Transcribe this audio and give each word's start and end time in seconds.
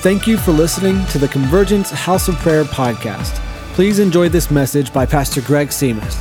Thank 0.00 0.28
you 0.28 0.36
for 0.36 0.52
listening 0.52 1.04
to 1.06 1.18
the 1.18 1.26
Convergence 1.26 1.90
House 1.90 2.28
of 2.28 2.36
Prayer 2.36 2.62
podcast. 2.62 3.34
Please 3.74 3.98
enjoy 3.98 4.28
this 4.28 4.48
message 4.48 4.92
by 4.92 5.04
Pastor 5.04 5.40
Greg 5.40 5.70
Simas. 5.70 6.14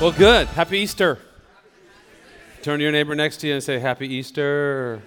Well, 0.00 0.12
good. 0.12 0.46
Happy 0.48 0.78
Easter. 0.78 1.18
Turn 2.62 2.78
to 2.78 2.82
your 2.82 2.92
neighbor 2.92 3.14
next 3.14 3.36
to 3.38 3.46
you 3.48 3.52
and 3.52 3.62
say, 3.62 3.78
Happy 3.78 4.08
Easter. 4.08 5.02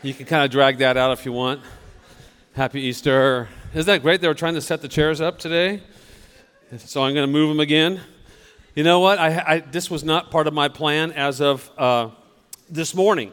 You 0.00 0.14
can 0.14 0.24
kind 0.24 0.46
of 0.46 0.50
drag 0.50 0.78
that 0.78 0.96
out 0.96 1.12
if 1.12 1.26
you 1.26 1.32
want. 1.32 1.60
Happy 2.54 2.80
Easter. 2.80 3.50
Isn't 3.74 3.84
that 3.84 4.00
great? 4.00 4.22
They 4.22 4.28
were 4.28 4.32
trying 4.32 4.54
to 4.54 4.62
set 4.62 4.80
the 4.80 4.88
chairs 4.88 5.20
up 5.20 5.38
today. 5.38 5.82
So 6.78 7.02
I'm 7.02 7.12
going 7.12 7.26
to 7.26 7.30
move 7.30 7.50
them 7.50 7.60
again. 7.60 8.00
You 8.74 8.82
know 8.82 8.98
what? 8.98 9.20
I, 9.20 9.44
I, 9.46 9.58
this 9.60 9.88
was 9.88 10.02
not 10.02 10.32
part 10.32 10.48
of 10.48 10.54
my 10.54 10.66
plan 10.66 11.12
as 11.12 11.40
of 11.40 11.70
uh, 11.78 12.10
this 12.68 12.92
morning. 12.92 13.32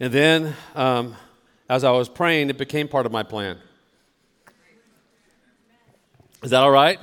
And 0.00 0.10
then, 0.10 0.54
um, 0.74 1.14
as 1.68 1.84
I 1.84 1.90
was 1.90 2.08
praying, 2.08 2.48
it 2.48 2.56
became 2.56 2.88
part 2.88 3.04
of 3.04 3.12
my 3.12 3.22
plan. 3.22 3.58
Is 6.42 6.50
that 6.50 6.62
all 6.62 6.70
right? 6.70 6.98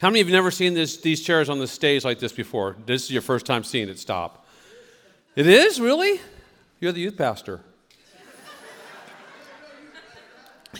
How 0.00 0.08
many 0.08 0.20
of 0.20 0.28
you 0.28 0.34
have 0.34 0.42
never 0.42 0.50
seen 0.50 0.72
this, 0.72 0.96
these 0.98 1.22
chairs 1.22 1.50
on 1.50 1.58
the 1.58 1.66
stage 1.66 2.02
like 2.02 2.18
this 2.18 2.32
before? 2.32 2.76
This 2.86 3.04
is 3.04 3.10
your 3.10 3.22
first 3.22 3.44
time 3.44 3.64
seeing 3.64 3.90
it 3.90 3.98
stop. 3.98 4.46
It 5.34 5.46
is? 5.46 5.78
Really? 5.78 6.20
You're 6.80 6.92
the 6.92 7.00
youth 7.00 7.18
pastor. 7.18 7.60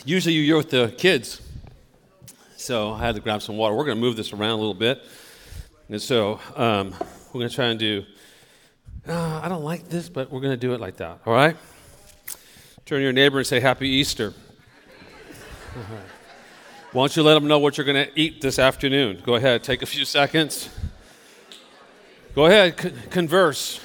Usually 0.07 0.35
you're 0.35 0.59
with 0.59 0.71
the 0.71 0.95
kids. 0.97 1.43
So 2.67 2.91
I 2.91 2.99
had 2.99 3.15
to 3.15 3.21
grab 3.21 3.43
some 3.43 3.57
water. 3.57 3.77
We're 3.77 3.85
going 3.85 3.97
to 3.97 4.01
move 4.01 4.17
this 4.17 4.33
around 4.33 4.51
a 4.51 4.57
little 4.57 4.75
bit. 4.75 5.01
And 5.89 6.03
so 6.03 6.41
um, 6.57 6.97
we're 7.33 7.39
going 7.39 7.49
to 7.49 7.55
try 7.55 7.67
and 7.67 7.79
do, 7.79 8.05
uh, 9.07 9.41
I 9.41 9.49
don't 9.49 9.63
like 9.63 9.89
this, 9.89 10.09
but 10.09 10.33
we're 10.33 10.41
going 10.41 10.51
to 10.53 10.57
do 10.57 10.75
it 10.75 10.81
like 10.81 10.97
that. 10.97 11.21
All 11.27 11.33
right? 11.33 11.57
Turn 12.85 12.99
to 12.99 13.03
your 13.05 13.13
neighbor 13.13 13.39
and 13.39 13.47
say, 13.47 13.61
Happy 13.61 13.89
Easter. 13.89 14.35
Why 16.91 17.03
don't 17.03 17.17
you 17.17 17.23
let 17.23 17.35
them 17.35 17.47
know 17.47 17.61
what 17.61 17.79
you're 17.79 17.85
going 17.85 18.05
to 18.05 18.21
eat 18.21 18.41
this 18.41 18.59
afternoon? 18.59 19.23
Go 19.25 19.37
ahead, 19.37 19.63
take 19.63 19.83
a 19.83 19.87
few 19.87 20.05
seconds. 20.05 20.69
Go 22.35 22.47
ahead, 22.47 22.77
converse. 23.11 23.79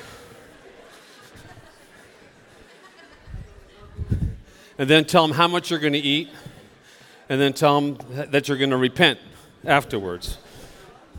And 4.80 4.90
then 4.90 5.06
tell 5.06 5.28
them 5.28 5.38
how 5.38 5.48
much 5.48 5.70
you're 5.70 5.80
going 5.80 5.94
to 5.94 6.00
eat, 6.00 6.30
and 7.32 7.40
then 7.40 7.54
tell 7.54 7.80
them 7.80 7.98
that 8.30 8.50
you're 8.50 8.58
going 8.58 8.72
to 8.72 8.78
repent 8.78 9.18
afterwards. 9.64 10.38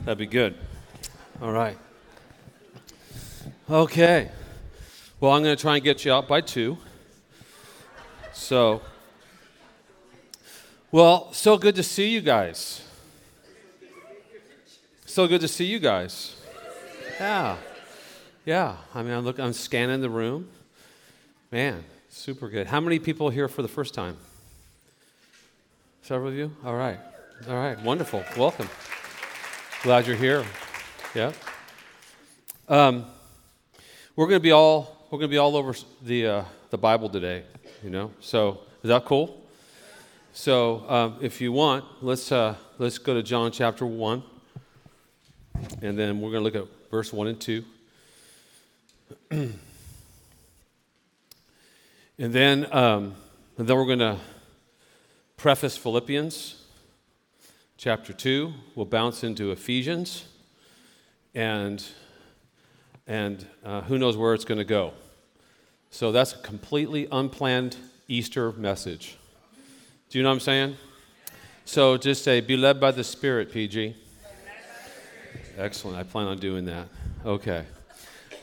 That'd 0.05 0.19
be 0.19 0.27
good. 0.27 0.55
All 1.41 1.51
right. 1.51 1.79
Okay. 3.71 4.31
Well, 5.21 5.33
I'm 5.33 5.43
going 5.43 5.57
to 5.57 5.61
try 5.61 5.77
and 5.77 5.83
get 5.83 6.05
you 6.05 6.13
out 6.13 6.29
by 6.29 6.43
two. 6.43 6.77
So. 8.35 8.83
Well, 10.91 11.33
so 11.33 11.57
good 11.57 11.77
to 11.77 11.83
see 11.83 12.11
you 12.11 12.21
guys. 12.21 12.83
So 15.07 15.27
good 15.27 15.41
to 15.41 15.49
see 15.49 15.65
you 15.65 15.79
guys. 15.79 16.37
Yeah. 17.19 17.57
Yeah. 18.45 18.77
I 18.95 19.03
mean, 19.03 19.15
I'm 19.15 19.25
looking, 19.25 19.43
I'm 19.43 19.55
scanning 19.55 20.03
the 20.03 20.11
room. 20.11 20.51
Man, 21.51 21.83
super 22.11 22.51
good. 22.51 22.67
How 22.67 22.81
many 22.81 22.99
people 22.99 23.31
here 23.31 23.49
for 23.49 23.63
the 23.63 23.69
first 23.69 23.95
time? 23.95 24.19
Several 26.05 26.31
of 26.31 26.35
you? 26.35 26.51
All 26.65 26.75
right. 26.75 26.99
All 27.49 27.55
right. 27.55 27.81
Wonderful. 27.81 28.25
Welcome. 28.37 28.69
Glad 29.85 30.05
you're 30.05 30.17
here. 30.17 30.45
Yeah. 31.15 31.31
Um, 32.69 33.07
we're 34.17 34.27
going 34.27 34.41
to 34.41 34.43
be 34.43 34.51
all 34.51 35.07
we're 35.13 35.19
going 35.19 35.31
to 35.31 35.33
be 35.33 35.39
all 35.39 35.57
over 35.57 35.77
the 36.03 36.27
uh, 36.27 36.45
the 36.71 36.79
Bible 36.79 37.09
today. 37.09 37.45
You 37.85 37.91
know. 37.91 38.11
So 38.19 38.63
is 38.83 38.89
that 38.89 39.05
cool? 39.05 39.47
So, 40.33 40.85
um, 40.89 41.19
if 41.21 41.41
you 41.41 41.53
want, 41.53 41.85
let's, 42.01 42.33
uh, 42.33 42.57
let's 42.79 42.97
go 42.97 43.13
to 43.13 43.23
John 43.23 43.53
chapter 43.53 43.85
1, 43.85 44.23
and 45.83 45.99
then 45.99 46.23
we're 46.23 46.31
going 46.31 46.43
to 46.43 46.51
look 46.51 46.57
at 46.57 46.91
verse 46.91 47.13
1 47.13 47.27
and 47.27 47.39
2. 47.39 47.65
and 49.31 49.53
then, 52.17 52.67
um, 52.73 53.15
and 53.59 53.69
then 53.69 53.77
we're 53.77 53.85
going 53.85 53.99
to 53.99 54.17
preface 55.43 55.77
Philippians 55.77 56.55
chapter 57.77 58.13
2. 58.13 58.53
We'll 58.77 58.87
bounce 58.87 59.25
into 59.25 59.51
Ephesians, 59.51 60.25
and, 61.35 61.85
and 63.09 63.45
uh, 63.65 63.81
who 63.81 63.99
knows 63.99 64.17
where 64.17 64.35
it's 64.35 64.45
going 64.45 64.59
to 64.59 64.65
go. 64.65 64.93
So, 65.91 66.13
that's 66.13 66.33
a 66.33 66.39
completely 66.39 67.09
unplanned 67.11 67.77
Easter 68.07 68.53
message. 68.53 69.19
Do 70.11 70.19
you 70.19 70.23
know 70.23 70.29
what 70.29 70.35
I'm 70.35 70.41
saying? 70.41 70.77
So 71.65 71.97
just 71.97 72.23
say, 72.23 72.41
be 72.41 72.57
led 72.57 72.79
by 72.79 72.93
the 72.93 73.03
Spirit, 73.03 73.51
PG. 73.51 73.97
Excellent. 75.59 75.99
I 75.99 76.05
plan 76.05 76.29
on 76.29 76.39
doing 76.39 76.67
that. 76.67 76.87
Okay. 77.27 77.65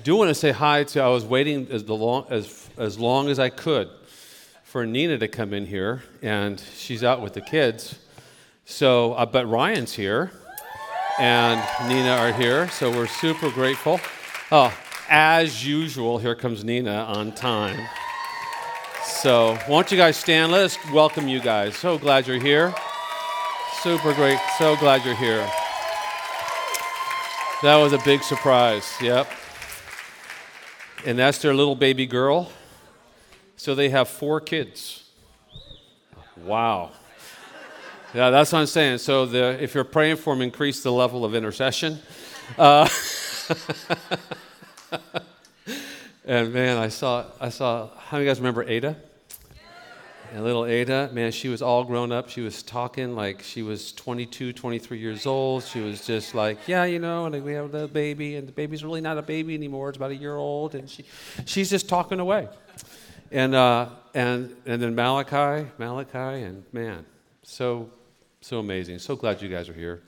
Do 0.03 0.17
want 0.17 0.31
to 0.31 0.35
say 0.35 0.51
hi 0.51 0.83
to, 0.83 1.01
I 1.01 1.07
was 1.07 1.23
waiting 1.23 1.65
as, 1.71 1.85
the 1.85 1.95
long, 1.95 2.25
as, 2.29 2.69
as 2.77 2.99
long 2.99 3.29
as 3.29 3.39
I 3.39 3.47
could 3.47 3.89
for 4.69 4.85
Nina 4.85 5.17
to 5.17 5.27
come 5.27 5.51
in 5.51 5.65
here, 5.65 6.03
and 6.21 6.61
she's 6.77 7.03
out 7.03 7.21
with 7.21 7.33
the 7.33 7.41
kids. 7.41 7.97
So, 8.65 9.13
uh, 9.13 9.25
but 9.25 9.47
Ryan's 9.47 9.93
here, 9.93 10.31
and 11.17 11.59
Nina 11.89 12.11
are 12.11 12.31
here, 12.31 12.69
so 12.69 12.91
we're 12.91 13.07
super 13.07 13.49
grateful. 13.49 13.99
Oh, 14.51 14.71
as 15.09 15.65
usual, 15.65 16.19
here 16.19 16.35
comes 16.35 16.63
Nina 16.63 16.91
on 16.91 17.31
time. 17.31 17.83
So, 19.03 19.57
won't 19.67 19.91
you 19.91 19.97
guys 19.97 20.17
stand? 20.17 20.51
Let 20.51 20.65
us 20.65 20.77
welcome 20.93 21.27
you 21.27 21.39
guys. 21.39 21.75
So 21.75 21.97
glad 21.97 22.27
you're 22.27 22.39
here. 22.39 22.71
Super 23.81 24.13
great. 24.13 24.37
So 24.59 24.75
glad 24.75 25.03
you're 25.03 25.15
here. 25.15 25.49
That 27.63 27.77
was 27.77 27.91
a 27.93 27.99
big 28.05 28.21
surprise. 28.21 28.87
Yep. 29.01 29.31
And 31.07 31.17
that's 31.17 31.39
their 31.39 31.55
little 31.55 31.75
baby 31.75 32.05
girl. 32.05 32.51
So 33.59 33.75
they 33.75 33.89
have 33.89 34.07
four 34.07 34.39
kids. 34.39 35.03
Wow. 36.45 36.91
Yeah, 38.13 38.29
that's 38.29 38.53
what 38.53 38.59
I'm 38.59 38.67
saying. 38.67 38.99
So 38.99 39.25
the, 39.25 39.61
if 39.61 39.75
you're 39.75 39.83
praying 39.83 40.15
for 40.15 40.33
them, 40.33 40.41
increase 40.41 40.81
the 40.81 40.93
level 40.93 41.25
of 41.25 41.35
intercession. 41.35 41.99
Uh, 42.57 42.87
and 46.25 46.53
man, 46.53 46.77
I 46.77 46.87
saw, 46.87 47.25
I 47.41 47.49
saw, 47.49 47.89
how 47.97 48.15
many 48.15 48.23
you 48.23 48.31
guys 48.31 48.39
remember 48.39 48.63
Ada? 48.63 48.95
And 50.33 50.45
little 50.45 50.65
Ada, 50.65 51.09
man, 51.11 51.33
she 51.33 51.49
was 51.49 51.61
all 51.61 51.83
grown 51.83 52.13
up. 52.13 52.29
She 52.29 52.39
was 52.39 52.63
talking 52.63 53.13
like 53.13 53.43
she 53.43 53.61
was 53.61 53.91
22, 53.91 54.53
23 54.53 54.97
years 54.97 55.25
old. 55.25 55.65
She 55.65 55.81
was 55.81 56.07
just 56.07 56.33
like, 56.33 56.59
yeah, 56.65 56.85
you 56.85 56.99
know, 56.99 57.25
and 57.25 57.43
we 57.43 57.51
have 57.55 57.73
a 57.73 57.89
baby, 57.89 58.37
and 58.37 58.47
the 58.47 58.53
baby's 58.53 58.85
really 58.85 59.01
not 59.01 59.17
a 59.17 59.21
baby 59.21 59.53
anymore. 59.53 59.89
It's 59.89 59.97
about 59.97 60.11
a 60.11 60.15
year 60.15 60.37
old, 60.37 60.75
and 60.75 60.89
she, 60.89 61.03
she's 61.45 61.69
just 61.69 61.89
talking 61.89 62.21
away. 62.21 62.47
And 63.31 63.53
uh, 63.53 63.89
and 64.15 64.55
and 64.65 64.81
then 64.81 64.95
Malachi, 64.95 65.69
Malachi, 65.77 66.43
and 66.43 66.63
man, 66.73 67.05
so 67.43 67.91
so 68.41 68.57
amazing. 68.59 68.97
So 68.99 69.15
glad 69.15 69.41
you 69.41 69.49
guys 69.49 69.69
are 69.69 69.73
here. 69.73 70.01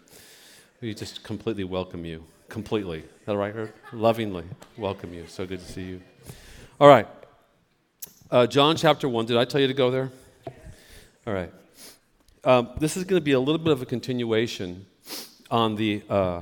We 0.82 0.96
just 0.96 1.24
completely 1.24 1.64
welcome 1.64 2.04
you, 2.04 2.24
completely. 2.50 3.00
Is 3.00 3.26
that 3.26 3.38
right? 3.38 3.54
Lovingly 3.94 4.46
welcome 4.76 5.14
you. 5.14 5.28
So 5.28 5.46
good 5.46 5.60
to 5.60 5.72
see 5.72 5.84
you. 5.84 6.02
All 6.80 6.88
right. 6.88 7.08
Uh, 8.32 8.48
John 8.48 8.76
chapter 8.76 9.08
1. 9.08 9.28
Did 9.28 9.38
I 9.38 9.46
tell 9.46 9.62
you 9.62 9.68
to 9.68 9.74
go 9.76 9.92
there? 9.92 10.10
All 11.28 11.34
right. 11.34 11.52
Um, 12.44 12.70
this 12.80 12.98
is 12.98 13.04
going 13.04 13.20
to 13.20 13.24
be 13.24 13.34
a 13.34 13.40
little 13.40 13.60
bit 13.60 13.72
of 13.72 13.84
a 13.84 13.86
continuation 13.86 14.88
on 15.52 15.76
the, 15.76 16.02
uh, 16.10 16.42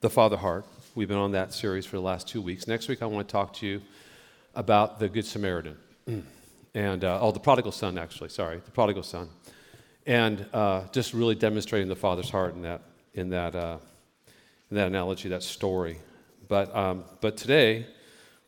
the 0.00 0.10
Father 0.10 0.36
Heart. 0.36 0.66
We've 0.94 1.08
been 1.08 1.16
on 1.16 1.32
that 1.32 1.52
series 1.52 1.86
for 1.86 1.96
the 1.96 2.02
last 2.02 2.28
two 2.28 2.40
weeks. 2.40 2.68
Next 2.68 2.86
week, 2.86 3.02
I 3.02 3.06
want 3.06 3.26
to 3.26 3.32
talk 3.32 3.54
to 3.54 3.66
you 3.66 3.82
about 4.54 5.00
the 5.00 5.08
Good 5.08 5.24
Samaritan. 5.24 5.76
And, 6.06 7.04
uh, 7.04 7.18
oh, 7.20 7.30
the 7.30 7.40
prodigal 7.40 7.72
son, 7.72 7.98
actually, 7.98 8.30
sorry, 8.30 8.60
the 8.64 8.70
prodigal 8.70 9.02
son. 9.02 9.28
And 10.06 10.44
uh, 10.52 10.82
just 10.92 11.14
really 11.14 11.34
demonstrating 11.34 11.88
the 11.88 11.96
Father's 11.96 12.30
heart 12.30 12.54
in 12.54 12.62
that, 12.62 12.82
in 13.14 13.30
that, 13.30 13.54
uh, 13.54 13.78
in 14.70 14.76
that 14.76 14.88
analogy, 14.88 15.28
that 15.28 15.42
story. 15.42 15.98
But, 16.48 16.74
um, 16.74 17.04
but 17.20 17.36
today, 17.36 17.86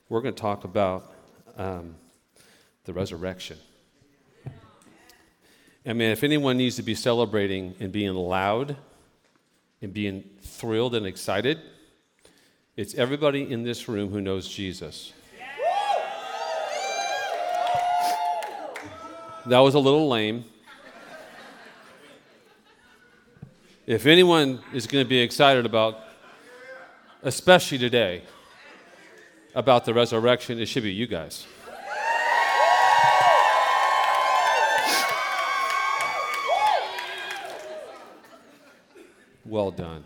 we're 0.09 0.21
going 0.21 0.35
to 0.35 0.41
talk 0.41 0.65
about. 0.65 1.13
Um, 1.57 1.95
the 2.87 2.93
resurrection. 2.93 3.59
I 5.85 5.93
mean, 5.93 6.11
if 6.11 6.25
anyone 6.25 6.57
needs 6.57 6.77
to 6.77 6.83
be 6.83 6.95
celebrating 6.95 7.75
and 7.79 7.93
being 7.93 8.15
loud 8.15 8.77
and 9.83 9.93
being 9.93 10.25
thrilled 10.41 10.95
and 10.95 11.05
excited, 11.05 11.61
it's 12.77 12.95
everybody 12.95 13.51
in 13.51 13.65
this 13.65 13.89
room 13.89 14.11
who 14.11 14.21
knows 14.21 14.49
Jesus. 14.49 15.13
That 19.47 19.61
was 19.61 19.75
a 19.75 19.79
little 19.79 20.09
lame. 20.09 20.45
If 23.87 24.07
anyone 24.07 24.61
is 24.73 24.89
going 24.89 25.05
to 25.05 25.09
be 25.09 25.19
excited 25.19 25.65
about 25.65 26.01
especially 27.23 27.79
today, 27.79 28.23
about 29.55 29.85
the 29.85 29.95
resurrection, 29.95 30.59
it 30.59 30.67
should 30.67 30.83
be 30.83 30.93
you 30.93 31.07
guys. 31.07 31.47
Well 39.45 39.71
done. 39.71 40.03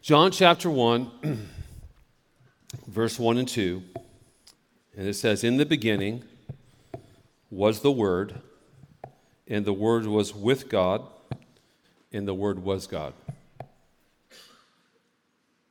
John 0.00 0.30
chapter 0.30 0.70
1, 0.70 1.48
verse 2.86 3.18
1 3.18 3.36
and 3.36 3.46
2, 3.46 3.82
and 4.96 5.08
it 5.08 5.14
says, 5.14 5.42
In 5.42 5.56
the 5.56 5.66
beginning 5.66 6.24
was 7.50 7.80
the 7.80 7.92
Word, 7.92 8.40
and 9.48 9.64
the 9.64 9.72
Word 9.72 10.06
was 10.06 10.34
with 10.34 10.68
God, 10.68 11.02
and 12.12 12.26
the 12.26 12.34
Word 12.34 12.62
was 12.62 12.86
God. 12.86 13.14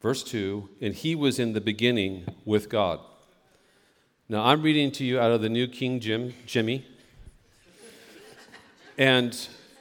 Verse 0.01 0.23
2, 0.23 0.69
and 0.81 0.95
He 0.95 1.15
was 1.15 1.39
in 1.39 1.53
the 1.53 1.62
beginning 1.62 2.25
with 2.45 2.69
God. 2.69 3.00
Now 4.27 4.45
I'm 4.45 4.62
reading 4.62 4.91
to 4.94 5.03
you 5.03 5.19
out 5.19 5.31
of 5.31 5.41
the 5.41 5.50
New 5.50 5.68
King 5.68 6.00
Jim, 6.00 6.33
Jimmy. 6.45 6.85
And, 8.97 9.35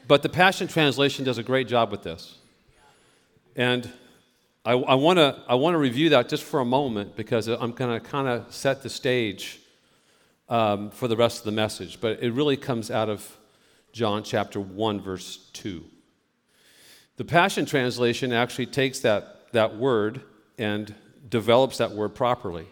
but 0.09 0.23
the 0.23 0.29
Passion 0.29 0.67
Translation 0.67 1.25
does 1.25 1.39
a 1.39 1.43
great 1.43 1.69
job 1.69 1.91
with 1.91 2.03
this. 2.03 2.39
And 3.57 3.91
I, 4.65 4.73
I 4.73 4.95
want 4.95 5.19
to 5.19 5.43
I 5.49 5.55
wanna 5.55 5.79
review 5.79 6.11
that 6.11 6.29
just 6.29 6.43
for 6.43 6.61
a 6.61 6.65
moment 6.65 7.17
because 7.17 7.49
I'm 7.49 7.73
going 7.73 7.99
to 7.99 8.07
kind 8.07 8.29
of 8.29 8.53
set 8.53 8.83
the 8.83 8.91
stage 8.91 9.61
um, 10.51 10.91
for 10.91 11.09
the 11.09 11.17
rest 11.17 11.39
of 11.39 11.45
the 11.45 11.53
message. 11.53 12.01
But 12.01 12.23
it 12.23 12.33
really 12.33 12.57
comes 12.57 12.91
out 12.91 13.09
of 13.09 13.39
John 13.93 14.23
chapter 14.23 14.61
1, 14.61 15.01
verse 15.01 15.49
2. 15.55 15.85
The 17.17 17.25
Passion 17.25 17.65
Translation 17.65 18.33
actually 18.33 18.67
takes 18.67 19.01
that, 19.01 19.53
that 19.53 19.77
word 19.77 20.23
and 20.59 20.95
develops 21.29 21.79
that 21.79 21.93
word 21.93 22.15
properly. 22.15 22.67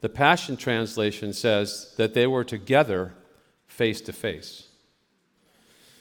The 0.00 0.08
Passion 0.08 0.56
Translation 0.56 1.32
says 1.32 1.94
that 1.96 2.14
they 2.14 2.26
were 2.26 2.44
together 2.44 3.14
face 3.66 4.00
to 4.02 4.12
face. 4.12 4.68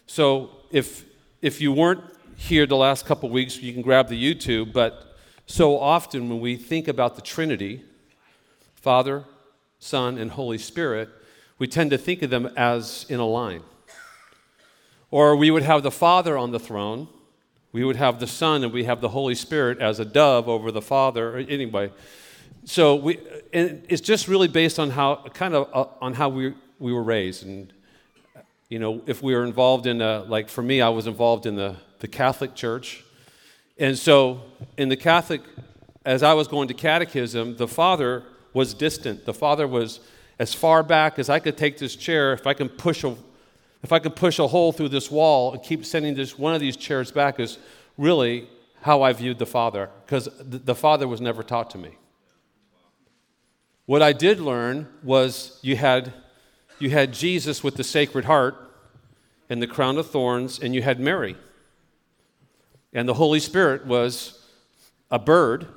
So 0.07 0.51
if, 0.71 1.05
if 1.41 1.59
you 1.59 1.71
weren't 1.71 2.01
here 2.35 2.65
the 2.65 2.75
last 2.75 3.05
couple 3.05 3.29
weeks, 3.29 3.57
you 3.57 3.73
can 3.73 3.81
grab 3.81 4.07
the 4.07 4.35
YouTube, 4.35 4.73
but 4.73 5.14
so 5.45 5.79
often 5.79 6.29
when 6.29 6.39
we 6.39 6.55
think 6.55 6.87
about 6.87 7.15
the 7.15 7.21
Trinity, 7.21 7.83
Father, 8.75 9.25
Son, 9.79 10.17
and 10.17 10.31
Holy 10.31 10.57
Spirit, 10.57 11.09
we 11.59 11.67
tend 11.67 11.91
to 11.91 11.97
think 11.97 12.21
of 12.21 12.29
them 12.29 12.47
as 12.57 13.05
in 13.09 13.19
a 13.19 13.25
line. 13.25 13.61
Or 15.11 15.35
we 15.35 15.51
would 15.51 15.63
have 15.63 15.83
the 15.83 15.91
Father 15.91 16.37
on 16.37 16.51
the 16.51 16.59
throne, 16.59 17.07
we 17.71 17.83
would 17.83 17.95
have 17.95 18.19
the 18.19 18.27
Son, 18.27 18.63
and 18.63 18.73
we 18.73 18.85
have 18.85 19.01
the 19.01 19.09
Holy 19.09 19.35
Spirit 19.35 19.79
as 19.79 19.99
a 19.99 20.05
dove 20.05 20.47
over 20.47 20.71
the 20.71 20.81
Father. 20.81 21.37
Anyway, 21.37 21.91
so 22.63 22.95
we, 22.95 23.19
and 23.53 23.85
it's 23.89 24.01
just 24.01 24.27
really 24.27 24.47
based 24.47 24.79
on 24.79 24.89
how, 24.89 25.23
kind 25.33 25.53
of 25.53 25.69
uh, 25.73 25.89
on 26.01 26.13
how 26.13 26.29
we, 26.29 26.53
we 26.79 26.91
were 26.91 27.03
raised. 27.03 27.45
And 27.45 27.71
you 28.69 28.79
know, 28.79 29.01
if 29.05 29.21
we 29.21 29.35
were 29.35 29.45
involved 29.45 29.85
in, 29.85 30.01
a, 30.01 30.23
like 30.23 30.49
for 30.49 30.61
me, 30.63 30.81
I 30.81 30.89
was 30.89 31.05
involved 31.05 31.45
in 31.45 31.55
the, 31.55 31.75
the 31.99 32.07
Catholic 32.07 32.55
Church. 32.55 33.03
And 33.77 33.97
so 33.97 34.41
in 34.77 34.89
the 34.89 34.95
Catholic, 34.95 35.41
as 36.05 36.23
I 36.23 36.33
was 36.33 36.47
going 36.47 36.67
to 36.69 36.73
catechism, 36.73 37.57
the 37.57 37.67
father 37.67 38.23
was 38.53 38.73
distant. 38.73 39.25
The 39.25 39.33
father 39.33 39.67
was 39.67 39.99
as 40.39 40.53
far 40.53 40.83
back 40.83 41.19
as 41.19 41.29
I 41.29 41.39
could 41.39 41.57
take 41.57 41.77
this 41.77 41.95
chair. 41.95 42.33
If 42.33 42.47
I 42.47 42.53
can 42.53 42.69
push 42.69 43.03
a, 43.03 43.15
if 43.83 43.91
I 43.91 43.99
could 43.99 44.15
push 44.15 44.39
a 44.39 44.47
hole 44.47 44.71
through 44.71 44.89
this 44.89 45.11
wall 45.11 45.53
and 45.53 45.61
keep 45.61 45.85
sending 45.85 46.15
this 46.15 46.37
one 46.37 46.53
of 46.53 46.61
these 46.61 46.77
chairs 46.77 47.11
back 47.11 47.39
is 47.39 47.57
really 47.97 48.47
how 48.81 49.01
I 49.01 49.13
viewed 49.13 49.39
the 49.39 49.45
father, 49.47 49.89
because 50.05 50.29
the 50.39 50.75
father 50.75 51.07
was 51.07 51.19
never 51.19 51.41
taught 51.41 51.71
to 51.71 51.77
me. 51.77 51.97
What 53.87 54.03
I 54.03 54.13
did 54.13 54.39
learn 54.39 54.87
was 55.03 55.59
you 55.63 55.75
had 55.75 56.13
you 56.77 56.89
had 56.89 57.13
Jesus 57.13 57.63
with 57.63 57.75
the 57.75 57.83
Sacred 57.83 58.25
Heart 58.25 58.55
and 59.49 59.61
the 59.61 59.67
crown 59.67 59.97
of 59.97 60.09
thorns, 60.09 60.59
and 60.59 60.75
you 60.75 60.81
had 60.81 60.99
Mary. 60.99 61.35
And 62.95 63.09
the 63.09 63.13
Holy 63.13 63.41
Spirit 63.41 63.85
was 63.85 64.41
a 65.11 65.19
bird. 65.19 65.67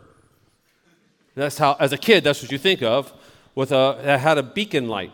That's 1.34 1.58
how, 1.58 1.76
as 1.80 1.92
a 1.92 1.98
kid, 1.98 2.22
that's 2.22 2.40
what 2.40 2.52
you 2.52 2.58
think 2.58 2.80
of, 2.80 3.12
with 3.56 3.72
a, 3.72 3.98
that 4.04 4.20
had 4.20 4.38
a 4.38 4.42
beacon 4.42 4.88
light 4.88 5.10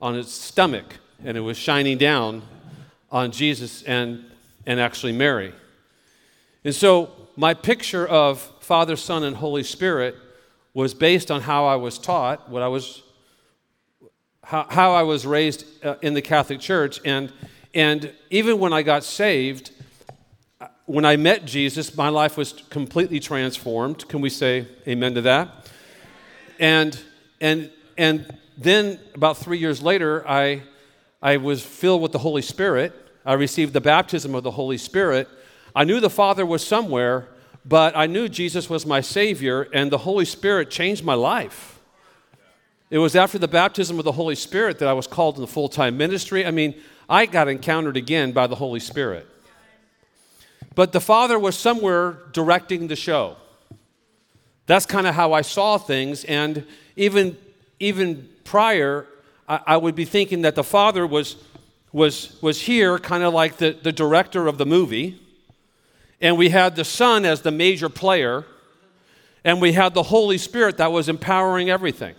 on 0.00 0.16
its 0.16 0.30
stomach, 0.30 0.94
and 1.24 1.36
it 1.36 1.40
was 1.40 1.58
shining 1.58 1.98
down 1.98 2.42
on 3.10 3.32
Jesus 3.32 3.82
and, 3.82 4.24
and 4.64 4.78
actually 4.78 5.12
Mary. 5.12 5.52
And 6.62 6.72
so, 6.72 7.10
my 7.34 7.52
picture 7.52 8.06
of 8.06 8.40
Father, 8.60 8.94
Son, 8.94 9.24
and 9.24 9.34
Holy 9.34 9.64
Spirit 9.64 10.14
was 10.72 10.94
based 10.94 11.32
on 11.32 11.40
how 11.40 11.66
I 11.66 11.74
was 11.74 11.98
taught, 11.98 12.48
what 12.48 12.62
I 12.62 12.68
was 12.68 13.02
how, 14.44 14.66
how 14.70 14.92
I 14.92 15.02
was 15.02 15.26
raised 15.26 15.66
uh, 15.84 15.96
in 16.00 16.14
the 16.14 16.22
Catholic 16.22 16.60
Church. 16.60 17.00
And, 17.04 17.32
and 17.74 18.14
even 18.30 18.58
when 18.58 18.72
I 18.72 18.82
got 18.82 19.04
saved, 19.04 19.72
when 20.88 21.04
I 21.04 21.16
met 21.16 21.44
Jesus, 21.44 21.94
my 21.94 22.08
life 22.08 22.38
was 22.38 22.54
completely 22.70 23.20
transformed. 23.20 24.08
Can 24.08 24.22
we 24.22 24.30
say 24.30 24.66
amen 24.86 25.14
to 25.16 25.20
that? 25.20 25.70
And, 26.58 26.98
and, 27.42 27.70
and 27.98 28.38
then 28.56 28.98
about 29.14 29.36
three 29.36 29.58
years 29.58 29.82
later, 29.82 30.26
I, 30.26 30.62
I 31.20 31.36
was 31.36 31.62
filled 31.62 32.00
with 32.00 32.12
the 32.12 32.18
Holy 32.18 32.40
Spirit. 32.40 32.94
I 33.26 33.34
received 33.34 33.74
the 33.74 33.82
baptism 33.82 34.34
of 34.34 34.44
the 34.44 34.52
Holy 34.52 34.78
Spirit. 34.78 35.28
I 35.76 35.84
knew 35.84 36.00
the 36.00 36.08
Father 36.08 36.46
was 36.46 36.66
somewhere, 36.66 37.28
but 37.66 37.94
I 37.94 38.06
knew 38.06 38.26
Jesus 38.26 38.70
was 38.70 38.86
my 38.86 39.02
Savior, 39.02 39.68
and 39.74 39.92
the 39.92 39.98
Holy 39.98 40.24
Spirit 40.24 40.70
changed 40.70 41.04
my 41.04 41.14
life. 41.14 41.80
It 42.88 42.96
was 42.96 43.14
after 43.14 43.38
the 43.38 43.46
baptism 43.46 43.98
of 43.98 44.06
the 44.06 44.12
Holy 44.12 44.34
Spirit 44.34 44.78
that 44.78 44.88
I 44.88 44.94
was 44.94 45.06
called 45.06 45.34
to 45.34 45.42
the 45.42 45.46
full 45.46 45.68
time 45.68 45.98
ministry. 45.98 46.46
I 46.46 46.50
mean, 46.50 46.74
I 47.10 47.26
got 47.26 47.46
encountered 47.46 47.98
again 47.98 48.32
by 48.32 48.46
the 48.46 48.56
Holy 48.56 48.80
Spirit. 48.80 49.26
But 50.78 50.92
the 50.92 51.00
Father 51.00 51.40
was 51.40 51.58
somewhere 51.58 52.18
directing 52.32 52.86
the 52.86 52.94
show. 52.94 53.34
That's 54.66 54.86
kind 54.86 55.08
of 55.08 55.16
how 55.16 55.32
I 55.32 55.42
saw 55.42 55.76
things. 55.76 56.22
And 56.22 56.64
even, 56.94 57.36
even 57.80 58.28
prior, 58.44 59.04
I, 59.48 59.58
I 59.66 59.76
would 59.76 59.96
be 59.96 60.04
thinking 60.04 60.42
that 60.42 60.54
the 60.54 60.62
Father 60.62 61.04
was, 61.04 61.34
was, 61.92 62.40
was 62.40 62.62
here, 62.62 62.96
kind 63.00 63.24
of 63.24 63.34
like 63.34 63.56
the, 63.56 63.72
the 63.72 63.90
director 63.90 64.46
of 64.46 64.56
the 64.56 64.66
movie. 64.66 65.20
And 66.20 66.38
we 66.38 66.50
had 66.50 66.76
the 66.76 66.84
Son 66.84 67.24
as 67.24 67.42
the 67.42 67.50
major 67.50 67.88
player. 67.88 68.44
And 69.42 69.60
we 69.60 69.72
had 69.72 69.94
the 69.94 70.04
Holy 70.04 70.38
Spirit 70.38 70.76
that 70.76 70.92
was 70.92 71.08
empowering 71.08 71.70
everything. 71.70 72.14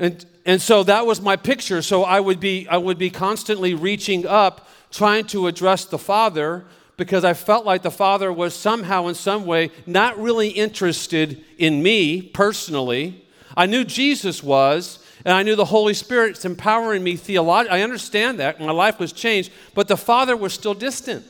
And, 0.00 0.26
and 0.44 0.60
so 0.60 0.82
that 0.82 1.06
was 1.06 1.20
my 1.20 1.36
picture. 1.36 1.80
So 1.80 2.02
I 2.02 2.18
would, 2.18 2.40
be, 2.40 2.66
I 2.66 2.76
would 2.76 2.98
be 2.98 3.08
constantly 3.08 3.72
reaching 3.72 4.26
up, 4.26 4.68
trying 4.92 5.24
to 5.26 5.46
address 5.48 5.84
the 5.84 5.98
Father, 5.98 6.64
because 6.96 7.24
I 7.24 7.34
felt 7.34 7.64
like 7.64 7.82
the 7.82 7.90
Father 7.90 8.32
was 8.32 8.54
somehow, 8.54 9.08
in 9.08 9.14
some 9.14 9.46
way, 9.46 9.70
not 9.86 10.18
really 10.20 10.50
interested 10.50 11.42
in 11.58 11.82
me 11.82 12.22
personally. 12.22 13.24
I 13.56 13.66
knew 13.66 13.84
Jesus 13.84 14.42
was, 14.42 15.04
and 15.24 15.34
I 15.34 15.42
knew 15.42 15.56
the 15.56 15.64
Holy 15.64 15.94
Spirit's 15.94 16.44
empowering 16.44 17.02
me 17.02 17.16
theologically. 17.16 17.78
I 17.78 17.82
understand 17.82 18.38
that. 18.38 18.60
My 18.60 18.72
life 18.72 18.98
was 18.98 19.12
changed, 19.12 19.50
but 19.74 19.88
the 19.88 19.96
Father 19.96 20.36
was 20.36 20.52
still 20.52 20.74
distant. 20.74 21.24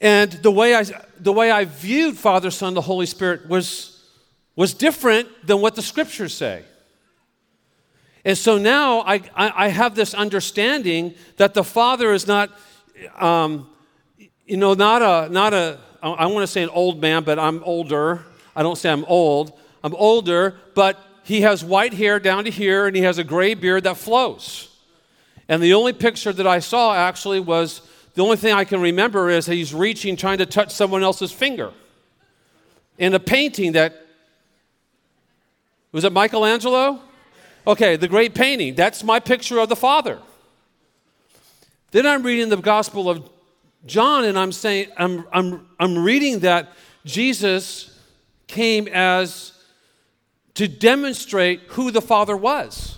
And 0.00 0.30
the 0.30 0.52
way 0.52 0.76
I, 0.76 0.84
the 1.18 1.32
way 1.32 1.50
I 1.50 1.64
viewed 1.64 2.16
Father, 2.16 2.50
Son, 2.50 2.74
the 2.74 2.80
Holy 2.82 3.06
Spirit 3.06 3.48
was 3.48 3.94
was 4.54 4.74
different 4.74 5.28
than 5.46 5.60
what 5.60 5.76
the 5.76 5.82
scriptures 5.82 6.34
say. 6.34 6.64
And 8.24 8.36
so 8.36 8.58
now 8.58 9.00
I, 9.00 9.14
I, 9.34 9.66
I 9.66 9.68
have 9.68 9.94
this 9.94 10.14
understanding 10.14 11.14
that 11.36 11.54
the 11.54 11.64
Father 11.64 12.12
is 12.12 12.26
not, 12.26 12.50
um, 13.16 13.68
you 14.46 14.56
know, 14.56 14.74
not 14.74 15.02
a, 15.02 15.32
not 15.32 15.54
a, 15.54 15.78
I 16.02 16.26
want 16.26 16.42
to 16.42 16.46
say 16.46 16.62
an 16.62 16.68
old 16.70 17.00
man, 17.00 17.24
but 17.24 17.38
I'm 17.38 17.62
older. 17.64 18.24
I 18.54 18.62
don't 18.62 18.76
say 18.76 18.90
I'm 18.90 19.04
old. 19.04 19.58
I'm 19.82 19.94
older, 19.94 20.56
but 20.74 20.98
he 21.22 21.42
has 21.42 21.64
white 21.64 21.94
hair 21.94 22.18
down 22.18 22.44
to 22.44 22.50
here 22.50 22.86
and 22.86 22.96
he 22.96 23.02
has 23.02 23.18
a 23.18 23.24
gray 23.24 23.54
beard 23.54 23.84
that 23.84 23.96
flows. 23.96 24.74
And 25.48 25.62
the 25.62 25.74
only 25.74 25.92
picture 25.92 26.32
that 26.32 26.46
I 26.46 26.58
saw 26.58 26.94
actually 26.94 27.40
was 27.40 27.82
the 28.14 28.22
only 28.22 28.36
thing 28.36 28.52
I 28.52 28.64
can 28.64 28.80
remember 28.80 29.30
is 29.30 29.46
he's 29.46 29.72
reaching, 29.72 30.16
trying 30.16 30.38
to 30.38 30.46
touch 30.46 30.72
someone 30.72 31.02
else's 31.02 31.32
finger. 31.32 31.72
In 32.98 33.14
a 33.14 33.20
painting 33.20 33.72
that 33.72 34.06
was 35.92 36.04
it 36.04 36.12
Michelangelo? 36.12 37.00
Okay, 37.68 37.96
the 37.96 38.08
great 38.08 38.34
painting. 38.34 38.74
That's 38.74 39.04
my 39.04 39.20
picture 39.20 39.58
of 39.58 39.68
the 39.68 39.76
Father. 39.76 40.18
Then 41.90 42.06
I'm 42.06 42.22
reading 42.22 42.48
the 42.48 42.56
Gospel 42.56 43.10
of 43.10 43.28
John 43.84 44.24
and 44.24 44.38
I'm 44.38 44.52
saying, 44.52 44.88
I'm, 44.96 45.26
I'm, 45.30 45.68
I'm 45.78 46.02
reading 46.02 46.38
that 46.38 46.70
Jesus 47.04 47.94
came 48.46 48.88
as 48.88 49.52
to 50.54 50.66
demonstrate 50.66 51.60
who 51.68 51.90
the 51.90 52.00
Father 52.00 52.38
was. 52.38 52.96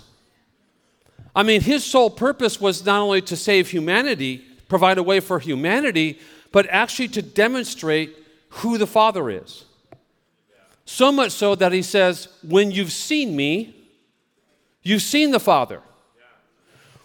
I 1.35 1.43
mean, 1.43 1.59
his 1.59 1.83
sole 1.83 2.09
purpose 2.09 2.61
was 2.61 2.85
not 2.85 3.01
only 3.01 3.21
to 3.23 3.35
save 3.35 3.69
humanity, 3.69 4.37
provide 4.69 4.97
a 4.97 5.03
way 5.03 5.19
for 5.19 5.39
humanity, 5.39 6.17
but 6.53 6.65
actually 6.69 7.09
to 7.09 7.21
demonstrate 7.21 8.15
who 8.49 8.77
the 8.77 8.87
Father 8.87 9.29
is. 9.29 9.65
So 10.85 11.11
much 11.11 11.33
so 11.33 11.55
that 11.55 11.73
he 11.73 11.81
says, 11.81 12.29
When 12.41 12.71
you've 12.71 12.93
seen 12.93 13.35
me, 13.35 13.80
you've 14.83 15.01
seen 15.01 15.31
the 15.31 15.39
Father. 15.39 15.81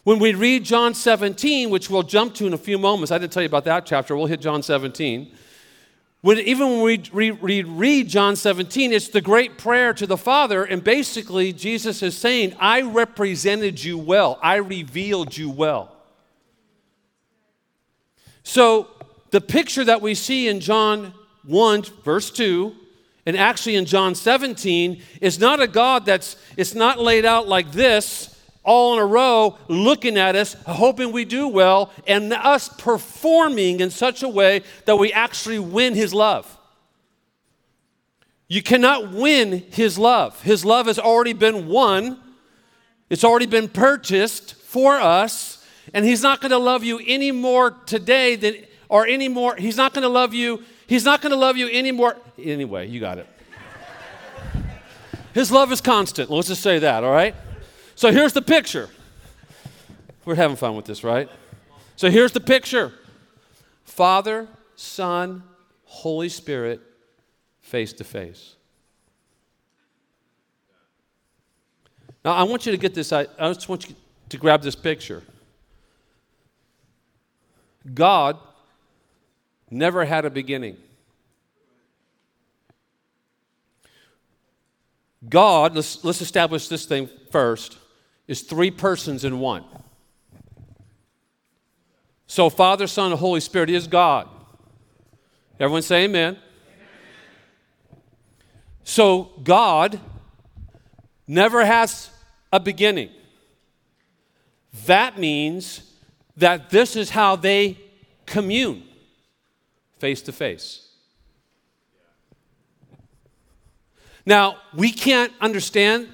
When 0.04 0.21
we 0.21 0.35
read 0.35 0.64
John 0.64 0.95
17, 0.95 1.68
which 1.68 1.90
we'll 1.90 2.04
jump 2.04 2.35
to 2.37 2.47
in 2.47 2.52
a 2.52 2.59
few 2.59 2.78
moments, 2.78 3.11
I 3.11 3.18
didn't 3.18 3.33
tell 3.33 3.42
you 3.42 3.49
about 3.49 3.64
that 3.64 3.87
chapter, 3.87 4.16
we'll 4.16 4.26
hit 4.26 4.40
John 4.40 4.62
17. 4.62 5.33
When, 6.21 6.38
even 6.38 6.68
when 6.68 6.83
we 6.83 7.02
read, 7.12 7.42
read, 7.42 7.66
read 7.66 8.09
John 8.09 8.37
17, 8.37 8.92
it's 8.92 9.09
the 9.09 9.21
great 9.21 9.59
prayer 9.59 9.92
to 9.95 10.06
the 10.06 10.16
Father, 10.16 10.64
and 10.64 10.83
basically 10.83 11.52
Jesus 11.52 12.02
is 12.02 12.16
saying, 12.16 12.54
I 12.59 12.83
represented 12.83 13.83
you 13.83 13.99
well, 13.99 14.38
I 14.42 14.56
revealed 14.56 15.37
you 15.37 15.50
well. 15.50 15.97
So 18.42 18.88
the 19.30 19.40
picture 19.40 19.85
that 19.85 20.02
we 20.02 20.14
see 20.14 20.47
in 20.47 20.61
John 20.61 21.14
1, 21.45 21.83
verse 22.04 22.30
2, 22.30 22.75
and 23.26 23.37
actually 23.37 23.75
in 23.75 23.85
John 23.85 24.14
17, 24.14 25.02
is 25.21 25.38
not 25.38 25.61
a 25.61 25.66
God 25.66 26.06
that's, 26.06 26.37
it's 26.56 26.75
not 26.75 27.00
laid 27.00 27.26
out 27.26 27.49
like 27.49 27.73
this 27.73 28.33
all 28.66 28.95
in 28.95 28.99
a 28.99 29.06
row, 29.06 29.56
looking 29.68 30.18
at 30.18 30.35
us, 30.35 30.54
hoping 30.66 31.12
we 31.12 31.25
do 31.25 31.47
well, 31.47 31.92
and 32.06 32.33
us 32.33 32.68
performing 32.68 33.78
in 33.78 33.90
such 33.90 34.25
a 34.25 34.28
way 34.28 34.61
that 34.87 34.97
we 34.97 35.12
actually 35.12 35.61
win 35.61 35.95
His 35.95 36.12
love. 36.12 36.59
You 38.49 38.62
cannot 38.62 39.12
win 39.12 39.64
His 39.71 39.99
love. 39.99 40.42
His 40.42 40.64
love 40.64 40.87
has 40.87 40.99
already 40.99 41.33
been 41.33 41.68
won, 41.68 42.18
it's 43.09 43.23
already 43.23 43.47
been 43.47 43.68
purchased 43.68 44.56
for 44.56 44.97
us, 44.97 45.64
and 45.95 46.04
He's 46.04 46.23
not 46.23 46.40
going 46.40 46.50
to 46.50 46.59
love 46.59 46.83
you 46.83 47.00
any 47.06 47.30
more 47.30 47.71
today 47.71 48.35
than, 48.35 48.56
or 48.88 49.06
any 49.06 49.28
more, 49.28 49.54
He's 49.54 49.76
not 49.76 49.95
going 49.95 50.02
to 50.02 50.09
love 50.09 50.35
you, 50.35 50.64
He's 50.87 51.05
not 51.05 51.21
going 51.21 51.31
to 51.31 51.37
love 51.37 51.57
you 51.57 51.69
anymore. 51.69 52.16
Anyway, 52.38 52.88
you 52.88 53.00
got 53.00 53.19
it. 53.19 53.26
His 55.35 55.50
love 55.52 55.71
is 55.73 55.81
constant. 55.81 56.31
Let's 56.31 56.49
just 56.49 56.62
say 56.62 56.78
that, 56.78 57.05
all 57.05 57.12
right? 57.12 57.35
So 57.95 58.11
here's 58.11 58.33
the 58.33 58.43
picture. 58.43 58.88
We're 60.25 60.35
having 60.35 60.57
fun 60.57 60.76
with 60.76 60.87
this, 60.87 61.05
right? 61.05 61.28
So 61.97 62.11
here's 62.11 62.33
the 62.33 62.40
picture 62.40 62.93
Father, 63.85 64.49
Son, 64.76 65.43
Holy 65.85 66.28
Spirit, 66.28 66.81
face 67.61 67.93
to 67.95 68.05
face. 68.05 68.57
Now, 72.25 72.33
I 72.33 72.43
want 72.43 72.66
you 72.66 72.73
to 72.73 72.78
get 72.78 72.93
this, 72.95 73.12
I, 73.12 73.26
just 73.38 73.69
want 73.69 73.88
you 73.88 73.95
to 74.31 74.37
grab 74.37 74.62
this 74.62 74.75
picture. 74.75 75.23
God 77.95 78.38
never 79.76 80.04
had 80.04 80.25
a 80.25 80.30
beginning. 80.30 80.76
God, 85.28 85.75
let's, 85.75 86.04
let's 86.04 86.21
establish 86.21 86.68
this 86.68 86.85
thing 86.85 87.09
first 87.30 87.78
is 88.28 88.42
three 88.42 88.71
persons 88.71 89.25
in 89.25 89.38
one. 89.38 89.64
So, 92.26 92.50
Father, 92.50 92.87
Son, 92.87 93.12
and 93.12 93.21
Holy 93.21 93.40
Spirit 93.40 93.71
is 93.71 93.87
God. 93.87 94.28
Everyone 95.61 95.83
say 95.83 96.04
amen. 96.04 96.37
amen. 96.37 96.42
So, 98.83 99.30
God 99.42 100.00
never 101.26 101.64
has 101.64 102.11
a 102.52 102.61
beginning. 102.61 103.11
That 104.87 105.18
means 105.18 105.83
that 106.37 106.71
this 106.71 106.97
is 106.97 107.11
how 107.11 107.37
they 107.37 107.78
commune 108.26 108.83
face 110.07 110.23
to 110.23 110.31
face. 110.31 110.89
Now, 114.25 114.59
we 114.73 114.93
can't 114.93 115.33
understand 115.41 116.07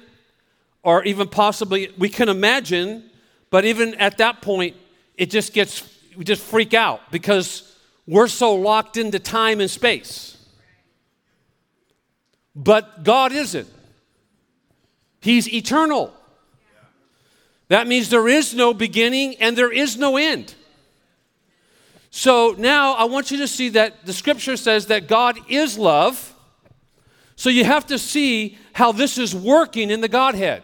or 0.81 1.03
even 1.03 1.27
possibly 1.27 1.93
we 1.99 2.09
can 2.09 2.27
imagine, 2.27 3.03
but 3.51 3.65
even 3.65 3.93
at 3.95 4.17
that 4.17 4.41
point, 4.41 4.75
it 5.15 5.29
just 5.29 5.53
gets, 5.53 5.87
we 6.17 6.23
just 6.23 6.41
freak 6.41 6.73
out 6.73 7.01
because 7.11 7.71
we're 8.07 8.27
so 8.27 8.55
locked 8.55 8.97
into 8.97 9.19
time 9.19 9.61
and 9.61 9.69
space. 9.69 10.37
But 12.55 13.03
God 13.03 13.31
isn't, 13.31 13.69
He's 15.21 15.47
eternal. 15.53 16.11
That 17.67 17.85
means 17.85 18.09
there 18.09 18.27
is 18.27 18.55
no 18.55 18.73
beginning 18.73 19.35
and 19.35 19.55
there 19.55 19.71
is 19.71 19.97
no 19.97 20.17
end. 20.17 20.55
So 22.15 22.53
now 22.59 22.93
I 22.93 23.05
want 23.05 23.31
you 23.31 23.37
to 23.37 23.47
see 23.47 23.69
that 23.69 24.05
the 24.05 24.13
scripture 24.13 24.55
says 24.55 24.85
that 24.85 25.07
God 25.07 25.35
is 25.49 25.79
love. 25.79 26.35
So 27.35 27.49
you 27.49 27.65
have 27.65 27.87
to 27.87 27.97
see 27.97 28.59
how 28.71 28.91
this 28.91 29.17
is 29.17 29.35
working 29.35 29.89
in 29.89 29.99
the 29.99 30.07
Godhead. 30.07 30.61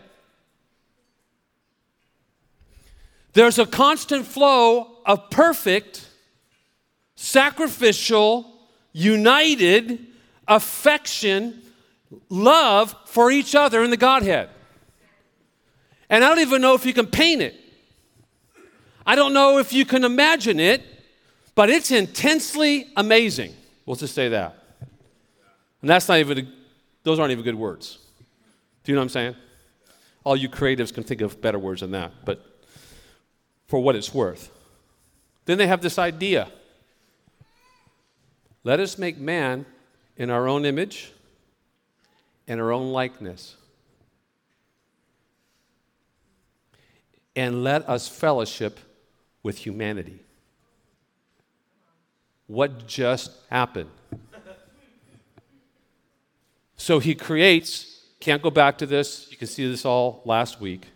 There's 3.33 3.57
a 3.57 3.65
constant 3.65 4.27
flow 4.27 4.99
of 5.07 5.31
perfect, 5.31 6.07
sacrificial, 7.15 8.45
united 8.93 10.05
affection, 10.47 11.63
love 12.29 12.95
for 13.05 13.31
each 13.31 13.55
other 13.55 13.83
in 13.83 13.89
the 13.89 13.97
Godhead. 13.97 14.49
And 16.11 16.23
I 16.23 16.29
don't 16.29 16.41
even 16.41 16.61
know 16.61 16.75
if 16.75 16.85
you 16.85 16.93
can 16.93 17.07
paint 17.07 17.41
it. 17.41 17.55
I 19.03 19.15
don't 19.15 19.33
know 19.33 19.57
if 19.57 19.73
you 19.73 19.83
can 19.83 20.03
imagine 20.03 20.59
it, 20.59 20.83
but 21.59 21.69
it's 21.69 21.91
intensely 21.91 22.87
amazing. 22.95 23.53
We'll 23.85 23.97
just 23.97 24.15
say 24.15 24.29
that. 24.29 24.63
And 25.81 25.89
that's 25.89 26.07
not 26.07 26.19
even, 26.19 26.49
those 27.03 27.19
aren't 27.19 27.33
even 27.33 27.43
good 27.43 27.53
words. 27.53 27.97
Do 28.85 28.93
you 28.93 28.95
know 28.95 29.01
what 29.01 29.07
I'm 29.07 29.09
saying? 29.09 29.35
All 30.23 30.37
you 30.37 30.47
creatives 30.47 30.93
can 30.93 31.03
think 31.03 31.19
of 31.19 31.41
better 31.41 31.59
words 31.59 31.81
than 31.81 31.91
that, 31.91 32.13
but 32.23 32.63
for 33.67 33.83
what 33.83 33.97
it's 33.97 34.13
worth. 34.13 34.49
Then 35.43 35.57
they 35.57 35.67
have 35.67 35.81
this 35.81 35.99
idea 35.99 36.47
let 38.63 38.79
us 38.79 38.97
make 38.97 39.17
man 39.17 39.65
in 40.15 40.29
our 40.29 40.47
own 40.47 40.63
image 40.63 41.11
and 42.47 42.61
our 42.61 42.71
own 42.71 42.93
likeness. 42.93 43.57
And 47.35 47.65
let 47.65 47.89
us 47.89 48.07
fellowship 48.07 48.79
with 49.43 49.57
humanity. 49.57 50.21
What 52.49 52.87
just 52.87 53.29
happened? 53.51 53.91
So 56.77 56.97
he 56.97 57.13
creates, 57.13 58.01
can't 58.19 58.41
go 58.41 58.49
back 58.49 58.79
to 58.79 58.87
this, 58.87 59.27
you 59.29 59.37
can 59.37 59.47
see 59.47 59.69
this 59.69 59.85
all 59.85 60.23
last 60.25 60.59
week. 60.59 60.87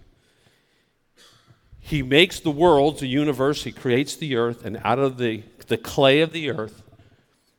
He 1.79 2.01
makes 2.01 2.39
the 2.39 2.49
world, 2.49 2.97
the 2.97 3.05
universe, 3.05 3.65
He 3.65 3.71
creates 3.71 4.15
the 4.15 4.35
earth, 4.35 4.65
and 4.65 4.81
out 4.83 4.97
of 4.97 5.19
the, 5.19 5.43
the 5.67 5.77
clay 5.77 6.21
of 6.21 6.31
the 6.31 6.49
earth, 6.49 6.81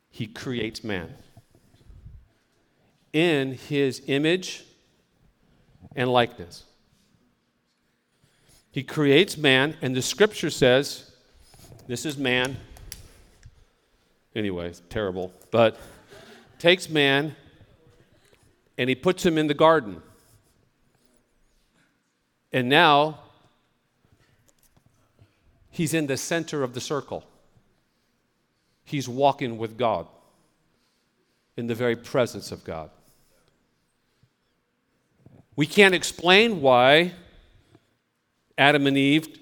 He 0.09 0.27
creates 0.27 0.83
man. 0.83 1.13
In 3.13 3.53
His 3.53 4.01
image 4.07 4.65
and 5.95 6.11
likeness. 6.11 6.65
He 8.71 8.83
creates 8.83 9.37
man, 9.37 9.77
and 9.81 9.95
the 9.95 10.01
scripture 10.01 10.49
says, 10.49 11.13
this 11.87 12.05
is 12.05 12.17
man. 12.17 12.57
Anyway, 14.35 14.73
terrible. 14.89 15.31
But 15.49 15.79
takes 16.59 16.89
man 16.89 17.35
and 18.77 18.89
he 18.89 18.95
puts 18.95 19.25
him 19.25 19.37
in 19.37 19.47
the 19.47 19.53
garden. 19.53 20.01
And 22.51 22.69
now 22.69 23.19
He's 25.75 25.93
in 25.93 26.07
the 26.07 26.15
center 26.15 26.63
of 26.63 26.73
the 26.73 26.79
circle. 26.79 27.25
He's 28.85 29.09
walking 29.09 29.57
with 29.57 29.77
God 29.77 30.07
in 31.57 31.67
the 31.67 31.75
very 31.75 31.97
presence 31.97 32.49
of 32.49 32.63
God. 32.63 32.91
We 35.57 35.65
can't 35.65 35.93
explain 35.93 36.61
why 36.61 37.11
Adam 38.57 38.87
and 38.87 38.97
Eve 38.97 39.37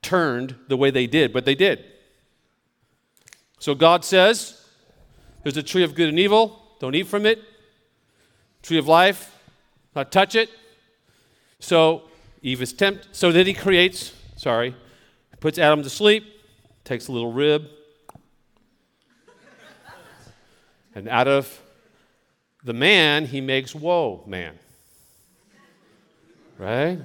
turned 0.00 0.54
the 0.68 0.76
way 0.78 0.90
they 0.90 1.06
did, 1.06 1.34
but 1.34 1.44
they 1.44 1.54
did. 1.54 1.84
So 3.62 3.76
God 3.76 4.04
says, 4.04 4.60
There's 5.44 5.56
a 5.56 5.62
tree 5.62 5.84
of 5.84 5.94
good 5.94 6.08
and 6.08 6.18
evil, 6.18 6.60
don't 6.80 6.96
eat 6.96 7.06
from 7.06 7.24
it. 7.24 7.38
Tree 8.60 8.76
of 8.76 8.88
life, 8.88 9.38
not 9.94 10.10
touch 10.10 10.34
it. 10.34 10.50
So 11.60 12.02
Eve 12.42 12.60
is 12.60 12.72
tempted. 12.72 13.14
So 13.14 13.30
then 13.30 13.46
he 13.46 13.54
creates, 13.54 14.14
sorry, 14.34 14.74
puts 15.38 15.58
Adam 15.58 15.84
to 15.84 15.90
sleep, 15.90 16.24
takes 16.82 17.06
a 17.06 17.12
little 17.12 17.32
rib, 17.32 17.68
and 20.96 21.08
out 21.08 21.28
of 21.28 21.62
the 22.64 22.72
man, 22.72 23.26
he 23.26 23.40
makes 23.40 23.76
woe 23.76 24.24
man. 24.26 24.58
Right? 26.58 26.98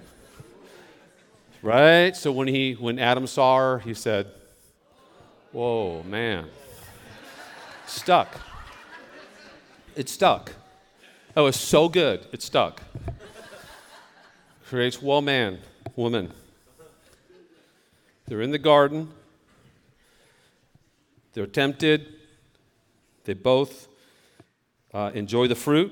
Right? 1.62 2.16
So 2.16 2.32
when 2.32 2.48
he 2.48 2.74
when 2.74 2.98
Adam 2.98 3.28
saw 3.28 3.58
her, 3.58 3.78
he 3.78 3.94
said, 3.94 4.32
Whoa, 5.58 6.04
man. 6.04 6.46
stuck. 7.88 8.40
It 9.96 10.08
stuck. 10.08 10.54
That 11.34 11.42
was 11.42 11.56
so 11.56 11.90
good, 11.90 12.28
it 12.32 12.44
stuck. 12.44 12.80
Creates 14.68 15.02
well 15.02 15.24
man, 15.24 15.58
woman. 15.96 16.32
They're 18.28 18.44
in 18.44 18.52
the 18.52 18.60
garden. 18.60 19.10
They're 21.34 21.48
tempted. 21.48 22.06
They 23.24 23.34
both 23.34 23.88
uh, 24.94 25.10
enjoy 25.16 25.48
the 25.48 25.56
fruit. 25.56 25.92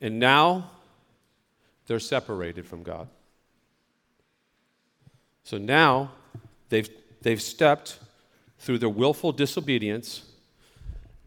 And 0.00 0.20
now 0.20 0.70
they're 1.88 1.98
separated 1.98 2.64
from 2.64 2.84
God. 2.84 3.08
So 5.42 5.58
now 5.58 6.12
they've, 6.68 6.88
they've 7.22 7.42
stepped 7.42 7.98
through 8.60 8.78
their 8.78 8.90
willful 8.90 9.32
disobedience 9.32 10.22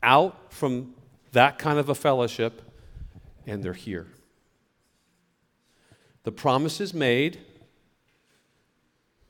out 0.02 0.54
from 0.54 0.94
that 1.32 1.58
kind 1.58 1.80
of 1.80 1.90
a 1.90 1.96
fellowship, 1.96 2.62
and 3.48 3.64
they're 3.64 3.74
here. 3.74 4.08
The 6.24 6.32
promise 6.32 6.80
is 6.80 6.94
made 6.94 7.40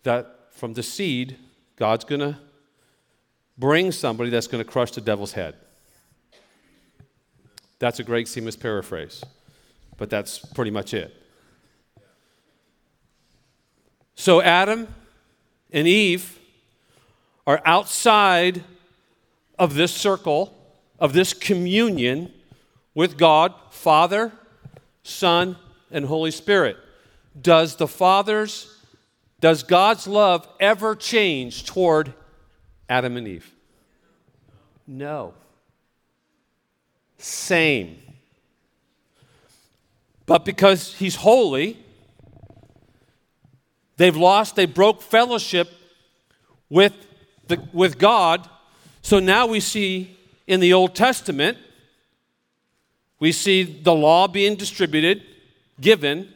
that 0.04 0.50
from 0.52 0.74
the 0.74 0.84
seed, 0.84 1.38
God's 1.78 2.04
going 2.04 2.20
to 2.20 2.38
bring 3.58 3.92
somebody 3.92 4.30
that's 4.30 4.48
going 4.48 4.64
to 4.64 4.70
crush 4.70 4.92
the 4.92 5.02
devil's 5.02 5.32
head. 5.32 5.56
That's 7.80 8.00
a 8.00 8.04
Greg 8.04 8.26
Simas 8.26 8.60
paraphrase, 8.60 9.24
but 9.98 10.10
that's 10.10 10.40
pretty 10.40 10.72
much 10.72 10.94
it. 10.94 11.16
So 14.16 14.42
Adam 14.42 14.88
and 15.72 15.88
Eve 15.88 16.40
are 17.46 17.62
outside 17.66 18.64
of 19.60 19.76
this 19.76 19.94
circle, 19.94 20.56
of 21.00 21.14
this 21.14 21.34
communion 21.34 22.32
with 22.94 23.18
God, 23.18 23.54
Father, 23.70 24.32
Son, 25.04 25.58
and 25.92 26.06
Holy 26.06 26.32
Spirit. 26.32 26.78
Does 27.40 27.76
the 27.76 27.88
Father's, 27.88 28.76
does 29.40 29.64
God's 29.64 30.08
love 30.08 30.48
ever 30.60 30.96
change 30.96 31.66
toward 31.66 32.14
Adam 32.88 33.18
and 33.18 33.28
Eve? 33.28 33.52
No. 34.88 35.34
Same. 37.18 37.98
But 40.26 40.46
because 40.46 40.94
He's 40.96 41.16
holy, 41.16 41.84
They've 43.98 44.16
lost, 44.16 44.56
they 44.56 44.66
broke 44.66 45.02
fellowship 45.02 45.70
with, 46.70 46.94
the, 47.48 47.62
with 47.74 47.98
God. 47.98 48.48
So 49.02 49.20
now 49.20 49.48
we 49.48 49.60
see 49.60 50.18
in 50.48 50.60
the 50.60 50.74
Old 50.74 50.96
Testament, 50.96 51.58
we 53.20 53.32
see 53.32 53.64
the 53.64 53.94
law 53.94 54.28
being 54.28 54.56
distributed, 54.56 55.24
given, 55.80 56.30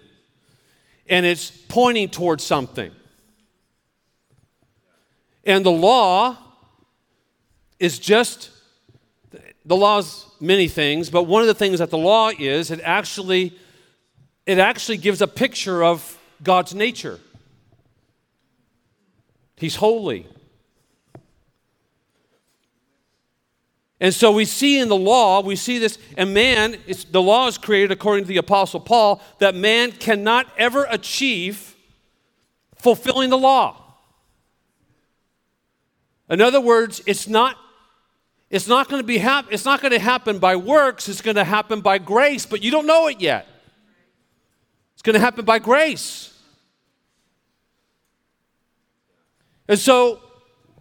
and 1.09 1.25
it's 1.25 1.51
pointing 1.51 2.09
towards 2.09 2.43
something. 2.43 2.91
And 5.45 5.65
the 5.65 5.71
law 5.71 6.37
is 7.79 7.99
just, 7.99 8.49
the 9.65 9.75
law's 9.75 10.25
many 10.39 10.67
things, 10.67 11.09
but 11.09 11.23
one 11.23 11.41
of 11.41 11.47
the 11.47 11.53
things 11.53 11.79
that 11.79 11.89
the 11.89 11.97
law 11.97 12.31
is, 12.37 12.71
it 12.71 12.81
actually, 12.83 13.57
it 14.45 14.59
actually 14.59 14.97
gives 14.97 15.21
a 15.21 15.27
picture 15.27 15.83
of 15.83 16.17
God's 16.43 16.73
nature. 16.73 17.19
He's 19.55 19.75
holy. 19.75 20.27
And 23.99 24.13
so 24.13 24.31
we 24.31 24.45
see 24.45 24.79
in 24.79 24.89
the 24.89 24.95
law, 24.95 25.41
we 25.41 25.55
see 25.55 25.79
this, 25.79 25.97
and 26.17 26.33
man, 26.33 26.77
the 27.11 27.21
law 27.21 27.47
is 27.47 27.57
created 27.57 27.91
according 27.91 28.25
to 28.25 28.27
the 28.27 28.37
Apostle 28.37 28.79
Paul, 28.79 29.21
that 29.39 29.55
man 29.55 29.91
cannot 29.91 30.45
ever 30.57 30.85
achieve 30.89 31.75
fulfilling 32.75 33.31
the 33.31 33.37
law. 33.37 33.83
In 36.29 36.41
other 36.41 36.61
words, 36.61 37.01
it's 37.07 37.27
not, 37.27 37.57
it's 38.51 38.67
not 38.67 38.87
going 38.87 39.01
to 39.01 39.07
be 39.07 39.17
hap- 39.17 39.51
it's 39.51 39.65
not 39.65 39.81
going 39.81 39.93
to 39.93 39.99
happen 39.99 40.37
by 40.37 40.55
works, 40.55 41.09
it's 41.09 41.21
going 41.21 41.35
to 41.35 41.43
happen 41.43 41.81
by 41.81 41.97
grace, 41.97 42.45
but 42.45 42.61
you 42.61 42.69
don't 42.69 42.85
know 42.85 43.07
it 43.07 43.19
yet. 43.19 43.47
It's 44.93 45.01
going 45.01 45.15
to 45.15 45.19
happen 45.19 45.43
by 45.43 45.57
grace. 45.57 46.33
And 49.67 49.79
so 49.79 50.21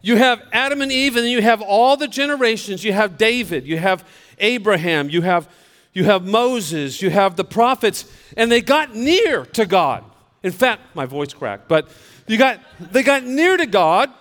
you 0.07 0.15
have 0.15 0.41
Adam 0.53 0.83
and 0.83 0.93
Eve, 0.93 1.17
and 1.17 1.27
you 1.27 1.43
have 1.43 1.61
all 1.61 1.97
the 1.97 2.07
generations. 2.07 2.85
You 2.85 2.93
have 2.93 3.19
David, 3.19 3.67
you 3.67 3.77
have 3.77 4.07
Abraham, 4.39 5.11
you 5.11 5.23
have, 5.23 5.49
you 5.93 6.05
have 6.05 6.25
Moses, 6.25 7.03
you 7.03 7.11
have 7.11 7.35
the 7.35 7.43
prophets, 7.43 8.05
and 8.37 8.51
they 8.51 8.61
got 8.61 8.95
near 8.95 9.45
to 9.47 9.67
God. 9.67 10.05
In 10.45 10.53
fact, 10.53 10.95
my 10.95 11.07
voice 11.07 11.35
cracked, 11.35 11.67
but 11.67 11.89
you 12.29 12.39
got, 12.39 12.61
they 12.79 13.03
got 13.03 13.25
near 13.25 13.57
to 13.57 13.67
God, 13.67 14.13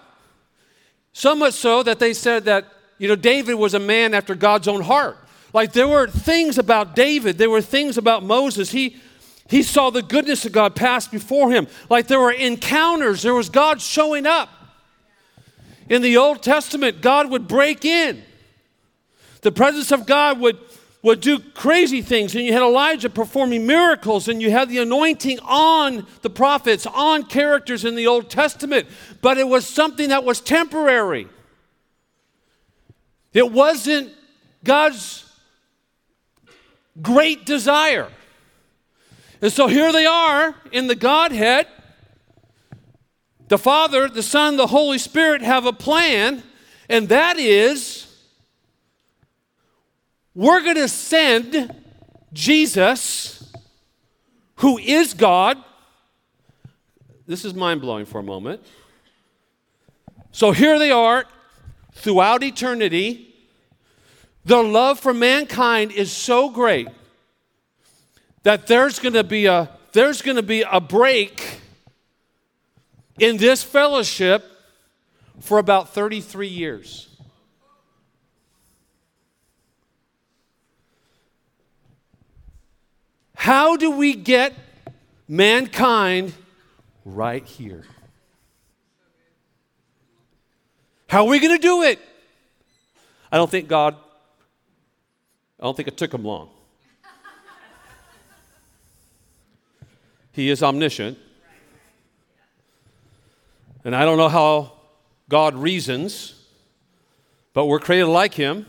so 1.13 1.35
much 1.35 1.53
so 1.53 1.83
that 1.83 1.99
they 1.99 2.13
said 2.13 2.45
that, 2.45 2.65
you 2.97 3.07
know, 3.07 3.15
David 3.15 3.53
was 3.53 3.75
a 3.75 3.79
man 3.79 4.15
after 4.15 4.33
God's 4.33 4.67
own 4.67 4.81
heart. 4.81 5.19
Like 5.53 5.71
there 5.71 5.87
were 5.87 6.07
things 6.07 6.57
about 6.57 6.95
David, 6.95 7.37
there 7.37 7.51
were 7.51 7.61
things 7.61 7.99
about 7.99 8.23
Moses. 8.23 8.71
He, 8.71 8.97
he 9.47 9.61
saw 9.61 9.91
the 9.91 10.01
goodness 10.01 10.47
of 10.47 10.51
God 10.51 10.75
pass 10.75 11.07
before 11.07 11.51
him. 11.51 11.67
Like 11.91 12.07
there 12.07 12.19
were 12.19 12.31
encounters, 12.31 13.21
there 13.21 13.35
was 13.35 13.49
God 13.49 13.79
showing 13.79 14.25
up. 14.25 14.49
In 15.87 16.01
the 16.01 16.17
Old 16.17 16.41
Testament, 16.41 17.01
God 17.01 17.29
would 17.29 17.47
break 17.47 17.85
in. 17.85 18.23
The 19.41 19.51
presence 19.51 19.91
of 19.91 20.07
God 20.07 20.39
would, 20.39 20.57
would 21.03 21.21
do 21.21 21.39
crazy 21.39 22.01
things, 22.01 22.35
and 22.35 22.43
you 22.43 22.53
had 22.53 22.63
Elijah 22.63 23.09
performing 23.09 23.67
miracles, 23.67 24.27
and 24.27 24.41
you 24.41 24.49
had 24.49 24.69
the 24.69 24.79
anointing 24.79 25.39
on 25.41 26.07
the 26.23 26.29
prophets, 26.29 26.87
on 26.87 27.23
characters 27.23 27.85
in 27.85 27.95
the 27.95 28.07
Old 28.07 28.29
Testament. 28.29 28.87
But 29.21 29.37
it 29.37 29.47
was 29.47 29.67
something 29.67 30.09
that 30.09 30.23
was 30.23 30.41
temporary. 30.41 31.27
It 33.33 33.51
wasn't 33.51 34.11
God's 34.63 35.31
great 37.01 37.45
desire. 37.45 38.09
And 39.41 39.51
so 39.51 39.67
here 39.67 39.91
they 39.91 40.05
are 40.05 40.55
in 40.71 40.87
the 40.87 40.95
Godhead. 40.95 41.67
The 43.47 43.57
Father, 43.57 44.07
the 44.09 44.23
Son, 44.23 44.57
the 44.57 44.67
Holy 44.67 44.97
Spirit 44.97 45.41
have 45.41 45.65
a 45.65 45.73
plan, 45.73 46.41
and 46.89 47.09
that 47.09 47.37
is 47.37 48.07
we're 50.33 50.61
going 50.61 50.75
to 50.75 50.89
send 50.89 51.73
Jesus, 52.33 53.53
who 54.57 54.77
is 54.77 55.13
God. 55.13 55.57
This 57.27 57.45
is 57.45 57.53
mind 57.53 57.81
blowing 57.81 58.05
for 58.05 58.19
a 58.19 58.23
moment. 58.23 58.61
So 60.31 60.51
here 60.51 60.77
they 60.77 60.91
are 60.91 61.25
throughout 61.93 62.43
eternity. 62.43 63.33
Their 64.43 64.63
love 64.63 64.99
for 64.99 65.13
mankind 65.13 65.91
is 65.91 66.11
so 66.11 66.49
great 66.49 66.89
that 68.43 68.67
there's 68.67 68.99
going 68.99 69.13
to 69.13 69.23
be 69.23 69.45
a 69.45 69.69
there's 69.93 70.21
going 70.21 70.35
to 70.35 70.43
be 70.43 70.61
a 70.61 70.81
break 70.81 71.61
in 73.19 73.37
this 73.37 73.63
fellowship 73.63 74.43
for 75.39 75.57
about 75.57 75.89
33 75.89 76.47
years. 76.47 77.09
How 83.35 83.77
do 83.77 83.91
we 83.91 84.15
get 84.15 84.53
mankind 85.27 86.33
right 87.03 87.45
here? 87.45 87.83
How 91.07 91.25
are 91.25 91.29
we 91.29 91.39
going 91.39 91.55
to 91.55 91.61
do 91.61 91.83
it? 91.83 91.99
I 93.31 93.37
don't 93.37 93.49
think 93.49 93.67
God, 93.67 93.95
I 95.59 95.63
don't 95.63 95.75
think 95.75 95.87
it 95.87 95.97
took 95.97 96.13
him 96.13 96.23
long. 96.23 96.49
He 100.31 100.49
is 100.49 100.61
omniscient. 100.63 101.17
And 103.85 103.95
I 103.95 104.03
don't 104.03 104.17
know 104.17 104.29
how 104.29 104.73
God 105.29 105.55
reasons, 105.55 106.33
but 107.53 107.67
we're 107.67 107.79
created 107.79 108.07
like 108.07 108.33
Him. 108.33 108.65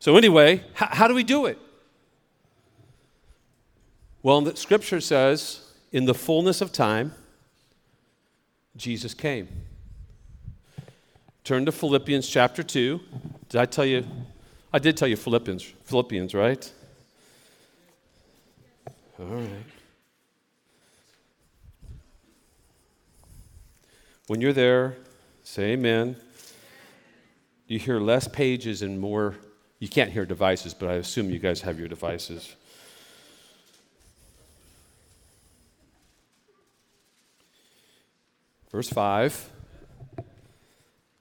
So, 0.00 0.16
anyway, 0.16 0.64
how, 0.72 0.88
how 0.90 1.08
do 1.08 1.14
we 1.14 1.22
do 1.22 1.44
it? 1.46 1.58
Well, 4.22 4.40
the 4.40 4.56
scripture 4.56 5.02
says, 5.02 5.70
in 5.92 6.06
the 6.06 6.14
fullness 6.14 6.62
of 6.62 6.72
time, 6.72 7.12
Jesus 8.74 9.12
came. 9.12 9.48
Turn 11.44 11.66
to 11.66 11.72
Philippians 11.72 12.26
chapter 12.26 12.62
2. 12.62 13.00
Did 13.50 13.60
I 13.60 13.66
tell 13.66 13.84
you? 13.84 14.06
I 14.72 14.78
did 14.78 14.96
tell 14.96 15.06
you 15.06 15.16
Philippians, 15.16 15.62
Philippians, 15.84 16.34
right? 16.34 16.72
All 19.20 19.26
right. 19.26 19.73
When 24.26 24.40
you're 24.40 24.52
there, 24.52 24.96
say 25.42 25.72
amen. 25.72 26.16
You 27.66 27.78
hear 27.78 28.00
less 28.00 28.28
pages 28.28 28.82
and 28.82 28.98
more, 28.98 29.36
you 29.78 29.88
can't 29.88 30.10
hear 30.10 30.24
devices, 30.24 30.74
but 30.74 30.88
I 30.88 30.94
assume 30.94 31.30
you 31.30 31.38
guys 31.38 31.60
have 31.62 31.78
your 31.78 31.88
devices. 31.88 32.54
Verse 38.74 38.88
5 38.88 39.50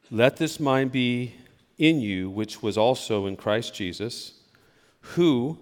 Let 0.10 0.38
this 0.38 0.60
mind 0.60 0.92
be 0.92 1.36
in 1.78 2.02
you, 2.02 2.30
which 2.30 2.63
was 2.63 2.78
also 2.78 3.26
in 3.28 3.36
Christ 3.36 3.76
Jesus, 3.76 4.39
who, 5.02 5.60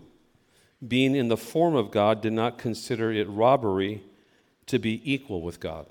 being 0.87 1.15
in 1.15 1.27
the 1.27 1.37
form 1.37 1.75
of 1.75 1.91
God, 1.91 2.21
did 2.21 2.33
not 2.33 2.57
consider 2.57 3.11
it 3.11 3.27
robbery 3.27 4.03
to 4.67 4.79
be 4.79 5.01
equal 5.11 5.41
with 5.41 5.59
God, 5.59 5.85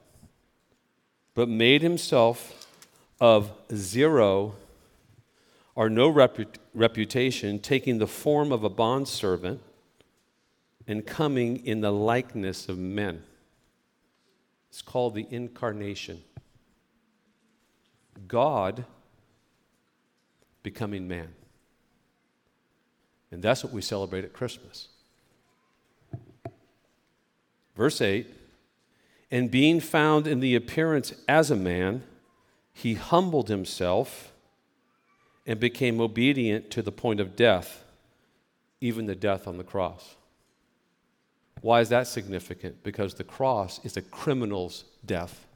but 1.34 1.48
made 1.48 1.82
himself 1.82 2.66
of 3.20 3.52
zero 3.74 4.54
or 5.74 5.88
no 5.88 6.12
repu- 6.12 6.46
reputation, 6.74 7.58
taking 7.58 7.98
the 7.98 8.06
form 8.06 8.52
of 8.52 8.64
a 8.64 8.68
bondservant 8.68 9.60
and 10.86 11.06
coming 11.06 11.64
in 11.64 11.80
the 11.80 11.92
likeness 11.92 12.68
of 12.68 12.78
men. 12.78 13.22
It's 14.70 14.82
called 14.82 15.14
the 15.14 15.26
incarnation. 15.30 16.22
God 18.26 18.84
becoming 20.62 21.08
man. 21.08 21.28
And 23.32 23.42
that's 23.42 23.62
what 23.62 23.72
we 23.72 23.82
celebrate 23.82 24.24
at 24.24 24.32
Christmas. 24.32 24.88
Verse 27.76 28.00
8 28.00 28.26
And 29.30 29.50
being 29.50 29.80
found 29.80 30.26
in 30.26 30.40
the 30.40 30.54
appearance 30.54 31.12
as 31.28 31.50
a 31.50 31.56
man, 31.56 32.02
he 32.72 32.94
humbled 32.94 33.48
himself 33.48 34.32
and 35.46 35.60
became 35.60 36.00
obedient 36.00 36.70
to 36.70 36.82
the 36.82 36.92
point 36.92 37.20
of 37.20 37.36
death, 37.36 37.84
even 38.80 39.06
the 39.06 39.14
death 39.14 39.46
on 39.46 39.56
the 39.56 39.64
cross. 39.64 40.16
Why 41.60 41.80
is 41.80 41.90
that 41.90 42.06
significant? 42.06 42.82
Because 42.82 43.14
the 43.14 43.24
cross 43.24 43.80
is 43.84 43.96
a 43.96 44.02
criminal's 44.02 44.84
death. 45.04 45.46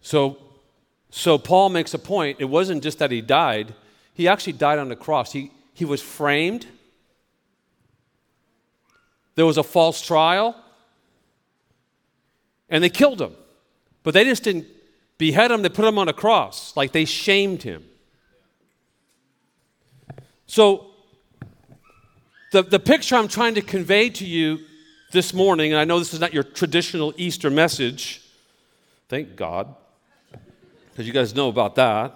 So, 0.00 0.38
so 1.10 1.36
Paul 1.38 1.68
makes 1.68 1.92
a 1.92 1.98
point. 1.98 2.38
It 2.40 2.46
wasn't 2.46 2.82
just 2.82 2.98
that 3.00 3.10
he 3.10 3.20
died, 3.20 3.74
he 4.14 4.28
actually 4.28 4.54
died 4.54 4.78
on 4.78 4.88
the 4.88 4.96
cross. 4.96 5.32
He, 5.32 5.50
he 5.74 5.84
was 5.84 6.00
framed, 6.00 6.66
there 9.36 9.46
was 9.46 9.58
a 9.58 9.62
false 9.62 10.02
trial, 10.02 10.56
and 12.68 12.82
they 12.82 12.90
killed 12.90 13.20
him. 13.20 13.34
But 14.02 14.14
they 14.14 14.24
just 14.24 14.42
didn't 14.42 14.66
behead 15.18 15.50
him, 15.50 15.62
they 15.62 15.68
put 15.68 15.84
him 15.84 15.98
on 15.98 16.08
a 16.08 16.12
cross. 16.12 16.76
Like 16.76 16.92
they 16.92 17.04
shamed 17.04 17.62
him. 17.62 17.84
So, 20.46 20.86
the, 22.52 22.62
the 22.62 22.78
picture 22.78 23.16
I'm 23.16 23.28
trying 23.28 23.54
to 23.54 23.62
convey 23.62 24.08
to 24.10 24.24
you 24.24 24.60
this 25.12 25.34
morning, 25.34 25.72
and 25.72 25.80
I 25.80 25.84
know 25.84 25.98
this 25.98 26.14
is 26.14 26.20
not 26.20 26.32
your 26.32 26.44
traditional 26.44 27.12
Easter 27.16 27.50
message, 27.50 28.22
thank 29.08 29.36
God, 29.36 29.74
because 30.90 31.06
you 31.06 31.12
guys 31.12 31.34
know 31.34 31.48
about 31.48 31.74
that, 31.76 32.14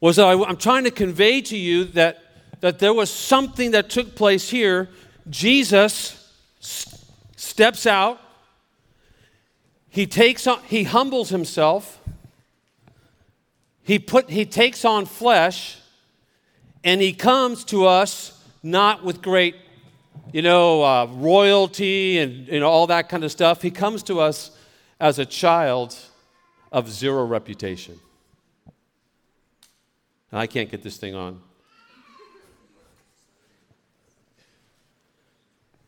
was 0.00 0.16
that 0.16 0.26
I, 0.26 0.44
I'm 0.44 0.56
trying 0.56 0.84
to 0.84 0.90
convey 0.90 1.40
to 1.42 1.56
you 1.56 1.84
that, 1.86 2.22
that 2.60 2.78
there 2.78 2.92
was 2.92 3.10
something 3.10 3.70
that 3.70 3.88
took 3.88 4.14
place 4.14 4.50
here. 4.50 4.88
Jesus 5.28 6.20
steps 6.60 7.86
out, 7.86 8.20
he, 9.88 10.06
takes 10.06 10.46
on, 10.46 10.60
he 10.64 10.84
humbles 10.84 11.30
himself, 11.30 12.00
he, 13.82 13.98
put, 13.98 14.30
he 14.30 14.44
takes 14.44 14.84
on 14.84 15.06
flesh, 15.06 15.78
and 16.82 17.00
he 17.00 17.12
comes 17.12 17.64
to 17.64 17.86
us 17.86 18.42
not 18.62 19.04
with 19.04 19.22
great, 19.22 19.56
you 20.32 20.42
know, 20.42 20.82
uh, 20.82 21.06
royalty 21.06 22.18
and 22.18 22.48
you 22.48 22.60
know, 22.60 22.68
all 22.68 22.86
that 22.88 23.08
kind 23.08 23.24
of 23.24 23.30
stuff. 23.30 23.62
He 23.62 23.70
comes 23.70 24.02
to 24.04 24.20
us 24.20 24.50
as 24.98 25.18
a 25.18 25.26
child 25.26 25.96
of 26.72 26.90
zero 26.90 27.24
reputation. 27.24 28.00
And 30.30 30.40
I 30.40 30.46
can't 30.46 30.70
get 30.70 30.82
this 30.82 30.96
thing 30.96 31.14
on. 31.14 31.40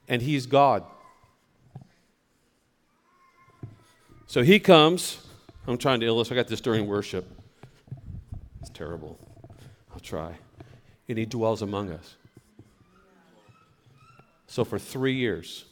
And 0.08 0.22
he's 0.22 0.46
God. 0.46 0.84
So 4.26 4.42
he 4.42 4.60
comes. 4.60 5.18
I'm 5.66 5.78
trying 5.78 6.00
to 6.00 6.06
illustrate. 6.06 6.36
I 6.36 6.42
got 6.42 6.48
this 6.48 6.60
during 6.60 6.86
worship. 6.86 7.26
It's 8.60 8.70
terrible. 8.70 9.18
I'll 9.92 10.00
try. 10.00 10.34
And 11.08 11.18
he 11.18 11.26
dwells 11.26 11.62
among 11.62 11.90
us. 11.90 12.16
So 14.46 14.64
for 14.64 14.78
three 14.78 15.14
years, 15.14 15.64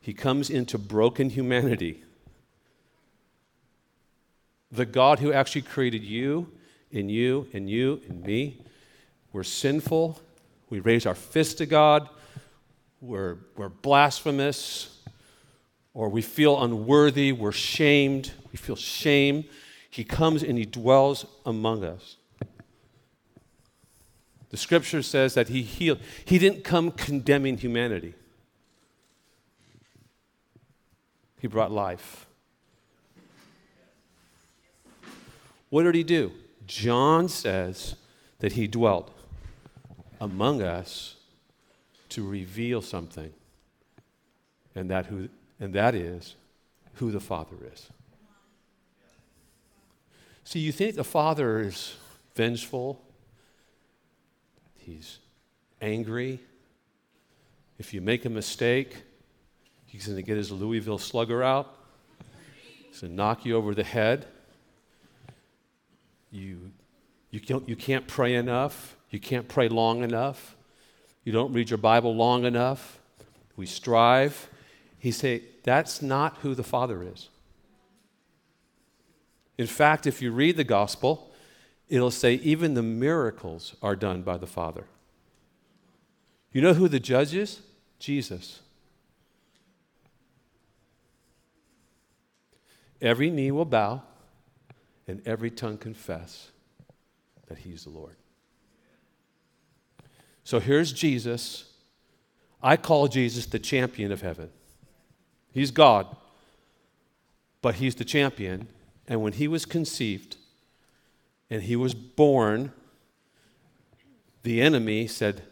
he 0.00 0.14
comes 0.14 0.50
into 0.50 0.78
broken 0.78 1.30
humanity. 1.30 2.02
The 4.70 4.86
God 4.86 5.18
who 5.18 5.32
actually 5.32 5.62
created 5.62 6.02
you 6.02 6.52
and 6.92 7.10
you 7.10 7.48
and 7.52 7.68
you 7.68 8.00
and 8.08 8.22
me, 8.22 8.58
we're 9.32 9.42
sinful. 9.42 10.20
We 10.70 10.80
raise 10.80 11.06
our 11.06 11.14
fist 11.14 11.58
to 11.58 11.66
God. 11.66 12.08
We're, 13.00 13.36
we're 13.56 13.68
blasphemous. 13.68 14.92
Or 15.94 16.08
we 16.08 16.22
feel 16.22 16.62
unworthy. 16.62 17.32
We're 17.32 17.52
shamed. 17.52 18.32
We 18.52 18.58
feel 18.58 18.76
shame. 18.76 19.44
He 19.88 20.04
comes 20.04 20.42
and 20.42 20.58
he 20.58 20.66
dwells 20.66 21.24
among 21.46 21.84
us. 21.84 22.16
The 24.50 24.56
scripture 24.56 25.02
says 25.02 25.34
that 25.34 25.48
he 25.48 25.62
healed. 25.62 25.98
He 26.24 26.38
didn't 26.38 26.64
come 26.64 26.90
condemning 26.90 27.58
humanity, 27.58 28.14
he 31.40 31.46
brought 31.46 31.72
life. 31.72 32.26
What 35.68 35.82
did 35.82 35.94
he 35.94 36.04
do? 36.04 36.32
John 36.66 37.28
says 37.28 37.96
that 38.38 38.52
he 38.52 38.66
dwelt 38.66 39.12
among 40.20 40.62
us 40.62 41.15
to 42.16 42.26
reveal 42.26 42.80
something, 42.80 43.30
and 44.74 44.88
that, 44.88 45.04
who, 45.04 45.28
and 45.60 45.74
that 45.74 45.94
is 45.94 46.34
who 46.94 47.10
the 47.10 47.20
Father 47.20 47.56
is. 47.74 47.90
See, 50.42 50.60
you 50.60 50.72
think 50.72 50.94
the 50.94 51.04
Father 51.04 51.60
is 51.60 51.94
vengeful, 52.34 53.02
he's 54.78 55.18
angry. 55.82 56.40
If 57.78 57.92
you 57.92 58.00
make 58.00 58.24
a 58.24 58.30
mistake, 58.30 59.02
he's 59.84 60.06
going 60.06 60.16
to 60.16 60.22
get 60.22 60.38
his 60.38 60.50
Louisville 60.50 60.96
slugger 60.96 61.42
out. 61.42 61.76
He's 62.88 63.02
going 63.02 63.10
to 63.10 63.14
knock 63.14 63.44
you 63.44 63.56
over 63.56 63.74
the 63.74 63.84
head. 63.84 64.24
You, 66.30 66.70
you, 67.30 67.40
can't, 67.40 67.68
you 67.68 67.76
can't 67.76 68.06
pray 68.06 68.36
enough. 68.36 68.96
You 69.10 69.20
can't 69.20 69.46
pray 69.46 69.68
long 69.68 70.02
enough. 70.02 70.55
You 71.26 71.32
don't 71.32 71.52
read 71.52 71.70
your 71.70 71.78
Bible 71.78 72.14
long 72.14 72.44
enough. 72.44 73.00
We 73.56 73.66
strive. 73.66 74.48
He 74.96 75.10
say 75.10 75.42
that's 75.64 76.00
not 76.00 76.36
who 76.42 76.54
the 76.54 76.62
Father 76.62 77.02
is. 77.02 77.30
In 79.58 79.66
fact, 79.66 80.06
if 80.06 80.22
you 80.22 80.30
read 80.30 80.56
the 80.56 80.62
gospel, 80.62 81.32
it'll 81.88 82.12
say 82.12 82.34
even 82.34 82.74
the 82.74 82.82
miracles 82.82 83.74
are 83.82 83.96
done 83.96 84.22
by 84.22 84.36
the 84.36 84.46
Father. 84.46 84.84
You 86.52 86.62
know 86.62 86.74
who 86.74 86.86
the 86.86 87.00
judge 87.00 87.34
is? 87.34 87.60
Jesus. 87.98 88.60
Every 93.02 93.30
knee 93.30 93.50
will 93.50 93.64
bow 93.64 94.04
and 95.08 95.26
every 95.26 95.50
tongue 95.50 95.78
confess 95.78 96.52
that 97.48 97.58
he's 97.58 97.82
the 97.82 97.90
Lord. 97.90 98.14
So 100.46 100.60
here's 100.60 100.92
Jesus. 100.92 101.64
I 102.62 102.76
call 102.76 103.08
Jesus 103.08 103.46
the 103.46 103.58
champion 103.58 104.12
of 104.12 104.22
heaven. 104.22 104.50
He's 105.50 105.72
God, 105.72 106.06
but 107.62 107.74
he's 107.74 107.96
the 107.96 108.04
champion. 108.04 108.68
And 109.08 109.22
when 109.22 109.32
he 109.32 109.48
was 109.48 109.64
conceived 109.64 110.36
and 111.50 111.64
he 111.64 111.74
was 111.74 111.94
born, 111.94 112.70
the 114.44 114.62
enemy 114.62 115.08
said, 115.08 115.42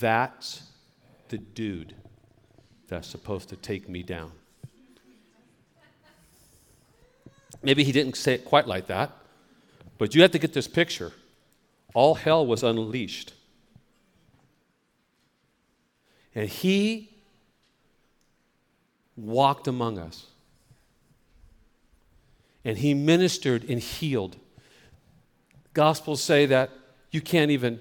That's 0.00 0.62
the 1.28 1.36
dude 1.36 1.94
that's 2.88 3.08
supposed 3.08 3.50
to 3.50 3.56
take 3.56 3.90
me 3.90 4.02
down. 4.02 4.32
Maybe 7.62 7.84
he 7.84 7.92
didn't 7.92 8.16
say 8.16 8.32
it 8.32 8.46
quite 8.46 8.66
like 8.66 8.86
that, 8.86 9.12
but 9.98 10.14
you 10.14 10.22
have 10.22 10.30
to 10.30 10.38
get 10.38 10.54
this 10.54 10.66
picture. 10.66 11.12
All 11.92 12.14
hell 12.14 12.46
was 12.46 12.62
unleashed. 12.62 13.34
And 16.34 16.48
he 16.48 17.10
walked 19.16 19.66
among 19.66 19.98
us. 19.98 20.26
And 22.64 22.78
he 22.78 22.94
ministered 22.94 23.68
and 23.68 23.80
healed. 23.80 24.36
Gospels 25.72 26.22
say 26.22 26.46
that 26.46 26.70
you 27.10 27.20
can't 27.20 27.50
even, 27.50 27.80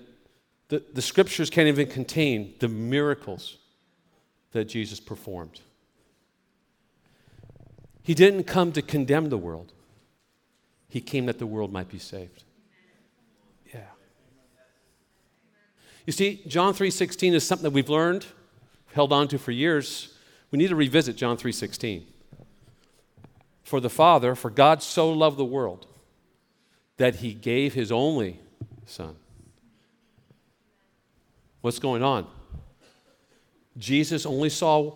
the, 0.70 0.84
the 0.94 1.02
scriptures 1.02 1.50
can't 1.50 1.68
even 1.68 1.88
contain 1.88 2.56
the 2.60 2.68
miracles 2.68 3.58
that 4.52 4.66
Jesus 4.66 5.00
performed. 5.00 5.62
He 8.02 8.14
didn't 8.14 8.46
come 8.46 8.72
to 8.72 8.82
condemn 8.82 9.30
the 9.30 9.38
world, 9.38 9.74
He 10.88 11.02
came 11.02 11.28
that 11.28 11.38
the 11.38 11.46
world 11.46 11.72
might 11.72 11.90
be 11.90 12.00
saved. 12.00 12.44
Yeah. 13.72 13.82
You 16.08 16.14
see, 16.14 16.42
John 16.48 16.74
3:16 16.74 17.34
is 17.34 17.46
something 17.46 17.64
that 17.64 17.74
we've 17.74 17.90
learned, 17.90 18.26
held 18.94 19.12
on 19.14 19.28
to 19.30 19.38
for 19.38 19.52
years. 19.52 20.14
We 20.52 20.58
need 20.58 20.70
to 20.70 20.76
revisit 20.76 21.16
John 21.16 21.38
3:16. 21.38 22.06
For 23.64 23.80
the 23.80 23.90
Father, 23.90 24.36
for 24.36 24.50
God 24.50 24.82
so 24.82 25.12
loved 25.12 25.38
the 25.38 25.46
world 25.46 25.86
that 26.98 27.18
he 27.18 27.34
gave 27.34 27.74
his 27.74 27.92
only 27.92 28.40
son. 28.86 29.16
What's 31.62 31.80
going 31.80 32.04
on? 32.04 32.28
Jesus 33.78 34.26
only 34.26 34.50
saw 34.50 34.94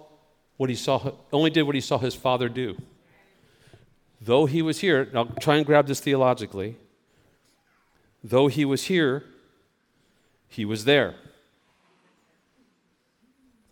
what 0.57 0.69
he 0.69 0.75
saw 0.75 1.13
only 1.31 1.49
did 1.49 1.63
what 1.63 1.75
he 1.75 1.81
saw 1.81 1.97
his 1.97 2.15
father 2.15 2.49
do. 2.49 2.75
Though 4.21 4.45
he 4.45 4.61
was 4.61 4.79
here, 4.79 5.09
I'll 5.13 5.25
try 5.25 5.57
and 5.57 5.65
grab 5.65 5.87
this 5.87 5.99
theologically. 5.99 6.77
Though 8.23 8.47
he 8.47 8.63
was 8.63 8.85
here, 8.85 9.25
he 10.47 10.63
was 10.63 10.85
there. 10.85 11.15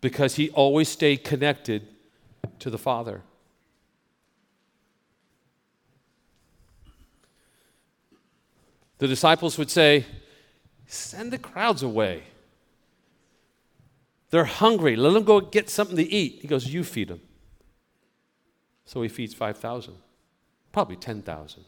Because 0.02 0.36
he 0.36 0.50
always 0.50 0.90
stayed 0.90 1.24
connected 1.24 1.88
to 2.60 2.70
the 2.70 2.78
Father. 2.78 3.22
The 8.98 9.08
disciples 9.08 9.58
would 9.58 9.72
say, 9.72 10.06
Send 10.86 11.32
the 11.32 11.38
crowds 11.38 11.82
away. 11.82 12.24
They're 14.30 14.46
hungry. 14.46 14.96
Let 14.96 15.14
them 15.14 15.24
go 15.24 15.40
get 15.40 15.70
something 15.70 15.98
to 15.98 16.04
eat. 16.04 16.40
He 16.42 16.48
goes, 16.48 16.68
You 16.68 16.84
feed 16.84 17.08
them. 17.08 17.22
So 18.86 19.02
he 19.02 19.10
feeds 19.10 19.34
5,000, 19.34 19.96
probably 20.72 20.98
10,000. 20.98 21.64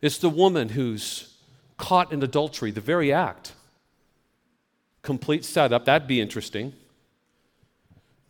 It's 0.00 0.18
the 0.18 0.30
woman 0.30 0.70
who's 0.70 1.34
caught 1.76 2.12
in 2.12 2.22
adultery, 2.22 2.70
the 2.70 2.80
very 2.80 3.12
act. 3.12 3.52
Complete 5.06 5.44
setup, 5.44 5.84
that'd 5.84 6.08
be 6.08 6.20
interesting. 6.20 6.72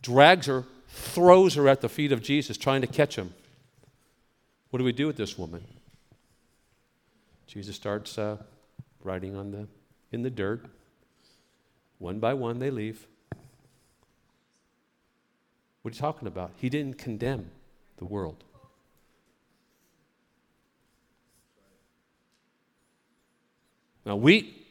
Drags 0.03 0.45
her, 0.45 0.63
throws 0.87 1.55
her 1.55 1.67
at 1.67 1.81
the 1.81 1.89
feet 1.89 2.11
of 2.11 2.21
Jesus, 2.21 2.55
trying 2.55 2.81
to 2.81 2.87
catch 2.87 3.15
him. 3.15 3.33
What 4.69 4.77
do 4.77 4.85
we 4.85 4.91
do 4.91 5.07
with 5.07 5.17
this 5.17 5.39
woman? 5.39 5.63
Jesus 7.47 7.75
starts 7.75 8.19
uh, 8.19 8.37
writing 9.03 9.35
on 9.35 9.49
the, 9.49 9.67
in 10.11 10.21
the 10.21 10.29
dirt. 10.29 10.67
One 11.97 12.19
by 12.19 12.35
one, 12.35 12.59
they 12.59 12.69
leave. 12.69 13.07
What 15.81 15.93
are 15.93 15.95
you 15.95 15.99
talking 15.99 16.27
about? 16.27 16.51
He 16.57 16.69
didn't 16.69 16.99
condemn 16.99 17.49
the 17.97 18.05
world. 18.05 18.43
Now, 24.05 24.15
wheat, 24.15 24.66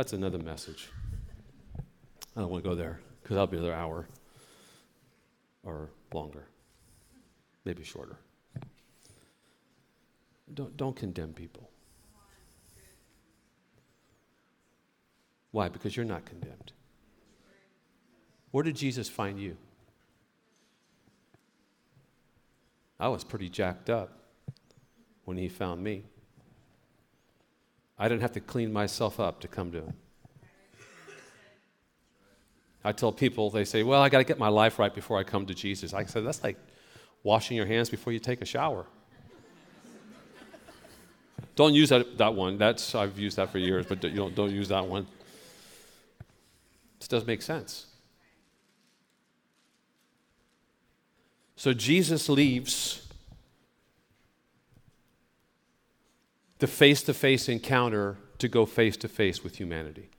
that's 0.00 0.14
another 0.14 0.38
message. 0.38 0.88
I 2.34 2.40
don't 2.40 2.48
want 2.48 2.64
to 2.64 2.70
go 2.70 2.74
there 2.74 3.00
because 3.22 3.34
that'll 3.34 3.46
be 3.48 3.58
another 3.58 3.74
hour 3.74 4.08
or 5.62 5.90
longer, 6.14 6.46
maybe 7.66 7.84
shorter. 7.84 8.16
Don't, 10.54 10.74
don't 10.78 10.96
condemn 10.96 11.34
people. 11.34 11.68
Why? 15.50 15.68
Because 15.68 15.94
you're 15.94 16.06
not 16.06 16.24
condemned. 16.24 16.72
Where 18.52 18.64
did 18.64 18.76
Jesus 18.76 19.06
find 19.06 19.38
you? 19.38 19.58
I 22.98 23.08
was 23.08 23.22
pretty 23.22 23.50
jacked 23.50 23.90
up 23.90 24.18
when 25.26 25.36
he 25.36 25.50
found 25.50 25.84
me. 25.84 26.04
I 28.00 28.08
didn't 28.08 28.22
have 28.22 28.32
to 28.32 28.40
clean 28.40 28.72
myself 28.72 29.20
up 29.20 29.40
to 29.40 29.48
come 29.48 29.70
to 29.72 29.82
him. 29.82 29.92
I 32.82 32.92
tell 32.92 33.12
people, 33.12 33.50
they 33.50 33.66
say, 33.66 33.82
Well, 33.82 34.00
I 34.00 34.08
got 34.08 34.18
to 34.18 34.24
get 34.24 34.38
my 34.38 34.48
life 34.48 34.78
right 34.78 34.92
before 34.92 35.18
I 35.18 35.22
come 35.22 35.44
to 35.44 35.54
Jesus. 35.54 35.92
I 35.92 36.06
said, 36.06 36.24
That's 36.24 36.42
like 36.42 36.56
washing 37.22 37.58
your 37.58 37.66
hands 37.66 37.90
before 37.90 38.14
you 38.14 38.18
take 38.18 38.40
a 38.40 38.46
shower. 38.46 38.86
don't 41.56 41.74
use 41.74 41.90
that, 41.90 42.16
that 42.16 42.34
one. 42.34 42.56
That's, 42.56 42.94
I've 42.94 43.18
used 43.18 43.36
that 43.36 43.50
for 43.50 43.58
years, 43.58 43.84
but 43.84 44.00
don't, 44.00 44.34
don't 44.34 44.50
use 44.50 44.68
that 44.68 44.86
one. 44.86 45.06
This 46.98 47.08
doesn't 47.08 47.26
make 47.26 47.42
sense. 47.42 47.86
So 51.56 51.74
Jesus 51.74 52.30
leaves 52.30 53.09
the 56.60 56.66
face 56.66 57.02
to 57.02 57.14
face 57.14 57.48
encounter 57.48 58.16
to 58.38 58.46
go 58.46 58.64
face 58.64 58.96
to 58.98 59.08
face 59.08 59.42
with 59.42 59.56
humanity. 59.56 60.10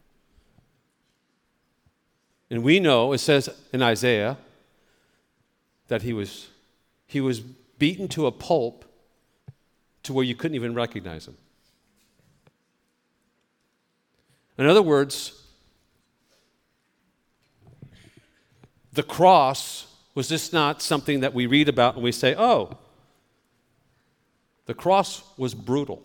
And 2.50 2.64
we 2.64 2.80
know, 2.80 3.14
it 3.14 3.20
says 3.20 3.50
in 3.72 3.82
Isaiah, 3.82 4.38
that 5.88 6.02
he 6.02 6.14
was, 6.14 6.50
he 7.08 7.22
was 7.22 7.40
beaten 7.40 8.08
to 8.10 8.26
a 8.26 8.32
pulp 8.32 8.86
to 10.04 10.14
where 10.14 10.26
you 10.26 10.36
couldn't 10.36 10.56
even 10.56 10.74
recognize 10.74 11.28
him. 11.28 11.38
In 14.58 14.66
other 14.66 14.82
words, 14.82 15.42
the 18.94 19.04
cross 19.04 19.88
was 20.14 20.28
just 20.28 20.52
not 20.52 20.82
something 20.82 21.22
that 21.22 21.34
we 21.34 21.46
read 21.46 21.70
about 21.70 21.96
and 21.96 22.04
we 22.04 22.12
say, 22.12 22.36
oh, 22.38 22.78
the 24.66 24.74
cross 24.74 25.24
was 25.38 25.54
brutal. 25.54 26.04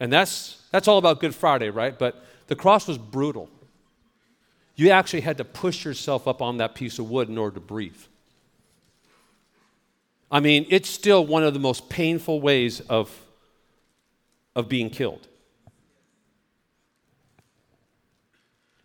And 0.00 0.10
that's, 0.10 0.60
that's 0.72 0.88
all 0.88 0.98
about 0.98 1.20
Good 1.20 1.34
Friday, 1.34 1.68
right? 1.68 1.96
But 1.96 2.24
the 2.46 2.56
cross 2.56 2.88
was 2.88 2.98
brutal. 2.98 3.48
You 4.74 4.90
actually 4.90 5.20
had 5.20 5.36
to 5.38 5.44
push 5.44 5.84
yourself 5.84 6.26
up 6.26 6.40
on 6.40 6.56
that 6.56 6.74
piece 6.74 6.98
of 6.98 7.10
wood 7.10 7.28
in 7.28 7.36
order 7.36 7.54
to 7.54 7.60
breathe. 7.60 8.00
I 10.30 10.40
mean, 10.40 10.66
it's 10.70 10.88
still 10.88 11.26
one 11.26 11.44
of 11.44 11.52
the 11.52 11.60
most 11.60 11.90
painful 11.90 12.40
ways 12.40 12.80
of, 12.80 13.10
of 14.56 14.68
being 14.68 14.88
killed. 14.88 15.26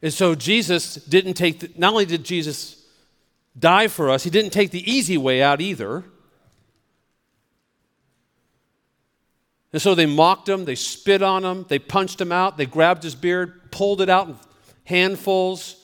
And 0.01 0.13
so 0.13 0.35
Jesus 0.35 0.95
didn't 0.95 1.35
take, 1.35 1.61
the, 1.61 1.71
not 1.77 1.93
only 1.93 2.05
did 2.05 2.23
Jesus 2.23 2.83
die 3.57 3.87
for 3.87 4.09
us, 4.09 4.23
he 4.23 4.29
didn't 4.29 4.51
take 4.51 4.71
the 4.71 4.91
easy 4.91 5.17
way 5.17 5.41
out 5.41 5.61
either. 5.61 6.03
And 9.75 9.81
so 9.81 9.93
they 9.93 10.05
mocked 10.05 10.47
him, 10.47 10.63
they 10.63 10.75
spit 10.75 11.21
on 11.21 11.43
him, 11.43 11.65
they 11.67 11.79
punched 11.79 12.21
him 12.21 12.31
out, 12.31 12.55
they 12.55 12.65
grabbed 12.65 13.03
his 13.03 13.13
beard, 13.13 13.71
pulled 13.71 13.99
it 13.99 14.07
out 14.07 14.29
in 14.29 14.37
handfuls. 14.85 15.75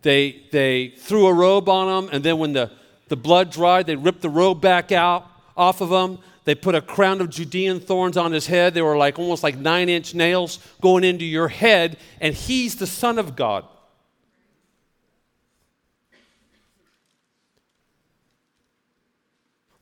They, 0.00 0.44
they 0.50 0.94
threw 0.96 1.26
a 1.26 1.34
robe 1.34 1.68
on 1.68 2.04
him, 2.04 2.10
and 2.10 2.24
then 2.24 2.38
when 2.38 2.54
the, 2.54 2.70
the 3.08 3.16
blood 3.16 3.50
dried, 3.50 3.84
they 3.84 3.96
ripped 3.96 4.22
the 4.22 4.30
robe 4.30 4.62
back 4.62 4.92
out 4.92 5.26
off 5.58 5.82
of 5.82 5.90
him. 5.90 6.20
They 6.44 6.54
put 6.54 6.74
a 6.74 6.80
crown 6.80 7.20
of 7.20 7.28
Judean 7.28 7.80
thorns 7.80 8.16
on 8.16 8.32
his 8.32 8.46
head. 8.46 8.72
They 8.72 8.80
were 8.80 8.96
like 8.96 9.18
almost 9.18 9.42
like 9.42 9.58
nine 9.58 9.90
inch 9.90 10.14
nails 10.14 10.58
going 10.80 11.04
into 11.04 11.26
your 11.26 11.48
head, 11.48 11.98
and 12.18 12.34
he's 12.34 12.76
the 12.76 12.86
Son 12.86 13.18
of 13.18 13.36
God. 13.36 13.66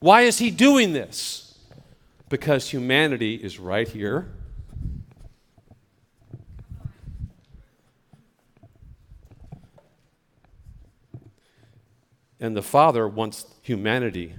Why 0.00 0.22
is 0.22 0.38
he 0.38 0.50
doing 0.50 0.92
this? 0.92 1.46
Because 2.30 2.70
humanity 2.70 3.34
is 3.34 3.58
right 3.58 3.86
here. 3.88 4.28
And 12.38 12.56
the 12.56 12.62
Father 12.62 13.06
wants 13.06 13.44
humanity 13.60 14.34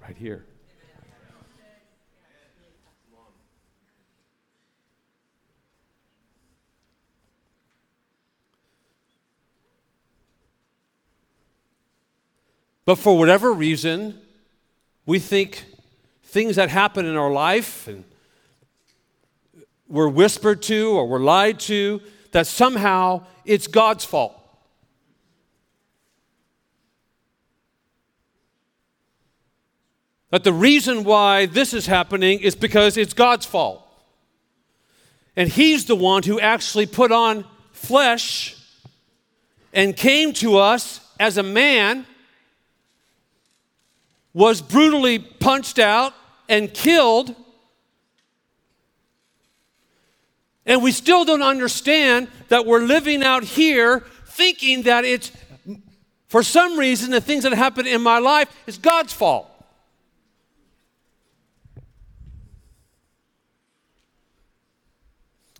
right 0.00 0.16
here. 0.16 0.46
But 12.86 12.96
for 12.96 13.18
whatever 13.18 13.52
reason, 13.52 14.20
we 15.04 15.18
think 15.18 15.64
things 16.34 16.56
that 16.56 16.68
happen 16.68 17.06
in 17.06 17.16
our 17.16 17.30
life 17.30 17.86
and 17.86 18.02
we're 19.88 20.08
whispered 20.08 20.60
to 20.62 20.90
or 20.90 21.06
we're 21.06 21.20
lied 21.20 21.60
to, 21.60 22.00
that 22.32 22.48
somehow 22.48 23.24
it's 23.44 23.68
God's 23.68 24.04
fault. 24.04 24.34
That 30.30 30.42
the 30.42 30.52
reason 30.52 31.04
why 31.04 31.46
this 31.46 31.72
is 31.72 31.86
happening 31.86 32.40
is 32.40 32.56
because 32.56 32.96
it's 32.96 33.14
God's 33.14 33.46
fault. 33.46 33.86
And 35.36 35.48
He's 35.48 35.84
the 35.84 35.94
one 35.94 36.24
who 36.24 36.40
actually 36.40 36.86
put 36.86 37.12
on 37.12 37.44
flesh 37.70 38.56
and 39.72 39.96
came 39.96 40.32
to 40.32 40.58
us 40.58 41.00
as 41.20 41.38
a 41.38 41.44
man, 41.44 42.06
was 44.32 44.60
brutally 44.60 45.20
punched 45.20 45.78
out, 45.78 46.12
and 46.48 46.72
killed. 46.72 47.34
And 50.66 50.82
we 50.82 50.92
still 50.92 51.24
don't 51.24 51.42
understand 51.42 52.28
that 52.48 52.66
we're 52.66 52.80
living 52.80 53.22
out 53.22 53.44
here 53.44 54.04
thinking 54.26 54.82
that 54.82 55.04
it's, 55.04 55.30
for 56.28 56.42
some 56.42 56.78
reason, 56.78 57.10
the 57.10 57.20
things 57.20 57.44
that 57.44 57.52
happen 57.52 57.86
in 57.86 58.02
my 58.02 58.18
life 58.18 58.54
is 58.66 58.78
God's 58.78 59.12
fault. 59.12 59.50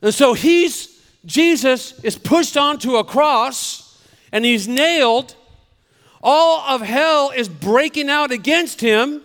And 0.05 0.13
so 0.13 0.35
he's, 0.35 1.01
Jesus 1.25 1.99
is 2.05 2.19
pushed 2.19 2.59
onto 2.59 2.97
a 2.97 3.05
cross 3.05 4.03
and 4.33 4.45
he's 4.45 4.69
nailed. 4.69 5.35
All 6.23 6.61
of 6.61 6.83
hell 6.83 7.33
is 7.35 7.49
breaking 7.49 8.11
out 8.11 8.31
against 8.31 8.81
him. 8.81 9.23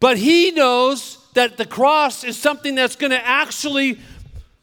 But 0.00 0.16
he 0.16 0.50
knows 0.50 1.18
that 1.34 1.58
the 1.58 1.66
cross 1.66 2.24
is 2.24 2.36
something 2.36 2.74
that's 2.74 2.96
going 2.96 3.10
to 3.10 3.24
actually 3.24 3.98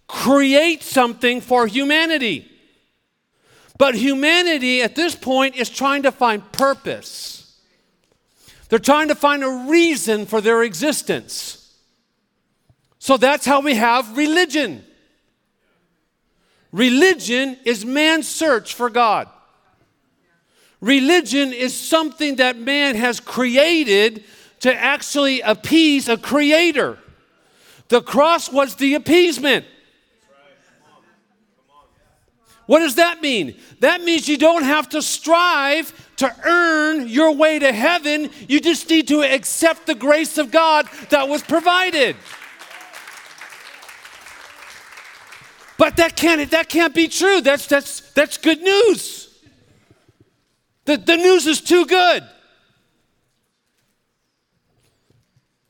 create 0.07 0.83
something 0.83 1.41
for 1.41 1.67
humanity. 1.67 2.51
But 3.77 3.95
humanity 3.95 4.81
at 4.81 4.95
this 4.95 5.15
point 5.15 5.55
is 5.55 5.69
trying 5.69 6.03
to 6.03 6.11
find 6.11 6.51
purpose. 6.51 7.59
They're 8.69 8.79
trying 8.79 9.09
to 9.09 9.15
find 9.15 9.43
a 9.43 9.65
reason 9.69 10.25
for 10.25 10.41
their 10.41 10.63
existence. 10.63 11.75
So 12.99 13.15
that's 13.15 13.45
how 13.45 13.61
we 13.61 13.75
have 13.75 14.17
religion. 14.17 14.83
Religion 16.71 17.57
is 17.63 17.85
man's 17.85 18.27
search 18.27 18.73
for 18.73 18.89
God. 18.89 19.29
Religion 20.81 21.53
is 21.53 21.75
something 21.75 22.35
that 22.37 22.57
man 22.57 22.95
has 22.95 23.19
created 23.19 24.23
to 24.59 24.73
actually 24.73 25.41
appease 25.41 26.09
a 26.09 26.17
creator. 26.17 26.97
The 27.89 28.01
cross 28.01 28.51
was 28.51 28.75
the 28.75 28.95
appeasement. 28.95 29.65
What 32.65 32.79
does 32.79 32.95
that 32.95 33.21
mean? 33.21 33.55
That 33.79 34.01
means 34.01 34.27
you 34.27 34.37
don't 34.37 34.63
have 34.63 34.89
to 34.89 35.01
strive 35.01 35.93
to 36.17 36.35
earn 36.43 37.07
your 37.07 37.33
way 37.33 37.59
to 37.59 37.71
heaven. 37.71 38.29
You 38.49 38.59
just 38.59 38.89
need 38.89 39.07
to 39.07 39.21
accept 39.21 39.87
the 39.87 39.95
grace 39.95 40.37
of 40.37 40.51
God 40.51 40.87
that 41.09 41.29
was 41.29 41.41
provided. 41.43 42.17
But 45.77 45.95
that 45.97 46.15
can't, 46.17 46.49
that 46.51 46.67
can't 46.67 46.93
be 46.93 47.07
true. 47.07 47.39
That's, 47.39 47.67
that's, 47.67 48.01
that's 48.11 48.37
good 48.37 48.61
news. 48.61 49.29
The, 50.85 50.97
the 50.97 51.15
news 51.15 51.47
is 51.47 51.61
too 51.61 51.85
good. 51.85 52.23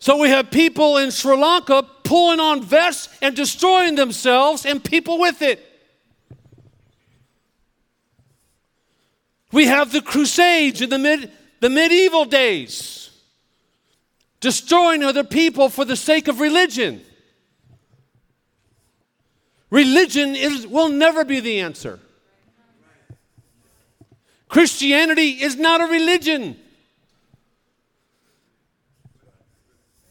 So 0.07 0.15
we 0.15 0.29
have 0.29 0.51
people 0.51 0.95
in 0.95 1.11
Sri 1.11 1.35
Lanka 1.35 1.83
pulling 2.05 2.39
on 2.39 2.63
vests 2.63 3.09
and 3.21 3.35
destroying 3.35 3.95
themselves 3.95 4.65
and 4.65 4.81
people 4.81 5.19
with 5.19 5.41
it. 5.41 5.59
We 9.51 9.65
have 9.65 9.91
the 9.91 10.01
Crusades 10.01 10.81
in 10.81 10.89
the, 10.91 10.97
mid, 10.97 11.29
the 11.59 11.69
medieval 11.69 12.23
days, 12.23 13.09
destroying 14.39 15.03
other 15.03 15.25
people 15.25 15.67
for 15.67 15.83
the 15.83 15.97
sake 15.97 16.29
of 16.29 16.39
religion. 16.39 17.01
Religion 19.69 20.37
is, 20.37 20.65
will 20.65 20.87
never 20.87 21.25
be 21.25 21.41
the 21.41 21.59
answer. 21.59 21.99
Christianity 24.47 25.31
is 25.31 25.57
not 25.57 25.81
a 25.81 25.87
religion. 25.87 26.57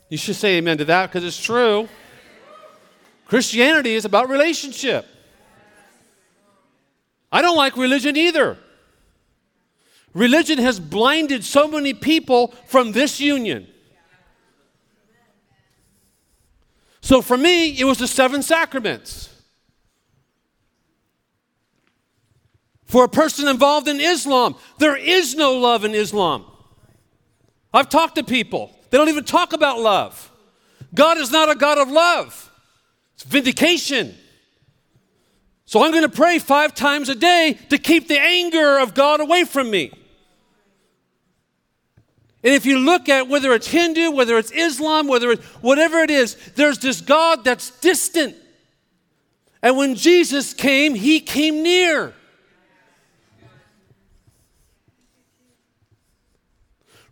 You 0.08 0.16
should 0.16 0.36
say 0.36 0.56
amen 0.58 0.78
to 0.78 0.84
that 0.86 1.10
because 1.10 1.24
it's 1.24 1.40
true. 1.40 1.88
Christianity 3.26 3.94
is 3.94 4.04
about 4.04 4.28
relationship. 4.28 5.06
I 7.32 7.42
don't 7.42 7.56
like 7.56 7.76
religion 7.76 8.16
either. 8.16 8.56
Religion 10.14 10.58
has 10.58 10.80
blinded 10.80 11.44
so 11.44 11.68
many 11.68 11.92
people 11.92 12.54
from 12.66 12.92
this 12.92 13.20
union. 13.20 13.66
So 17.00 17.22
for 17.22 17.36
me, 17.36 17.78
it 17.78 17.84
was 17.84 17.98
the 17.98 18.08
seven 18.08 18.42
sacraments. 18.42 19.28
For 22.84 23.04
a 23.04 23.08
person 23.08 23.48
involved 23.48 23.88
in 23.88 24.00
Islam, 24.00 24.54
there 24.78 24.96
is 24.96 25.34
no 25.34 25.52
love 25.58 25.84
in 25.84 25.94
Islam. 25.94 26.44
I've 27.74 27.88
talked 27.88 28.14
to 28.14 28.24
people, 28.24 28.75
they 28.90 28.98
don't 28.98 29.08
even 29.08 29.24
talk 29.24 29.52
about 29.52 29.80
love. 29.80 30.30
God 30.94 31.18
is 31.18 31.30
not 31.30 31.50
a 31.50 31.54
God 31.54 31.78
of 31.78 31.90
love, 31.90 32.50
it's 33.14 33.24
vindication. 33.24 34.14
So 35.68 35.82
I'm 35.82 35.90
going 35.90 36.04
to 36.04 36.08
pray 36.08 36.38
five 36.38 36.76
times 36.76 37.08
a 37.08 37.14
day 37.16 37.58
to 37.70 37.78
keep 37.78 38.06
the 38.06 38.20
anger 38.20 38.78
of 38.78 38.94
God 38.94 39.20
away 39.20 39.42
from 39.42 39.68
me. 39.68 39.90
And 42.44 42.54
if 42.54 42.64
you 42.64 42.78
look 42.78 43.08
at 43.08 43.26
whether 43.26 43.52
it's 43.52 43.66
Hindu, 43.66 44.12
whether 44.12 44.38
it's 44.38 44.52
Islam, 44.52 45.08
whether 45.08 45.32
it's 45.32 45.44
whatever 45.60 45.98
it 45.98 46.10
is, 46.10 46.36
there's 46.54 46.78
this 46.78 47.00
God 47.00 47.42
that's 47.42 47.72
distant. 47.80 48.36
And 49.60 49.76
when 49.76 49.96
Jesus 49.96 50.54
came, 50.54 50.94
he 50.94 51.18
came 51.18 51.64
near. 51.64 52.14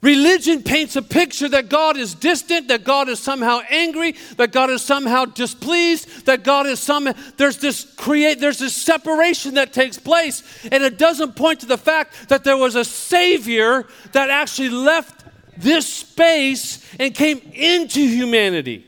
Religion 0.04 0.62
paints 0.62 0.96
a 0.96 1.02
picture 1.02 1.48
that 1.48 1.70
God 1.70 1.96
is 1.96 2.14
distant, 2.14 2.68
that 2.68 2.84
God 2.84 3.08
is 3.08 3.18
somehow 3.18 3.62
angry, 3.70 4.14
that 4.36 4.52
God 4.52 4.68
is 4.68 4.82
somehow 4.82 5.24
displeased, 5.24 6.26
that 6.26 6.44
God 6.44 6.66
is 6.66 6.78
some 6.78 7.08
there's 7.38 7.56
this 7.56 7.90
create 7.96 8.38
there's 8.38 8.58
this 8.58 8.76
separation 8.76 9.54
that 9.54 9.72
takes 9.72 9.98
place 9.98 10.42
and 10.70 10.84
it 10.84 10.98
doesn't 10.98 11.36
point 11.36 11.60
to 11.60 11.66
the 11.66 11.78
fact 11.78 12.28
that 12.28 12.44
there 12.44 12.58
was 12.58 12.74
a 12.74 12.84
savior 12.84 13.86
that 14.12 14.28
actually 14.28 14.68
left 14.68 15.24
this 15.56 15.90
space 15.90 16.84
and 17.00 17.14
came 17.14 17.38
into 17.54 18.06
humanity. 18.06 18.84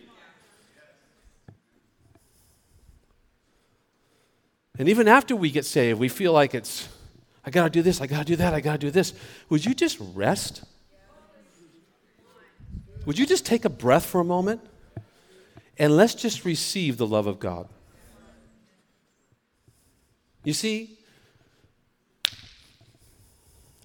And 4.79 4.90
even 4.90 5.09
after 5.09 5.35
we 5.35 5.50
get 5.50 5.64
saved, 5.64 5.98
we 5.98 6.11
feel 6.11 6.35
like 6.35 6.55
it's 6.55 6.90
I 7.42 7.48
got 7.48 7.64
to 7.64 7.70
do 7.70 7.81
this, 7.81 8.02
I 8.02 8.07
got 8.07 8.18
to 8.18 8.24
do 8.26 8.37
that, 8.37 8.52
I 8.52 8.61
got 8.61 8.72
to 8.72 8.79
do 8.79 8.90
this. 8.90 9.14
Would 9.48 9.64
you 9.64 9.72
just 9.72 9.96
rest? 10.12 10.62
Would 13.07 13.19
you 13.19 13.25
just 13.25 13.47
take 13.47 13.64
a 13.64 13.71
breath 13.71 14.05
for 14.05 14.21
a 14.21 14.25
moment? 14.25 14.61
And 15.79 15.97
let's 15.97 16.14
just 16.14 16.45
receive 16.45 16.97
the 16.97 17.07
love 17.07 17.27
of 17.27 17.38
God. 17.38 17.69
You 20.42 20.53
see, 20.53 20.99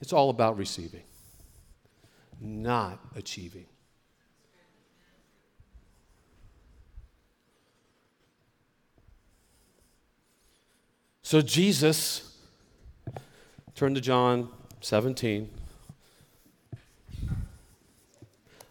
it's 0.02 0.12
all 0.12 0.30
about 0.30 0.58
receiving, 0.58 1.04
not 2.40 3.00
achieving. 3.16 3.66
So 11.22 11.42
Jesus, 11.42 12.38
turn 13.76 13.94
to 13.96 14.02
John 14.02 14.50
17. 14.82 15.61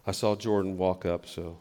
I 0.05 0.11
saw 0.11 0.35
Jordan 0.35 0.77
walk 0.77 1.05
up, 1.05 1.27
so 1.27 1.57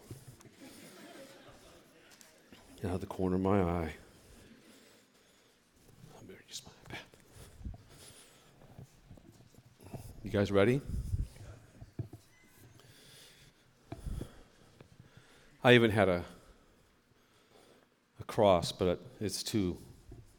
out 2.84 2.94
of 2.94 3.00
the 3.00 3.06
corner 3.06 3.36
of 3.36 3.42
my 3.42 3.60
eye. 3.60 3.92
I 6.18 6.22
better 6.26 6.42
use 6.48 6.62
my 6.64 6.72
iPad. 6.94 6.98
You 10.24 10.30
guys 10.30 10.50
ready? 10.50 10.80
I 15.62 15.74
even 15.74 15.90
had 15.90 16.08
a 16.08 16.24
a 18.18 18.24
cross, 18.24 18.72
but 18.72 19.00
it's 19.20 19.42
too 19.42 19.76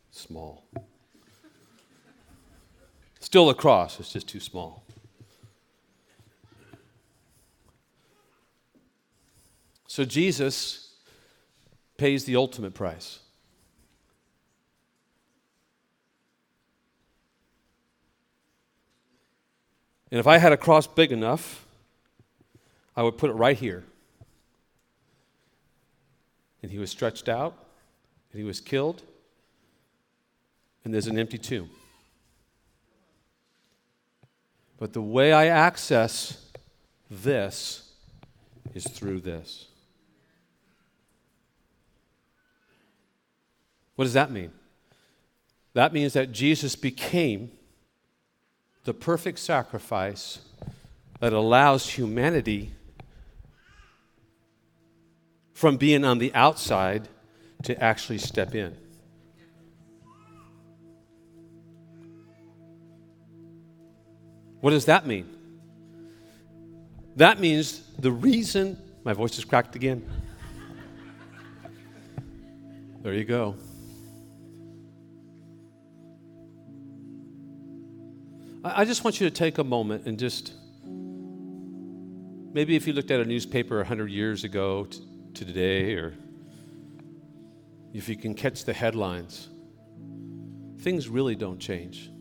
small. 0.09 0.65
Still 3.19 3.49
a 3.51 3.53
cross, 3.53 3.99
it's 3.99 4.11
just 4.11 4.27
too 4.27 4.39
small. 4.39 4.83
So 9.91 10.05
Jesus 10.05 10.93
pays 11.97 12.23
the 12.23 12.37
ultimate 12.37 12.73
price. 12.73 13.19
And 20.09 20.17
if 20.17 20.27
I 20.27 20.37
had 20.37 20.53
a 20.53 20.57
cross 20.57 20.87
big 20.87 21.11
enough, 21.11 21.65
I 22.95 23.03
would 23.03 23.17
put 23.17 23.31
it 23.31 23.33
right 23.33 23.57
here. 23.57 23.83
And 26.63 26.71
he 26.71 26.79
was 26.79 26.89
stretched 26.89 27.27
out, 27.27 27.53
and 28.31 28.39
he 28.39 28.45
was 28.45 28.61
killed, 28.61 29.01
and 30.85 30.93
there's 30.93 31.07
an 31.07 31.19
empty 31.19 31.37
tomb. 31.37 31.69
But 34.79 34.93
the 34.93 35.01
way 35.01 35.33
I 35.33 35.47
access 35.47 36.49
this 37.09 37.91
is 38.73 38.85
through 38.85 39.19
this. 39.19 39.67
What 44.01 44.05
does 44.05 44.13
that 44.13 44.31
mean? 44.31 44.49
That 45.75 45.93
means 45.93 46.13
that 46.13 46.31
Jesus 46.31 46.75
became 46.75 47.51
the 48.83 48.95
perfect 48.95 49.37
sacrifice 49.37 50.39
that 51.19 51.33
allows 51.33 51.87
humanity 51.87 52.71
from 55.53 55.77
being 55.77 56.03
on 56.03 56.17
the 56.17 56.33
outside 56.33 57.09
to 57.61 57.79
actually 57.79 58.17
step 58.17 58.55
in. 58.55 58.75
What 64.61 64.71
does 64.71 64.85
that 64.85 65.05
mean? 65.05 65.29
That 67.17 67.39
means 67.39 67.83
the 67.99 68.11
reason, 68.11 68.81
my 69.03 69.13
voice 69.13 69.37
is 69.37 69.45
cracked 69.45 69.75
again. 69.75 70.03
There 73.03 73.13
you 73.13 73.25
go. 73.25 73.57
I 78.63 78.85
just 78.85 79.03
want 79.03 79.19
you 79.19 79.27
to 79.27 79.35
take 79.35 79.57
a 79.57 79.63
moment 79.63 80.05
and 80.05 80.19
just 80.19 80.53
maybe 82.53 82.75
if 82.75 82.85
you 82.85 82.93
looked 82.93 83.09
at 83.09 83.19
a 83.19 83.25
newspaper 83.25 83.77
100 83.77 84.11
years 84.11 84.43
ago 84.43 84.85
to 84.85 85.45
today, 85.45 85.95
or 85.95 86.13
if 87.91 88.07
you 88.07 88.15
can 88.15 88.35
catch 88.35 88.63
the 88.65 88.73
headlines, 88.73 89.49
things 90.81 91.09
really 91.09 91.35
don't 91.35 91.59
change. 91.59 92.11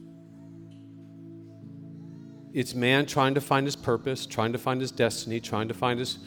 It's 2.54 2.74
man 2.74 3.04
trying 3.04 3.34
to 3.34 3.40
find 3.42 3.66
his 3.66 3.76
purpose, 3.76 4.24
trying 4.24 4.52
to 4.52 4.58
find 4.58 4.80
his 4.80 4.90
destiny, 4.90 5.40
trying 5.40 5.68
to 5.68 5.74
find 5.74 5.98
his 5.98 6.18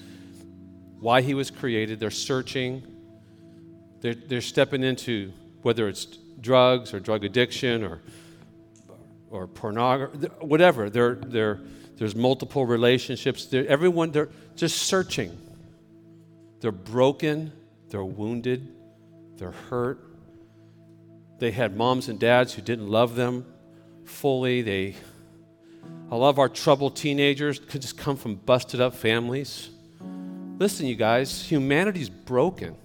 why 0.99 1.21
he 1.21 1.33
was 1.33 1.49
created. 1.49 1.99
They're 1.99 2.11
searching. 2.11 2.83
They're, 4.01 4.13
they're 4.13 4.41
stepping 4.41 4.83
into 4.83 5.33
whether 5.63 5.87
it's 5.87 6.05
drugs 6.39 6.93
or 6.93 6.99
drug 6.99 7.23
addiction 7.23 7.83
or 7.83 8.01
or 9.33 9.47
pornography, 9.47 10.27
whatever. 10.39 10.89
They're, 10.89 11.15
they're, 11.15 11.59
there's 11.97 12.15
multiple 12.15 12.65
relationships. 12.65 13.47
They're, 13.47 13.67
everyone, 13.67 14.11
they're 14.11 14.29
just 14.55 14.83
searching. 14.83 15.35
They're 16.61 16.71
broken, 16.71 17.51
they're 17.89 18.05
wounded, 18.05 18.71
they're 19.37 19.51
hurt. 19.51 19.99
They 21.39 21.51
had 21.51 21.75
moms 21.75 22.07
and 22.07 22.19
dads 22.19 22.53
who 22.53 22.61
didn't 22.61 22.87
love 22.87 23.15
them 23.15 23.45
fully. 24.05 24.61
They, 24.61 24.95
a 26.11 26.15
lot 26.15 26.29
of 26.29 26.39
our 26.39 26.47
troubled 26.47 26.95
teenagers, 26.95 27.59
could 27.59 27.81
just 27.81 27.97
come 27.97 28.15
from 28.15 28.35
busted 28.35 28.79
up 28.79 28.93
families. 28.93 29.71
Listen, 30.59 30.85
you 30.85 30.95
guys, 30.95 31.43
humanity's 31.43 32.07
broken. 32.07 32.77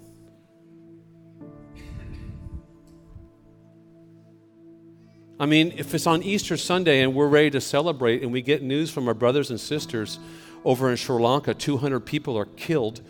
I 5.41 5.47
mean, 5.47 5.72
if 5.76 5.95
it's 5.95 6.07
on 6.07 6.22
Easter 6.22 6.57
Sunday 6.57 7.01
and 7.03 7.14
we're 7.14 7.28
ready 7.28 7.51
to 7.51 7.61
celebrate 7.61 8.22
and 8.22 8.32
we 8.32 8.43
get 8.43 8.62
news 8.62 8.91
from 8.91 9.07
our 9.07 9.14
brothers 9.14 9.51
and 9.51 9.61
sisters 9.61 10.18
over 10.64 10.91
in 10.91 10.97
Sri 10.97 11.20
Lanka, 11.20 11.55
200 11.55 12.01
people 12.01 12.36
are 12.36 12.47
killed 12.47 13.01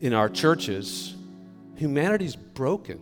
in 0.00 0.14
our 0.14 0.30
churches, 0.30 1.14
humanity's 1.76 2.36
broken. 2.36 3.00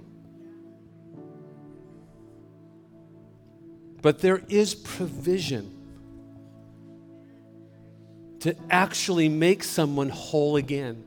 But 4.03 4.21
there 4.21 4.43
is 4.49 4.75
provision 4.75 5.73
to 8.41 8.57
actually 8.69 9.29
make 9.29 9.63
someone 9.63 10.09
whole 10.09 10.57
again. 10.57 11.05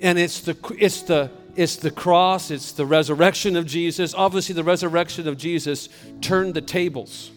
And 0.00 0.18
it's 0.18 0.40
the, 0.40 0.56
it's 0.78 1.02
the, 1.02 1.30
it's 1.56 1.76
the 1.76 1.90
cross, 1.90 2.50
it's 2.50 2.72
the 2.72 2.86
resurrection 2.86 3.56
of 3.56 3.66
Jesus. 3.66 4.14
Obviously, 4.14 4.54
the 4.54 4.64
resurrection 4.64 5.26
of 5.26 5.38
Jesus 5.38 5.88
turned 6.20 6.54
the 6.54 6.60
tables. 6.60 7.30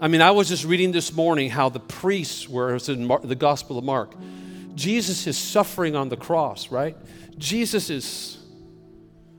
I 0.00 0.08
mean, 0.08 0.20
I 0.20 0.30
was 0.30 0.48
just 0.48 0.64
reading 0.64 0.92
this 0.92 1.12
morning 1.12 1.50
how 1.50 1.68
the 1.68 1.80
priests 1.80 2.48
were, 2.48 2.76
in 2.88 3.08
the 3.22 3.34
Gospel 3.34 3.78
of 3.78 3.84
Mark. 3.84 4.14
Jesus 4.74 5.26
is 5.26 5.38
suffering 5.38 5.96
on 5.96 6.08
the 6.08 6.16
cross, 6.16 6.70
right? 6.70 6.96
Jesus 7.38 7.90
is, 7.90 8.38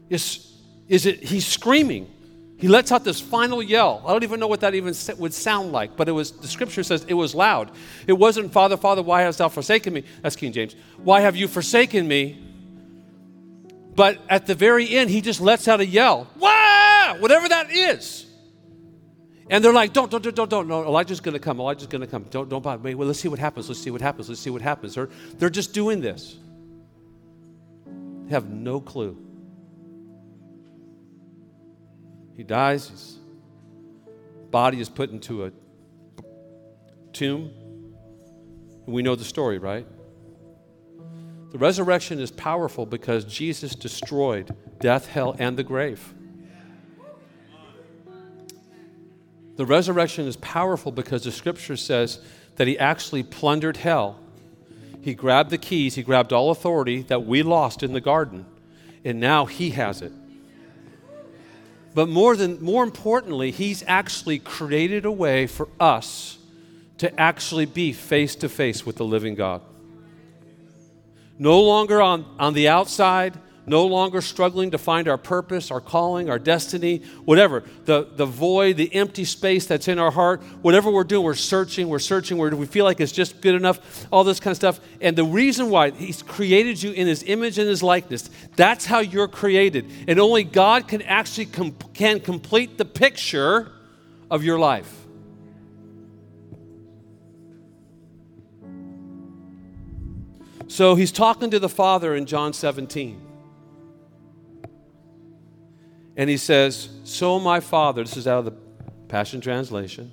is, 0.10 0.54
is 0.88 1.06
it, 1.06 1.24
he's 1.24 1.46
screaming. 1.46 2.12
He 2.58 2.70
lets 2.70 2.92
out 2.92 3.04
this 3.04 3.20
final 3.20 3.62
yell. 3.62 4.02
I 4.06 4.12
don't 4.12 4.24
even 4.24 4.40
know 4.40 4.48
what 4.48 4.62
that 4.62 4.74
even 4.76 4.96
would 5.18 5.34
sound 5.34 5.72
like, 5.74 5.98
but 5.98 6.08
it 6.08 6.14
was, 6.14 6.32
the 6.32 6.48
scripture 6.48 6.84
says 6.84 7.06
it 7.08 7.14
was 7.14 7.36
loud. 7.36 7.72
It 8.08 8.14
wasn't, 8.14 8.54
Father, 8.54 8.78
Father, 8.78 9.02
why 9.02 9.22
hast 9.22 9.40
thou 9.40 9.50
forsaken 9.50 9.94
me? 9.94 10.04
That's 10.22 10.38
King 10.38 10.54
James. 10.54 10.76
Why 10.98 11.20
have 11.20 11.36
you 11.36 11.48
forsaken 11.48 12.08
me? 12.08 12.42
But 13.96 14.20
at 14.30 14.46
the 14.46 14.56
very 14.56 14.90
end, 14.90 15.10
he 15.10 15.22
just 15.22 15.40
lets 15.40 15.68
out 15.68 15.80
a 15.80 15.86
yell, 15.86 16.28
Wah! 16.38 17.16
Whatever 17.20 17.48
that 17.48 17.72
is. 17.72 18.26
And 19.50 19.64
they're 19.64 19.74
like, 19.74 19.94
don't, 19.94 20.10
don't, 20.10 20.24
don't, 20.24 20.36
don't, 20.36 20.50
don't. 20.50 20.68
No, 20.68 20.84
oh, 20.84 20.88
Elijah's 20.88 21.20
going 21.20 21.34
to 21.34 21.40
come. 21.40 21.60
Oh, 21.60 21.64
Elijah's 21.64 21.88
going 21.88 22.02
to 22.02 22.08
come. 22.08 22.26
Don't, 22.32 22.50
don't 22.50 22.64
bother 22.64 22.82
me. 22.82 22.96
Well, 22.96 23.08
let's 23.08 23.20
see 23.20 23.28
what 23.28 23.40
happens. 23.40 23.68
Let's 23.70 23.80
see 23.80 23.92
what 23.92 24.02
happens. 24.02 24.28
Let's 24.28 24.42
see 24.42 24.50
what 24.50 24.64
happens. 24.64 24.96
They're, 24.96 25.10
they're 25.38 25.52
just 25.52 25.72
doing 25.72 26.02
this. 26.02 26.36
They 28.26 28.32
have 28.32 28.50
no 28.50 28.82
clue. 28.82 29.18
He 32.36 32.44
dies. 32.44 32.90
His 32.90 33.20
body 34.50 34.80
is 34.80 34.90
put 34.90 35.12
into 35.12 35.46
a 35.46 35.52
tomb. 37.14 37.52
And 38.88 38.96
we 38.96 39.04
know 39.04 39.16
the 39.16 39.24
story, 39.24 39.60
right? 39.60 39.86
The 41.56 41.60
resurrection 41.60 42.20
is 42.20 42.32
powerful 42.32 42.86
because 42.86 43.24
Jesus 43.24 43.76
destroyed 43.76 44.54
death, 44.82 45.08
hell, 45.08 45.38
and 45.40 45.56
the 45.56 45.64
grave. 45.64 46.14
The 49.56 49.66
resurrection 49.66 50.28
is 50.28 50.36
powerful 50.36 50.92
because 50.92 51.24
the 51.24 51.32
scripture 51.32 51.78
says 51.78 52.20
that 52.58 52.68
he 52.68 52.78
actually 52.78 53.24
plundered 53.24 53.78
hell. 53.78 54.20
He 55.02 55.14
grabbed 55.14 55.50
the 55.50 55.58
keys, 55.58 55.96
he 55.96 56.04
grabbed 56.04 56.34
all 56.34 56.52
authority 56.52 57.04
that 57.04 57.26
we 57.26 57.42
lost 57.42 57.84
in 57.84 57.94
the 57.94 58.02
garden, 58.02 58.46
and 59.06 59.22
now 59.22 59.46
he 59.46 59.70
has 59.70 60.02
it. 60.02 60.12
But 61.94 62.10
more 62.10 62.36
than 62.36 62.62
more 62.62 62.84
importantly, 62.84 63.52
he's 63.52 63.82
actually 63.88 64.40
created 64.40 65.06
a 65.06 65.12
way 65.12 65.48
for 65.48 65.70
us 65.80 66.38
to 66.98 67.18
actually 67.18 67.66
be 67.66 67.94
face 67.94 68.36
to 68.36 68.50
face 68.50 68.86
with 68.86 68.98
the 68.98 69.06
living 69.06 69.36
God. 69.36 69.62
No 71.38 71.62
longer 71.62 72.02
on, 72.02 72.26
on 72.40 72.54
the 72.54 72.70
outside, 72.70 73.38
no 73.68 73.86
longer 73.86 74.22
struggling 74.22 74.72
to 74.72 74.78
find 74.78 75.08
our 75.08 75.18
purpose, 75.18 75.72
our 75.72 75.82
calling, 75.82 76.30
our 76.30 76.38
destiny, 76.38 77.02
whatever. 77.26 77.64
The, 77.86 78.08
the 78.16 78.26
void, 78.26 78.78
the 78.78 78.94
empty 78.94 79.26
space 79.26 79.66
that's 79.66 79.88
in 79.88 79.98
our 80.00 80.12
heart, 80.12 80.42
whatever 80.62 80.92
we're 80.92 81.04
doing, 81.04 81.24
we're 81.24 81.34
searching, 81.34 81.90
we're 81.90 82.00
searching, 82.00 82.38
we're, 82.38 82.56
we 82.56 82.68
feel 82.68 82.86
like 82.86 83.00
it's 83.00 83.12
just 83.12 83.42
good 83.42 83.56
enough, 83.56 84.08
all 84.12 84.24
this 84.24 84.40
kind 84.40 84.52
of 84.52 84.58
stuff. 84.58 84.80
And 85.02 85.16
the 85.16 85.26
reason 85.26 85.70
why 85.70 85.92
He's 85.92 86.22
created 86.22 86.82
you 86.82 86.92
in 86.92 87.08
His 87.08 87.24
image 87.24 87.58
and 87.58 87.68
His 87.68 87.82
likeness, 87.82 88.30
that's 88.56 88.86
how 88.86 89.00
you're 89.00 89.28
created. 89.28 89.90
And 90.08 90.20
only 90.20 90.44
God 90.44 90.88
can 90.88 91.02
actually 91.02 91.48
com- 91.48 91.76
can 91.94 92.20
complete 92.20 92.78
the 92.78 92.86
picture 92.86 93.72
of 94.30 94.44
your 94.44 94.60
life. 94.60 95.05
So 100.68 100.96
he's 100.96 101.12
talking 101.12 101.52
to 101.52 101.60
the 101.60 101.70
Father 101.70 102.16
in 102.16 102.26
John 102.26 102.54
17. 102.54 103.22
And 106.18 106.30
he 106.30 106.38
says, 106.38 106.90
So 107.04 107.40
my 107.40 107.60
Father, 107.60 108.04
this 108.04 108.18
is 108.18 108.28
out 108.28 108.40
of 108.40 108.46
the 108.46 108.54
Passion 109.08 109.42
Translation. 109.42 110.12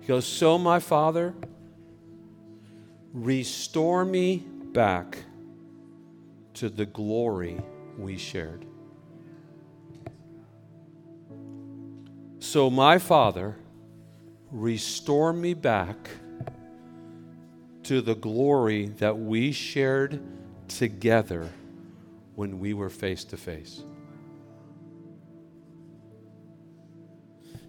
He 0.00 0.06
goes, 0.06 0.26
So 0.26 0.58
my 0.58 0.80
Father, 0.80 1.34
restore 3.12 4.04
me 4.04 4.38
back 4.72 5.18
to 6.54 6.68
the 6.68 6.86
glory 6.86 7.60
we 7.96 8.16
shared. 8.16 8.64
So 12.40 12.70
my 12.70 12.98
Father, 12.98 13.56
restore 14.50 15.32
me 15.32 15.54
back 15.54 16.08
to 17.88 18.00
the 18.00 18.14
glory 18.14 18.86
that 18.98 19.18
we 19.18 19.52
shared 19.52 20.20
together 20.68 21.48
when 22.34 22.58
we 22.58 22.72
were 22.72 22.88
face 22.88 23.24
to 23.24 23.36
face. 23.36 23.82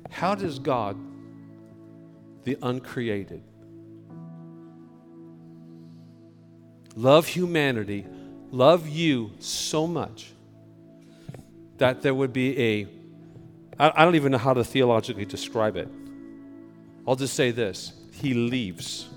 How 0.10 0.36
does 0.36 0.60
God 0.60 0.98
the 2.44 2.58
uncreated. 2.62 3.44
Love 6.96 7.28
humanity, 7.28 8.06
love 8.52 8.88
you 8.88 9.32
so 9.40 9.86
much 9.86 10.32
that 11.78 12.02
there 12.02 12.14
would 12.14 12.34
be 12.34 12.60
a, 12.60 12.88
I, 13.80 14.02
I 14.02 14.06
don't 14.06 14.16
even 14.16 14.32
know 14.32 14.38
how 14.38 14.54
to 14.54 14.64
theologically 14.64 15.26
describe 15.26 15.78
it. 15.78 15.88
I'll 17.08 17.16
just 17.16 17.36
say 17.36 17.52
this 17.52 17.94
He 18.12 18.34
leaves 18.34 19.08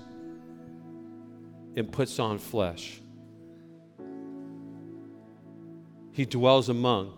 and 1.75 1.91
puts 1.91 2.19
on 2.19 2.37
flesh. 2.37 3.01
He 6.11 6.25
dwells 6.25 6.69
among 6.69 7.13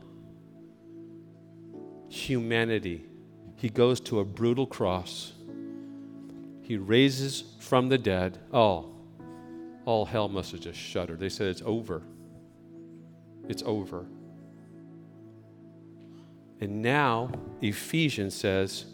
humanity. 2.10 3.06
He 3.58 3.70
goes 3.70 4.00
to 4.02 4.20
a 4.20 4.26
brutal 4.26 4.66
cross. 4.66 5.34
He 6.62 6.78
raises 6.78 7.44
from 7.60 7.90
the 7.90 7.98
dead. 7.98 8.40
Oh, 8.54 8.92
all 9.84 10.06
hell 10.06 10.30
must 10.30 10.52
have 10.52 10.62
just 10.62 10.80
shuddered. 10.80 11.20
They 11.20 11.30
said, 11.30 11.48
It's 11.48 11.62
over. 11.66 12.02
It's 13.48 13.64
over. 13.64 14.06
And 16.62 16.82
now, 16.82 17.32
Ephesians 17.62 18.34
says 18.34 18.86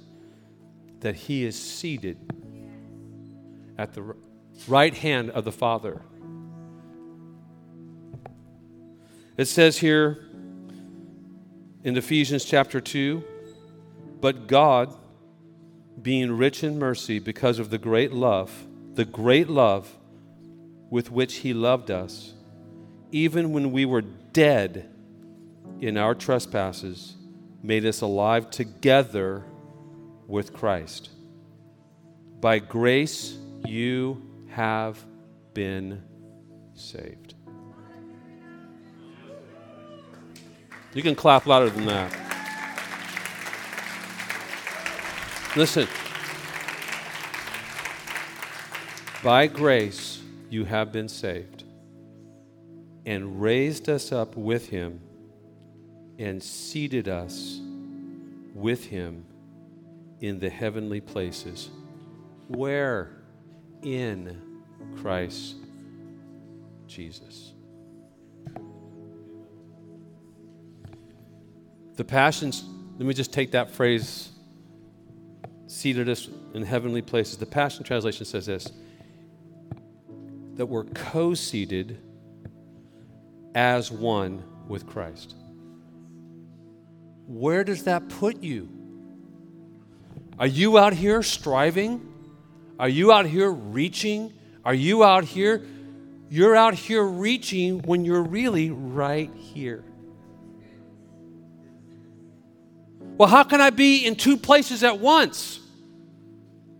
that 0.99 1.15
he 1.15 1.45
is 1.45 1.59
seated 1.59 2.17
at 3.77 3.93
the 3.93 4.15
right 4.67 4.93
hand 4.93 5.31
of 5.31 5.45
the 5.45 5.51
Father. 5.51 6.01
It 9.37 9.45
says 9.45 9.77
here 9.77 10.25
in 11.83 11.97
Ephesians 11.97 12.45
chapter 12.45 12.79
2 12.79 13.23
But 14.19 14.47
God, 14.47 14.93
being 16.01 16.37
rich 16.37 16.63
in 16.63 16.77
mercy 16.77 17.19
because 17.19 17.59
of 17.59 17.69
the 17.69 17.77
great 17.77 18.11
love, 18.11 18.67
the 18.93 19.05
great 19.05 19.49
love 19.49 19.97
with 20.89 21.11
which 21.11 21.37
He 21.37 21.53
loved 21.53 21.89
us, 21.89 22.33
even 23.11 23.51
when 23.51 23.71
we 23.71 23.85
were 23.85 24.01
dead 24.01 24.89
in 25.79 25.97
our 25.97 26.13
trespasses, 26.13 27.15
made 27.63 27.85
us 27.85 28.01
alive 28.01 28.51
together 28.51 29.43
with 30.27 30.53
Christ. 30.53 31.09
By 32.39 32.59
grace 32.59 33.37
you 33.65 34.30
have 34.51 35.03
been 35.53 36.03
saved. 36.73 37.35
You 40.93 41.01
can 41.01 41.15
clap 41.15 41.45
louder 41.45 41.69
than 41.69 41.85
that. 41.85 42.11
Listen. 45.55 45.87
By 49.23 49.47
grace 49.47 50.21
you 50.49 50.65
have 50.65 50.91
been 50.91 51.07
saved 51.07 51.63
and 53.05 53.41
raised 53.41 53.87
us 53.87 54.11
up 54.11 54.35
with 54.35 54.69
him 54.69 54.99
and 56.17 56.41
seated 56.41 57.07
us 57.07 57.59
with 58.53 58.85
him 58.85 59.25
in 60.19 60.39
the 60.39 60.49
heavenly 60.49 61.01
places. 61.01 61.69
Where? 62.47 63.20
In 63.83 64.39
Christ 65.01 65.55
Jesus. 66.87 67.53
The 71.95 72.03
Passions, 72.03 72.63
let 72.97 73.05
me 73.05 73.13
just 73.13 73.33
take 73.33 73.51
that 73.51 73.71
phrase, 73.71 74.29
seated 75.67 76.09
us 76.09 76.29
in 76.53 76.63
heavenly 76.63 77.01
places. 77.01 77.37
The 77.37 77.45
Passion 77.45 77.83
Translation 77.83 78.25
says 78.25 78.45
this 78.45 78.71
that 80.55 80.65
we're 80.65 80.83
co 80.83 81.33
seated 81.33 81.99
as 83.55 83.91
one 83.91 84.43
with 84.67 84.85
Christ. 84.85 85.35
Where 87.27 87.63
does 87.63 87.83
that 87.83 88.09
put 88.09 88.43
you? 88.43 88.69
Are 90.37 90.47
you 90.47 90.77
out 90.77 90.93
here 90.93 91.23
striving? 91.23 92.10
Are 92.81 92.89
you 92.89 93.11
out 93.11 93.27
here 93.27 93.51
reaching? 93.51 94.33
Are 94.65 94.73
you 94.73 95.03
out 95.03 95.23
here? 95.23 95.63
You're 96.31 96.55
out 96.55 96.73
here 96.73 97.03
reaching 97.03 97.83
when 97.83 98.05
you're 98.05 98.23
really 98.23 98.71
right 98.71 99.31
here. 99.35 99.83
Well, 103.19 103.29
how 103.29 103.43
can 103.43 103.61
I 103.61 103.69
be 103.69 104.03
in 104.07 104.15
two 104.15 104.35
places 104.35 104.83
at 104.83 104.97
once? 104.97 105.59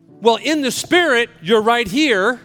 Well, 0.07 0.37
in 0.37 0.63
the 0.63 0.71
spirit, 0.71 1.29
you're 1.39 1.61
right 1.61 1.87
here, 1.87 2.41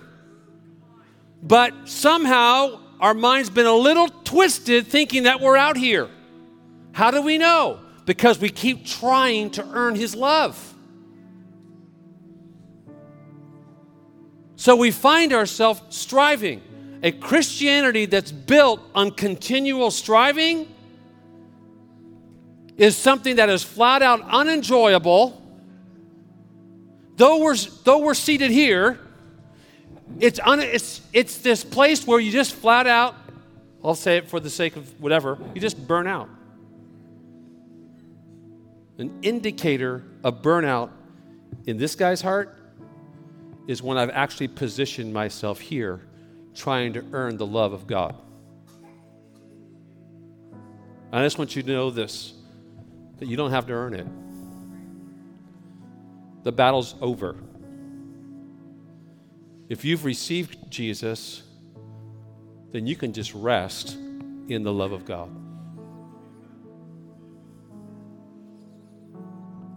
but 1.43 1.73
somehow 1.89 2.79
our 3.01 3.15
mind's 3.15 3.49
been 3.49 3.65
a 3.65 3.75
little 3.75 4.09
twisted 4.09 4.87
thinking 4.87 5.23
that 5.23 5.41
we're 5.41 5.57
out 5.57 5.79
here. 5.79 6.11
How 6.93 7.11
do 7.11 7.23
we 7.23 7.39
know? 7.39 7.81
Because 8.05 8.39
we 8.39 8.51
keep 8.51 8.85
trying 8.85 9.49
to 9.53 9.67
earn 9.73 9.95
His 9.95 10.15
love. 10.15 10.75
So 14.67 14.75
we 14.75 14.91
find 14.91 15.33
ourselves 15.33 15.81
striving. 15.91 16.61
A 17.01 17.13
Christianity 17.13 18.07
that's 18.07 18.33
built 18.33 18.81
on 18.97 19.13
continual 19.13 19.93
striving 19.93 20.67
is 22.77 22.97
something 22.97 23.37
that 23.37 23.49
is 23.49 23.63
flat 23.63 24.03
out 24.03 24.23
unenjoyable. 24.23 25.41
Though 27.15 27.45
we're, 27.45 27.55
though 27.85 27.99
we're 27.99 28.15
seated 28.15 28.51
here, 28.51 28.99
it's, 30.19 30.41
un, 30.43 30.59
it's, 30.59 31.01
it's 31.13 31.39
this 31.39 31.63
place 31.63 32.05
where 32.05 32.19
you 32.19 32.33
just 32.33 32.53
flat 32.53 32.89
out, 32.89 33.15
I'll 33.85 33.95
say 33.95 34.17
it 34.17 34.29
for 34.29 34.41
the 34.41 34.51
sake 34.51 34.75
of 34.75 35.01
whatever, 35.01 35.39
you 35.55 35.61
just 35.61 35.87
burn 35.87 36.09
out. 36.09 36.29
An 38.99 39.17
indicator 39.23 40.03
of 40.25 40.43
burnout 40.43 40.91
in 41.67 41.77
this 41.77 41.95
guy's 41.95 42.21
heart 42.21 42.56
is 43.67 43.83
when 43.83 43.99
I've 43.99 44.11
actually 44.11 44.49
positioned 44.49 45.13
myself 45.13 45.61
here 45.61 46.03
trying 46.55 46.93
to 46.95 47.05
earn 47.13 47.37
the 47.37 47.47
love 47.47 47.73
of 47.73 47.87
God. 47.87 48.15
I 51.13 51.23
just 51.23 51.39
want 51.39 51.57
you 51.57 51.63
to 51.63 51.71
know 51.71 51.91
this 51.91 52.35
that 53.19 53.27
you 53.27 53.37
don't 53.37 53.51
have 53.51 53.67
to 53.67 53.73
earn 53.73 53.95
it. 53.95 54.07
The 56.45 56.53
battle's 56.53 56.95
over. 57.01 57.37
If 59.69 59.85
you've 59.85 60.05
received 60.05 60.71
Jesus, 60.71 61.43
then 62.73 62.87
you 62.87 62.95
can 62.95 63.13
just 63.13 63.35
rest 63.35 63.97
in 64.49 64.63
the 64.63 64.73
love 64.73 64.93
of 64.93 65.05
God. 65.05 65.31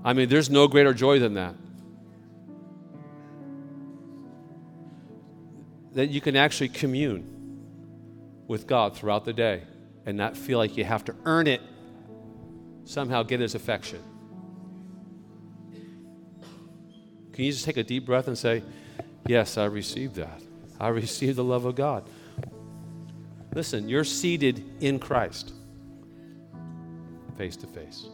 I 0.03 0.13
mean, 0.13 0.29
there's 0.29 0.49
no 0.49 0.67
greater 0.67 0.93
joy 0.93 1.19
than 1.19 1.33
that. 1.35 1.55
That 5.93 6.09
you 6.09 6.21
can 6.21 6.35
actually 6.35 6.69
commune 6.69 7.35
with 8.47 8.67
God 8.67 8.95
throughout 8.95 9.25
the 9.25 9.33
day 9.33 9.63
and 10.05 10.17
not 10.17 10.35
feel 10.35 10.57
like 10.57 10.77
you 10.77 10.83
have 10.83 11.05
to 11.05 11.15
earn 11.25 11.47
it 11.47 11.61
somehow 12.83 13.23
get 13.23 13.39
his 13.39 13.55
affection. 13.55 14.01
Can 17.33 17.45
you 17.45 17.51
just 17.51 17.63
take 17.63 17.77
a 17.77 17.83
deep 17.83 18.05
breath 18.05 18.27
and 18.27 18.37
say, 18.37 18.63
Yes, 19.27 19.57
I 19.57 19.65
received 19.65 20.15
that. 20.15 20.41
I 20.79 20.87
received 20.87 21.37
the 21.37 21.43
love 21.43 21.65
of 21.65 21.75
God. 21.75 22.09
Listen, 23.53 23.87
you're 23.87 24.03
seated 24.03 24.63
in 24.81 24.99
Christ, 24.99 25.53
face 27.37 27.55
to 27.57 27.67
face. 27.67 28.07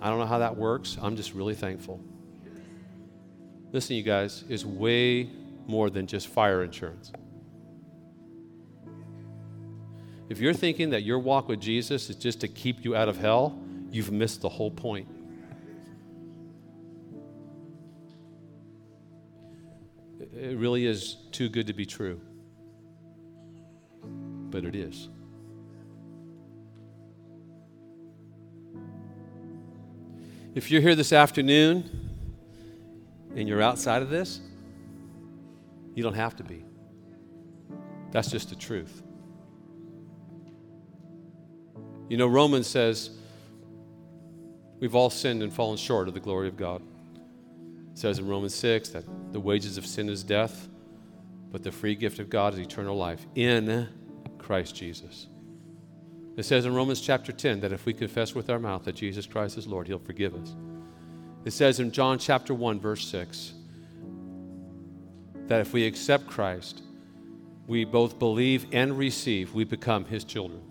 I 0.00 0.08
don't 0.08 0.18
know 0.18 0.26
how 0.26 0.38
that 0.38 0.56
works. 0.56 0.96
I'm 1.00 1.16
just 1.16 1.34
really 1.34 1.54
thankful. 1.54 2.00
Listen, 3.72 3.96
you 3.96 4.02
guys, 4.02 4.44
is 4.48 4.64
way 4.64 5.30
more 5.66 5.90
than 5.90 6.06
just 6.06 6.28
fire 6.28 6.62
insurance. 6.62 7.12
If 10.28 10.40
you're 10.40 10.54
thinking 10.54 10.90
that 10.90 11.02
your 11.02 11.18
walk 11.18 11.48
with 11.48 11.60
Jesus 11.60 12.10
is 12.10 12.16
just 12.16 12.40
to 12.40 12.48
keep 12.48 12.84
you 12.84 12.96
out 12.96 13.08
of 13.08 13.16
hell, 13.16 13.58
you've 13.90 14.10
missed 14.10 14.42
the 14.42 14.48
whole 14.48 14.70
point. 14.70 15.08
It 20.34 20.58
really 20.58 20.86
is 20.86 21.16
too 21.32 21.48
good 21.48 21.68
to 21.68 21.72
be 21.72 21.86
true. 21.86 22.20
But 24.02 24.64
it 24.64 24.74
is. 24.74 25.08
If 30.54 30.70
you're 30.70 30.80
here 30.80 30.94
this 30.94 31.12
afternoon 31.12 32.10
and 33.34 33.48
you're 33.48 33.62
outside 33.62 34.02
of 34.02 34.10
this, 34.10 34.40
you 35.96 36.02
don't 36.02 36.14
have 36.14 36.36
to 36.36 36.44
be. 36.44 36.62
That's 38.12 38.30
just 38.30 38.50
the 38.50 38.54
truth. 38.54 39.02
You 42.08 42.18
know, 42.18 42.28
Romans 42.28 42.68
says 42.68 43.10
we've 44.78 44.94
all 44.94 45.10
sinned 45.10 45.42
and 45.42 45.52
fallen 45.52 45.78
short 45.78 46.06
of 46.06 46.14
the 46.14 46.20
glory 46.20 46.48
of 46.48 46.56
God. 46.56 46.82
It 47.92 47.98
says 47.98 48.18
in 48.18 48.28
Romans 48.28 48.54
6 48.54 48.90
that 48.90 49.04
the 49.32 49.40
wages 49.40 49.78
of 49.78 49.86
sin 49.86 50.10
is 50.10 50.22
death, 50.22 50.68
but 51.50 51.62
the 51.62 51.72
free 51.72 51.94
gift 51.94 52.18
of 52.18 52.28
God 52.28 52.52
is 52.52 52.60
eternal 52.60 52.96
life 52.96 53.26
in 53.34 53.88
Christ 54.38 54.76
Jesus. 54.76 55.28
It 56.36 56.44
says 56.44 56.66
in 56.66 56.74
Romans 56.74 57.00
chapter 57.00 57.32
10 57.32 57.60
that 57.60 57.72
if 57.72 57.86
we 57.86 57.94
confess 57.94 58.34
with 58.34 58.50
our 58.50 58.58
mouth 58.58 58.84
that 58.84 58.96
Jesus 58.96 59.24
Christ 59.24 59.56
is 59.56 59.66
Lord, 59.66 59.86
He'll 59.86 59.98
forgive 59.98 60.34
us. 60.34 60.54
It 61.46 61.52
says 61.52 61.80
in 61.80 61.90
John 61.90 62.18
chapter 62.18 62.52
1, 62.52 62.78
verse 62.80 63.08
6, 63.08 63.54
that 65.48 65.60
if 65.60 65.72
we 65.72 65.86
accept 65.86 66.26
Christ, 66.26 66.82
we 67.66 67.84
both 67.84 68.18
believe 68.18 68.66
and 68.72 68.96
receive, 68.96 69.54
we 69.54 69.64
become 69.64 70.04
His 70.04 70.24
children. 70.24 70.62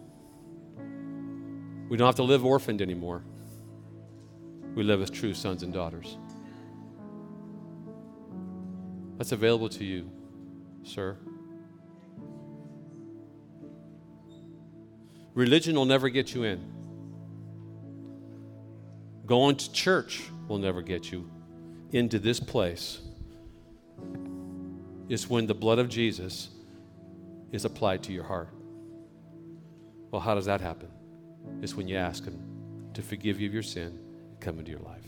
We 1.89 1.97
don't 1.97 2.07
have 2.07 2.15
to 2.15 2.23
live 2.23 2.45
orphaned 2.45 2.82
anymore. 2.82 3.23
We 4.73 4.84
live 4.84 5.01
as 5.01 5.09
true 5.09 5.34
sons 5.34 5.63
and 5.63 5.73
daughters. 5.73 6.17
That's 9.17 9.32
available 9.32 9.69
to 9.69 9.86
you, 9.86 10.11
sir. 10.84 11.17
Religion 15.34 15.76
will 15.76 15.86
never 15.86 16.09
get 16.09 16.34
you 16.34 16.43
in. 16.43 16.71
Going 19.26 19.55
to 19.57 19.71
church 19.71 20.23
will 20.47 20.57
never 20.57 20.82
get 20.82 21.11
you 21.11 21.30
into 21.91 22.19
this 22.19 22.39
place. 22.39 23.01
It's 25.07 25.29
when 25.29 25.45
the 25.45 25.53
blood 25.53 25.79
of 25.79 25.89
Jesus 25.89 26.49
is 27.51 27.65
applied 27.65 28.03
to 28.03 28.13
your 28.13 28.23
heart. 28.23 28.49
Well, 30.11 30.21
how 30.21 30.35
does 30.35 30.45
that 30.45 30.61
happen? 30.61 30.89
It's 31.61 31.75
when 31.75 31.87
you 31.87 31.97
ask 31.97 32.23
Him 32.23 32.39
to 32.93 33.01
forgive 33.01 33.39
you 33.39 33.47
of 33.47 33.53
your 33.53 33.63
sin 33.63 33.99
and 34.29 34.39
come 34.39 34.57
into 34.59 34.71
your 34.71 34.79
life. 34.79 35.05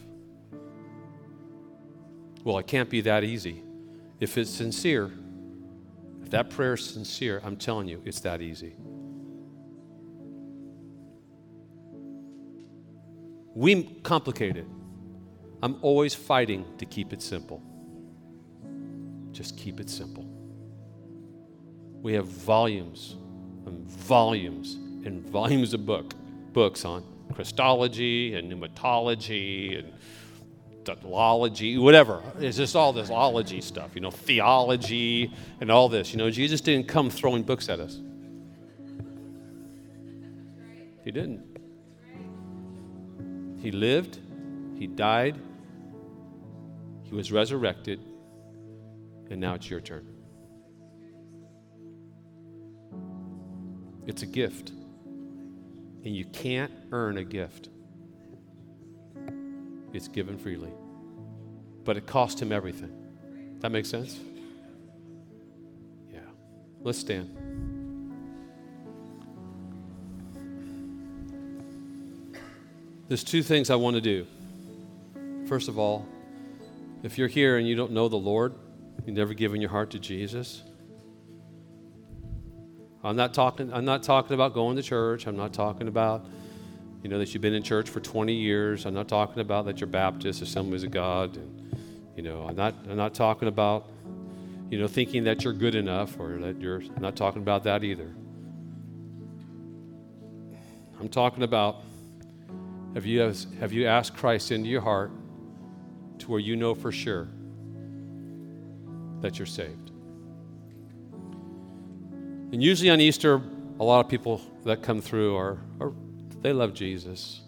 Well, 2.43 2.57
it 2.59 2.67
can't 2.67 2.89
be 2.89 3.01
that 3.01 3.23
easy. 3.23 3.63
If 4.19 4.37
it's 4.37 4.49
sincere, 4.49 5.11
if 6.21 6.29
that 6.29 6.49
prayer 6.49 6.73
is 6.73 6.85
sincere, 6.85 7.41
I'm 7.43 7.57
telling 7.57 7.87
you, 7.87 8.01
it's 8.05 8.19
that 8.21 8.41
easy. 8.41 8.75
We 13.53 13.83
complicate 14.03 14.57
it. 14.57 14.67
I'm 15.63 15.77
always 15.81 16.13
fighting 16.13 16.65
to 16.77 16.85
keep 16.85 17.11
it 17.13 17.21
simple. 17.21 17.63
Just 19.38 19.55
keep 19.55 19.79
it 19.79 19.88
simple. 19.88 20.25
We 22.01 22.13
have 22.13 22.25
volumes 22.25 23.17
and 23.67 23.88
volumes 23.88 24.73
and 25.05 25.23
volumes 25.29 25.75
of 25.75 25.85
book, 25.85 26.15
books 26.53 26.83
on 26.85 27.03
Christology 27.35 28.33
and 28.33 28.51
pneumatology 28.51 29.77
and 29.77 29.93
theology, 30.85 31.77
whatever. 31.77 32.23
It's 32.39 32.57
just 32.57 32.75
all 32.75 32.91
this 32.91 33.11
ology 33.11 33.61
stuff, 33.61 33.91
you 33.93 34.01
know, 34.01 34.09
theology 34.09 35.31
and 35.61 35.69
all 35.69 35.88
this. 35.88 36.13
You 36.13 36.17
know, 36.17 36.31
Jesus 36.31 36.59
didn't 36.59 36.88
come 36.88 37.11
throwing 37.11 37.43
books 37.43 37.69
at 37.69 37.79
us. 37.79 38.01
He 41.03 41.11
didn't. 41.11 41.45
He 43.59 43.69
lived, 43.69 44.17
He 44.79 44.88
died, 44.88 45.38
He 47.03 47.13
was 47.13 47.31
resurrected, 47.31 47.99
and 49.30 49.39
now 49.39 49.53
it's 49.55 49.69
your 49.69 49.82
turn. 49.82 50.07
It's 54.05 54.23
a 54.23 54.25
gift, 54.25 54.69
and 54.69 56.15
you 56.15 56.25
can't 56.25 56.71
earn 56.91 57.17
a 57.17 57.23
gift. 57.23 57.69
It's 59.93 60.07
given 60.07 60.38
freely. 60.38 60.71
But 61.84 61.97
it 61.97 62.05
cost 62.05 62.41
him 62.41 62.51
everything. 62.51 62.91
That 63.59 63.71
makes 63.71 63.89
sense? 63.89 64.19
Yeah. 66.11 66.19
Let's 66.82 66.99
stand. 66.99 67.34
There's 73.07 73.23
two 73.23 73.41
things 73.41 73.69
I 73.69 73.75
want 73.75 73.95
to 73.95 74.01
do. 74.01 74.25
First 75.47 75.69
of 75.69 75.80
all, 75.80 76.05
if 77.03 77.17
you're 77.17 77.30
here 77.30 77.57
and 77.57 77.67
you 77.67 77.75
don't 77.75 77.91
know 77.91 78.09
the 78.09 78.17
Lord, 78.17 78.53
you've 79.08 79.16
never 79.16 79.34
given 79.34 79.62
your 79.62 79.70
heart 79.70 79.89
to 79.91 79.99
Jesus. 79.99 80.64
I'm 83.03 83.16
not 83.16 83.34
talking 83.34 83.72
I'm 83.74 83.86
not 83.86 84.03
talking 84.03 84.34
about 84.34 84.53
going 84.53 84.76
to 84.76 84.84
church. 84.84 85.28
I'm 85.28 85.38
not 85.38 85.53
talking 85.53 85.88
about 85.88 86.26
you 87.01 87.10
know 87.10 87.18
that 87.18 87.34
you've 87.34 87.41
been 87.41 87.53
in 87.53 87.64
church 87.64 87.89
for 87.89 88.01
20 88.01 88.34
years. 88.34 88.86
I'm 88.86 88.93
not 88.93 89.08
talking 89.08 89.39
about 89.39 89.66
that 89.66 89.80
you're 89.80 89.88
Baptist, 89.88 90.41
Assemblies 90.41 90.84
of 90.84 90.91
God. 90.91 91.38
And, 91.38 91.74
you 92.18 92.24
know, 92.24 92.45
I'm 92.47 92.55
not 92.58 92.76
I'm 92.89 92.97
not 92.97 93.14
talking 93.14 93.47
about 93.47 93.88
you 94.70 94.78
know 94.78 94.89
thinking 94.89 95.24
that 95.24 95.45
you're 95.45 95.53
good 95.53 95.76
enough 95.76 96.20
or 96.20 96.38
that 96.39 96.60
you're 96.60 96.82
I'm 96.82 97.01
not 97.01 97.16
talking 97.16 97.41
about 97.41 97.64
that 97.64 97.86
either. 97.86 98.14
I'm 100.99 101.08
talking 101.08 101.43
about 101.43 101.78
have 102.93 103.05
you, 103.05 103.22
have 103.60 103.72
you 103.72 103.86
asked 103.86 104.18
Christ 104.18 104.51
into 104.51 104.68
your 104.68 104.82
heart 104.82 105.12
to 106.20 106.32
where 106.32 106.39
you 106.39 106.55
know 106.55 106.76
for 106.76 106.91
sure 106.91 107.28
that 109.22 109.39
you're 109.39 109.45
saved? 109.45 109.91
And 112.51 112.63
usually 112.63 112.89
on 112.89 113.01
Easter, 113.01 113.41
a 113.80 113.84
lot 113.84 114.03
of 114.03 114.09
people 114.09 114.41
that 114.63 114.82
come 114.82 115.01
through 115.01 115.36
are, 115.36 115.57
are 115.80 115.93
they 116.41 116.53
love 116.53 116.74
Jesus, 116.74 117.41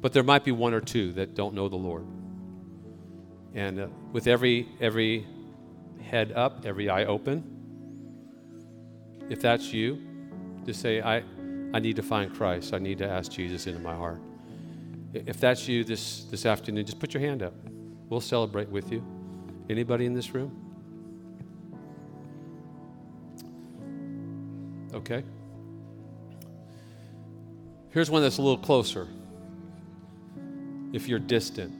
but 0.00 0.12
there 0.12 0.22
might 0.22 0.44
be 0.44 0.52
one 0.52 0.74
or 0.74 0.80
two 0.80 1.12
that 1.12 1.34
don't 1.34 1.54
know 1.54 1.68
the 1.68 1.76
Lord. 1.76 2.06
And 3.54 3.80
uh, 3.80 3.86
with 4.12 4.26
every 4.26 4.68
every 4.80 5.26
head 6.02 6.32
up, 6.32 6.64
every 6.64 6.90
eye 6.90 7.04
open, 7.04 7.42
if 9.30 9.40
that's 9.40 9.72
you, 9.72 9.98
just 10.66 10.80
say, 10.80 11.00
I, 11.00 11.22
I 11.72 11.78
need 11.78 11.96
to 11.96 12.02
find 12.02 12.32
Christ. 12.34 12.74
I 12.74 12.78
need 12.78 12.98
to 12.98 13.08
ask 13.08 13.32
Jesus 13.32 13.66
into 13.66 13.80
my 13.80 13.94
heart. 13.94 14.20
If 15.14 15.40
that's 15.40 15.66
you 15.66 15.84
this, 15.84 16.24
this 16.24 16.46
afternoon, 16.46 16.84
just 16.86 16.98
put 16.98 17.14
your 17.14 17.22
hand 17.22 17.42
up. 17.42 17.54
We'll 18.08 18.20
celebrate 18.20 18.68
with 18.68 18.92
you. 18.92 19.02
Anybody 19.68 20.06
in 20.06 20.14
this 20.14 20.34
room? 20.34 20.61
Okay. 25.02 25.24
Here's 27.90 28.08
one 28.08 28.22
that's 28.22 28.38
a 28.38 28.42
little 28.42 28.62
closer. 28.62 29.08
If 30.92 31.08
you're 31.08 31.18
distant 31.18 31.74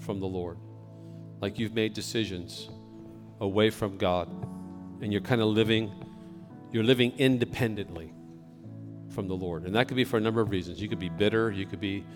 from 0.00 0.18
the 0.18 0.26
Lord, 0.26 0.56
like 1.42 1.58
you've 1.58 1.74
made 1.74 1.92
decisions 1.92 2.70
away 3.40 3.68
from 3.68 3.98
God, 3.98 4.28
and 5.02 5.12
you're 5.12 5.20
kind 5.20 5.42
of 5.42 5.48
living, 5.48 5.92
you're 6.72 6.82
living 6.82 7.12
independently 7.18 8.12
from 9.10 9.28
the 9.28 9.34
Lord. 9.34 9.64
And 9.64 9.74
that 9.74 9.86
could 9.86 9.96
be 9.96 10.04
for 10.04 10.16
a 10.16 10.20
number 10.20 10.40
of 10.40 10.50
reasons. 10.50 10.80
You 10.80 10.88
could 10.88 11.00
be 11.00 11.10
bitter, 11.10 11.50
you 11.50 11.66
could 11.66 11.80
be, 11.80 12.06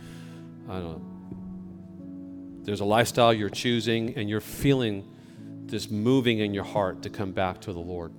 I 0.69 0.75
don't 0.75 0.85
know, 0.85 2.63
there's 2.65 2.81
a 2.81 2.85
lifestyle 2.85 3.35
you're 3.35 3.51
choosing 3.51 4.17
and 4.17 4.29
you're 4.29 4.41
feeling 4.41 5.05
this 5.67 5.91
moving 5.91 6.39
in 6.39 6.55
your 6.55 6.65
heart 6.65 7.03
to 7.03 7.11
come 7.11 7.33
back 7.33 7.61
to 7.63 7.73
the 7.73 7.81
Lord. 7.81 8.13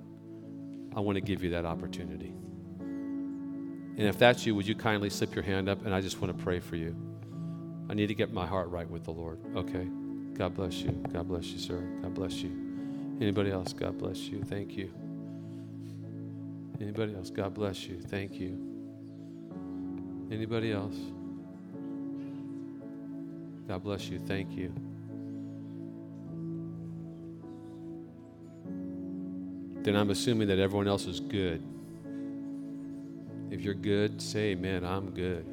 I 0.98 1.00
want 1.00 1.14
to 1.14 1.20
give 1.20 1.44
you 1.44 1.50
that 1.50 1.64
opportunity. 1.64 2.34
And 2.80 4.00
if 4.00 4.18
that's 4.18 4.44
you, 4.44 4.56
would 4.56 4.66
you 4.66 4.74
kindly 4.74 5.10
slip 5.10 5.32
your 5.32 5.44
hand 5.44 5.68
up 5.68 5.86
and 5.86 5.94
I 5.94 6.00
just 6.00 6.20
want 6.20 6.36
to 6.36 6.42
pray 6.42 6.58
for 6.58 6.74
you? 6.74 6.96
I 7.88 7.94
need 7.94 8.08
to 8.08 8.14
get 8.14 8.32
my 8.32 8.44
heart 8.44 8.68
right 8.68 8.90
with 8.90 9.04
the 9.04 9.12
Lord. 9.12 9.38
Okay. 9.54 9.86
God 10.34 10.56
bless 10.56 10.78
you. 10.78 10.90
God 11.12 11.28
bless 11.28 11.46
you, 11.46 11.60
sir. 11.60 11.78
God 12.02 12.14
bless 12.14 12.42
you. 12.42 12.50
Anybody 13.20 13.52
else? 13.52 13.72
God 13.72 13.96
bless 13.96 14.22
you. 14.22 14.42
Thank 14.42 14.76
you. 14.76 14.92
Anybody 16.80 17.14
else? 17.14 17.30
God 17.30 17.54
bless 17.54 17.84
you. 17.86 18.00
Thank 18.00 18.40
you. 18.40 18.58
Anybody 20.32 20.72
else? 20.72 20.96
God 23.68 23.84
bless 23.84 24.08
you. 24.08 24.18
Thank 24.18 24.50
you. 24.56 24.74
Then 29.88 29.96
I'm 29.96 30.10
assuming 30.10 30.48
that 30.48 30.58
everyone 30.58 30.86
else 30.86 31.06
is 31.06 31.18
good. 31.18 31.62
If 33.50 33.62
you're 33.62 33.72
good, 33.72 34.20
say 34.20 34.50
amen. 34.50 34.84
I'm 34.84 35.08
good. 35.12 35.46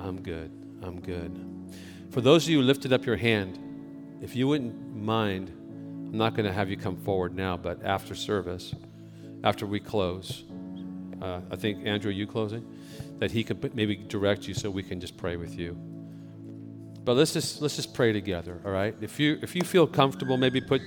I'm 0.00 0.22
good. 0.22 0.50
I'm 0.82 1.00
good. 1.00 1.38
For 2.12 2.22
those 2.22 2.44
of 2.44 2.48
you 2.48 2.60
who 2.60 2.62
lifted 2.62 2.94
up 2.94 3.04
your 3.04 3.16
hand, 3.16 3.58
if 4.22 4.34
you 4.34 4.48
wouldn't 4.48 4.96
mind, 4.96 5.50
I'm 5.50 6.16
not 6.16 6.32
going 6.32 6.46
to 6.46 6.52
have 6.54 6.70
you 6.70 6.78
come 6.78 6.96
forward 6.96 7.36
now, 7.36 7.58
but 7.58 7.84
after 7.84 8.14
service, 8.14 8.74
after 9.42 9.66
we 9.66 9.80
close. 9.80 10.44
Uh, 11.20 11.42
I 11.50 11.56
think, 11.56 11.86
Andrew, 11.86 12.10
you 12.10 12.26
closing? 12.26 12.66
That 13.18 13.30
he 13.30 13.44
could 13.44 13.74
maybe 13.74 13.96
direct 13.96 14.48
you 14.48 14.54
so 14.54 14.70
we 14.70 14.82
can 14.82 14.98
just 14.98 15.18
pray 15.18 15.36
with 15.36 15.58
you. 15.58 15.76
But 17.04 17.18
let's 17.18 17.34
just 17.34 17.60
let's 17.60 17.76
just 17.76 17.92
pray 17.92 18.14
together, 18.14 18.62
all 18.64 18.72
right? 18.72 18.96
If 19.02 19.20
you 19.20 19.38
if 19.42 19.54
you 19.54 19.60
feel 19.60 19.86
comfortable, 19.86 20.38
maybe 20.38 20.62
put 20.62 20.80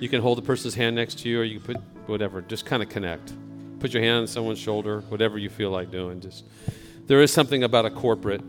you 0.00 0.08
can 0.08 0.20
hold 0.20 0.38
the 0.38 0.42
person's 0.42 0.74
hand 0.74 0.96
next 0.96 1.18
to 1.20 1.28
you, 1.28 1.40
or 1.40 1.44
you 1.44 1.58
can 1.58 1.74
put 1.74 1.82
whatever. 2.08 2.40
Just 2.40 2.64
kind 2.64 2.82
of 2.82 2.88
connect. 2.88 3.32
Put 3.80 3.92
your 3.92 4.02
hand 4.02 4.20
on 4.20 4.26
someone's 4.26 4.58
shoulder, 4.58 5.00
whatever 5.08 5.38
you 5.38 5.48
feel 5.48 5.70
like 5.70 5.90
doing. 5.90 6.20
Just 6.20 6.44
there 7.06 7.20
is 7.20 7.32
something 7.32 7.64
about 7.64 7.84
a 7.84 7.90
corporate, 7.90 8.42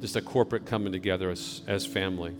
just 0.00 0.16
a 0.16 0.20
corporate 0.20 0.66
coming 0.66 0.92
together 0.92 1.30
as, 1.30 1.62
as 1.66 1.86
family. 1.86 2.34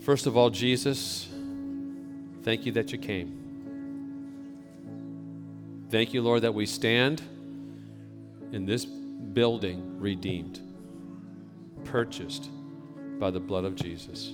First 0.00 0.26
of 0.26 0.36
all, 0.36 0.50
Jesus, 0.50 1.26
thank 2.42 2.66
you 2.66 2.72
that 2.72 2.92
you 2.92 2.98
came. 2.98 3.42
Thank 5.90 6.12
you, 6.12 6.22
Lord, 6.22 6.42
that 6.42 6.54
we 6.54 6.66
stand 6.66 7.22
in 8.52 8.66
this 8.66 8.84
building 8.84 9.98
redeemed, 9.98 10.60
purchased, 11.84 12.50
by 13.18 13.30
the 13.30 13.40
blood 13.40 13.64
of 13.64 13.74
Jesus. 13.74 14.32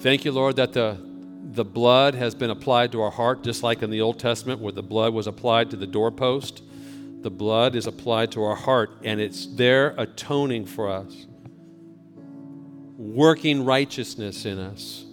Thank 0.00 0.24
you, 0.24 0.32
Lord, 0.32 0.56
that 0.56 0.72
the, 0.72 0.98
the 1.52 1.64
blood 1.64 2.14
has 2.14 2.34
been 2.34 2.50
applied 2.50 2.92
to 2.92 3.00
our 3.02 3.10
heart, 3.10 3.42
just 3.42 3.62
like 3.62 3.82
in 3.82 3.90
the 3.90 4.00
Old 4.02 4.18
Testament, 4.18 4.60
where 4.60 4.72
the 4.72 4.82
blood 4.82 5.14
was 5.14 5.26
applied 5.26 5.70
to 5.70 5.76
the 5.76 5.86
doorpost. 5.86 6.62
The 7.22 7.30
blood 7.30 7.74
is 7.74 7.86
applied 7.86 8.30
to 8.32 8.44
our 8.44 8.54
heart, 8.54 8.90
and 9.02 9.20
it's 9.20 9.46
there 9.46 9.94
atoning 9.96 10.66
for 10.66 10.90
us, 10.90 11.26
working 12.96 13.64
righteousness 13.64 14.44
in 14.44 14.58
us. 14.58 15.04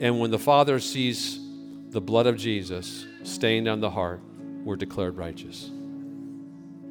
And 0.00 0.20
when 0.20 0.30
the 0.30 0.38
Father 0.38 0.78
sees 0.80 1.40
the 1.90 2.00
blood 2.00 2.26
of 2.26 2.36
Jesus 2.36 3.06
stained 3.22 3.68
on 3.68 3.80
the 3.80 3.90
heart, 3.90 4.20
we're 4.64 4.76
declared 4.76 5.16
righteous. 5.16 5.70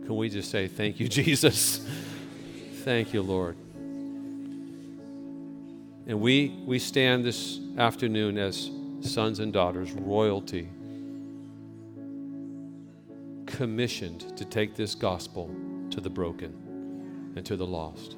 Can 0.05 0.17
we 0.17 0.29
just 0.29 0.51
say, 0.51 0.67
Thank 0.67 0.99
you, 0.99 1.07
Jesus? 1.09 1.85
Thank 2.83 3.13
you, 3.13 3.21
Lord. 3.21 3.55
And 6.05 6.19
we, 6.19 6.49
we 6.65 6.79
stand 6.79 7.23
this 7.23 7.59
afternoon 7.77 8.37
as 8.37 8.69
sons 9.01 9.39
and 9.39 9.53
daughters, 9.53 9.93
royalty, 9.93 10.67
commissioned 13.45 14.35
to 14.37 14.43
take 14.43 14.75
this 14.75 14.95
gospel 14.95 15.49
to 15.91 16.01
the 16.01 16.09
broken 16.09 17.33
and 17.35 17.45
to 17.45 17.55
the 17.55 17.65
lost. 17.65 18.17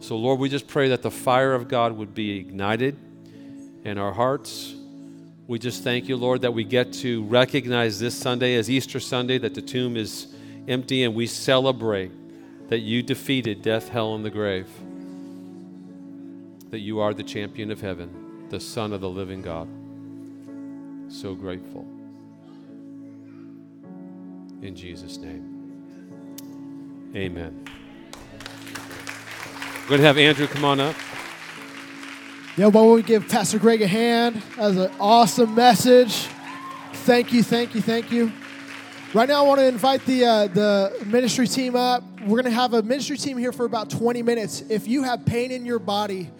So, 0.00 0.16
Lord, 0.16 0.40
we 0.40 0.48
just 0.48 0.66
pray 0.66 0.88
that 0.88 1.02
the 1.02 1.10
fire 1.10 1.52
of 1.52 1.68
God 1.68 1.92
would 1.92 2.14
be 2.14 2.38
ignited 2.38 2.96
in 3.84 3.98
our 3.98 4.12
hearts. 4.12 4.74
We 5.46 5.58
just 5.58 5.84
thank 5.84 6.08
you, 6.08 6.16
Lord, 6.16 6.40
that 6.40 6.52
we 6.52 6.64
get 6.64 6.92
to 6.94 7.22
recognize 7.24 8.00
this 8.00 8.16
Sunday 8.16 8.56
as 8.56 8.68
Easter 8.68 8.98
Sunday, 8.98 9.38
that 9.38 9.54
the 9.54 9.62
tomb 9.62 9.96
is 9.96 10.29
empty, 10.70 11.04
and 11.04 11.14
we 11.14 11.26
celebrate 11.26 12.12
that 12.68 12.78
you 12.78 13.02
defeated 13.02 13.62
death, 13.62 13.88
hell, 13.88 14.14
and 14.14 14.24
the 14.24 14.30
grave 14.30 14.68
that 16.70 16.78
you 16.78 17.00
are 17.00 17.12
the 17.12 17.24
champion 17.24 17.70
of 17.70 17.80
heaven, 17.80 18.46
the 18.48 18.60
Son 18.60 18.92
of 18.92 19.00
the 19.00 19.10
living 19.10 19.42
God. 19.42 19.68
So 21.12 21.34
grateful. 21.34 21.84
In 24.62 24.76
Jesus' 24.76 25.18
name. 25.18 25.56
Amen. 27.14 27.64
We're 29.82 29.88
going 29.88 30.00
to 30.02 30.06
have 30.06 30.18
Andrew 30.18 30.46
come 30.46 30.64
on 30.64 30.78
up. 30.78 30.94
Yeah, 32.56 32.66
why 32.66 32.82
don't 32.82 32.94
we 32.94 33.02
give 33.02 33.26
Pastor 33.28 33.58
Greg 33.58 33.82
a 33.82 33.88
hand? 33.88 34.40
That 34.56 34.68
was 34.68 34.76
an 34.76 34.90
awesome 35.00 35.54
message. 35.54 36.28
Thank 36.92 37.32
you, 37.32 37.42
thank 37.42 37.74
you, 37.74 37.80
thank 37.80 38.12
you. 38.12 38.30
Right 39.12 39.28
now, 39.28 39.44
I 39.44 39.48
want 39.48 39.58
to 39.58 39.66
invite 39.66 40.06
the 40.06 40.24
uh, 40.24 40.46
the 40.46 41.04
ministry 41.04 41.48
team 41.48 41.74
up. 41.74 42.04
We're 42.20 42.40
going 42.40 42.44
to 42.44 42.50
have 42.52 42.74
a 42.74 42.82
ministry 42.84 43.16
team 43.16 43.36
here 43.38 43.50
for 43.50 43.64
about 43.64 43.90
20 43.90 44.22
minutes. 44.22 44.62
If 44.68 44.86
you 44.86 45.02
have 45.02 45.26
pain 45.26 45.50
in 45.50 45.66
your 45.66 45.80
body, 45.80 46.30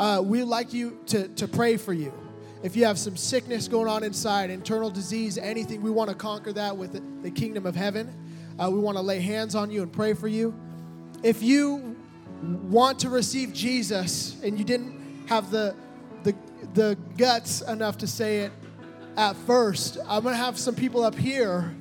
uh, 0.00 0.20
we'd 0.24 0.42
like 0.42 0.72
you 0.72 0.98
to, 1.06 1.28
to 1.28 1.46
pray 1.46 1.76
for 1.76 1.92
you. 1.92 2.12
If 2.64 2.74
you 2.74 2.86
have 2.86 2.98
some 2.98 3.16
sickness 3.16 3.68
going 3.68 3.86
on 3.86 4.02
inside, 4.02 4.50
internal 4.50 4.90
disease, 4.90 5.38
anything, 5.38 5.80
we 5.80 5.92
want 5.92 6.10
to 6.10 6.16
conquer 6.16 6.52
that 6.54 6.76
with 6.76 7.22
the, 7.22 7.30
kingdom 7.30 7.66
of 7.66 7.76
heaven. 7.76 8.12
Uh, 8.58 8.68
we 8.68 8.80
want 8.80 8.96
to 8.96 9.02
lay 9.02 9.20
hands 9.20 9.54
on 9.54 9.70
you 9.70 9.82
and 9.82 9.92
pray 9.92 10.12
for 10.12 10.26
you. 10.26 10.52
If 11.22 11.40
you 11.40 11.94
want 12.42 12.98
to 12.98 13.10
receive 13.10 13.52
Jesus 13.52 14.42
and 14.42 14.58
you 14.58 14.64
didn't 14.64 15.28
have 15.28 15.52
the, 15.52 15.76
the, 16.24 16.34
the 16.74 16.98
guts 17.16 17.60
enough 17.60 17.98
to 17.98 18.08
say 18.08 18.38
it 18.38 18.52
at 19.16 19.36
first, 19.36 19.98
I'm 20.08 20.24
going 20.24 20.34
to 20.34 20.42
have 20.42 20.58
some 20.58 20.74
people 20.74 21.04
up 21.04 21.14
here 21.14 21.76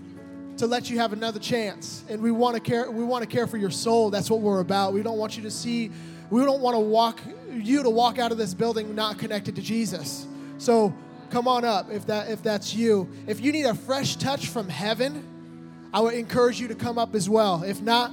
to 0.57 0.67
let 0.67 0.89
you 0.89 0.99
have 0.99 1.13
another 1.13 1.39
chance. 1.39 2.03
And 2.09 2.21
we 2.21 2.31
want 2.31 2.55
to 2.55 2.61
care 2.61 2.89
we 2.89 3.03
want 3.03 3.23
to 3.23 3.29
care 3.29 3.47
for 3.47 3.57
your 3.57 3.71
soul. 3.71 4.09
That's 4.09 4.29
what 4.29 4.41
we're 4.41 4.59
about. 4.59 4.93
We 4.93 5.03
don't 5.03 5.17
want 5.17 5.37
you 5.37 5.43
to 5.43 5.51
see 5.51 5.91
we 6.29 6.43
don't 6.43 6.61
want 6.61 6.75
to 6.75 6.79
walk 6.79 7.19
you 7.51 7.83
to 7.83 7.89
walk 7.89 8.19
out 8.19 8.31
of 8.31 8.37
this 8.37 8.53
building 8.53 8.93
not 8.95 9.17
connected 9.17 9.55
to 9.55 9.61
Jesus. 9.61 10.25
So 10.57 10.93
come 11.29 11.47
on 11.47 11.65
up 11.65 11.89
if 11.91 12.05
that 12.07 12.29
if 12.29 12.43
that's 12.43 12.73
you. 12.73 13.09
If 13.27 13.41
you 13.41 13.51
need 13.51 13.65
a 13.65 13.75
fresh 13.75 14.15
touch 14.15 14.47
from 14.47 14.69
heaven, 14.69 15.89
I 15.93 16.01
would 16.01 16.13
encourage 16.13 16.59
you 16.59 16.67
to 16.69 16.75
come 16.75 16.97
up 16.97 17.15
as 17.15 17.29
well. 17.29 17.63
If 17.63 17.81
not, 17.81 18.11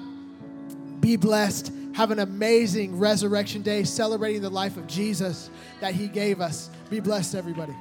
be 1.00 1.16
blessed. 1.16 1.72
Have 1.94 2.10
an 2.10 2.18
amazing 2.18 2.98
resurrection 2.98 3.62
day 3.62 3.84
celebrating 3.84 4.42
the 4.42 4.50
life 4.50 4.76
of 4.76 4.86
Jesus 4.86 5.50
that 5.80 5.94
he 5.94 6.08
gave 6.08 6.40
us. 6.40 6.70
Be 6.90 6.98
blessed, 6.98 7.34
everybody. 7.34 7.74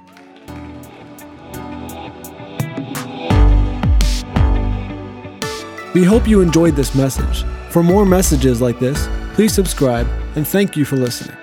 We 5.93 6.03
hope 6.03 6.27
you 6.27 6.41
enjoyed 6.41 6.75
this 6.75 6.95
message. 6.95 7.45
For 7.69 7.83
more 7.83 8.05
messages 8.05 8.61
like 8.61 8.79
this, 8.79 9.07
please 9.33 9.53
subscribe 9.53 10.07
and 10.35 10.47
thank 10.47 10.75
you 10.75 10.85
for 10.85 10.95
listening. 10.95 11.37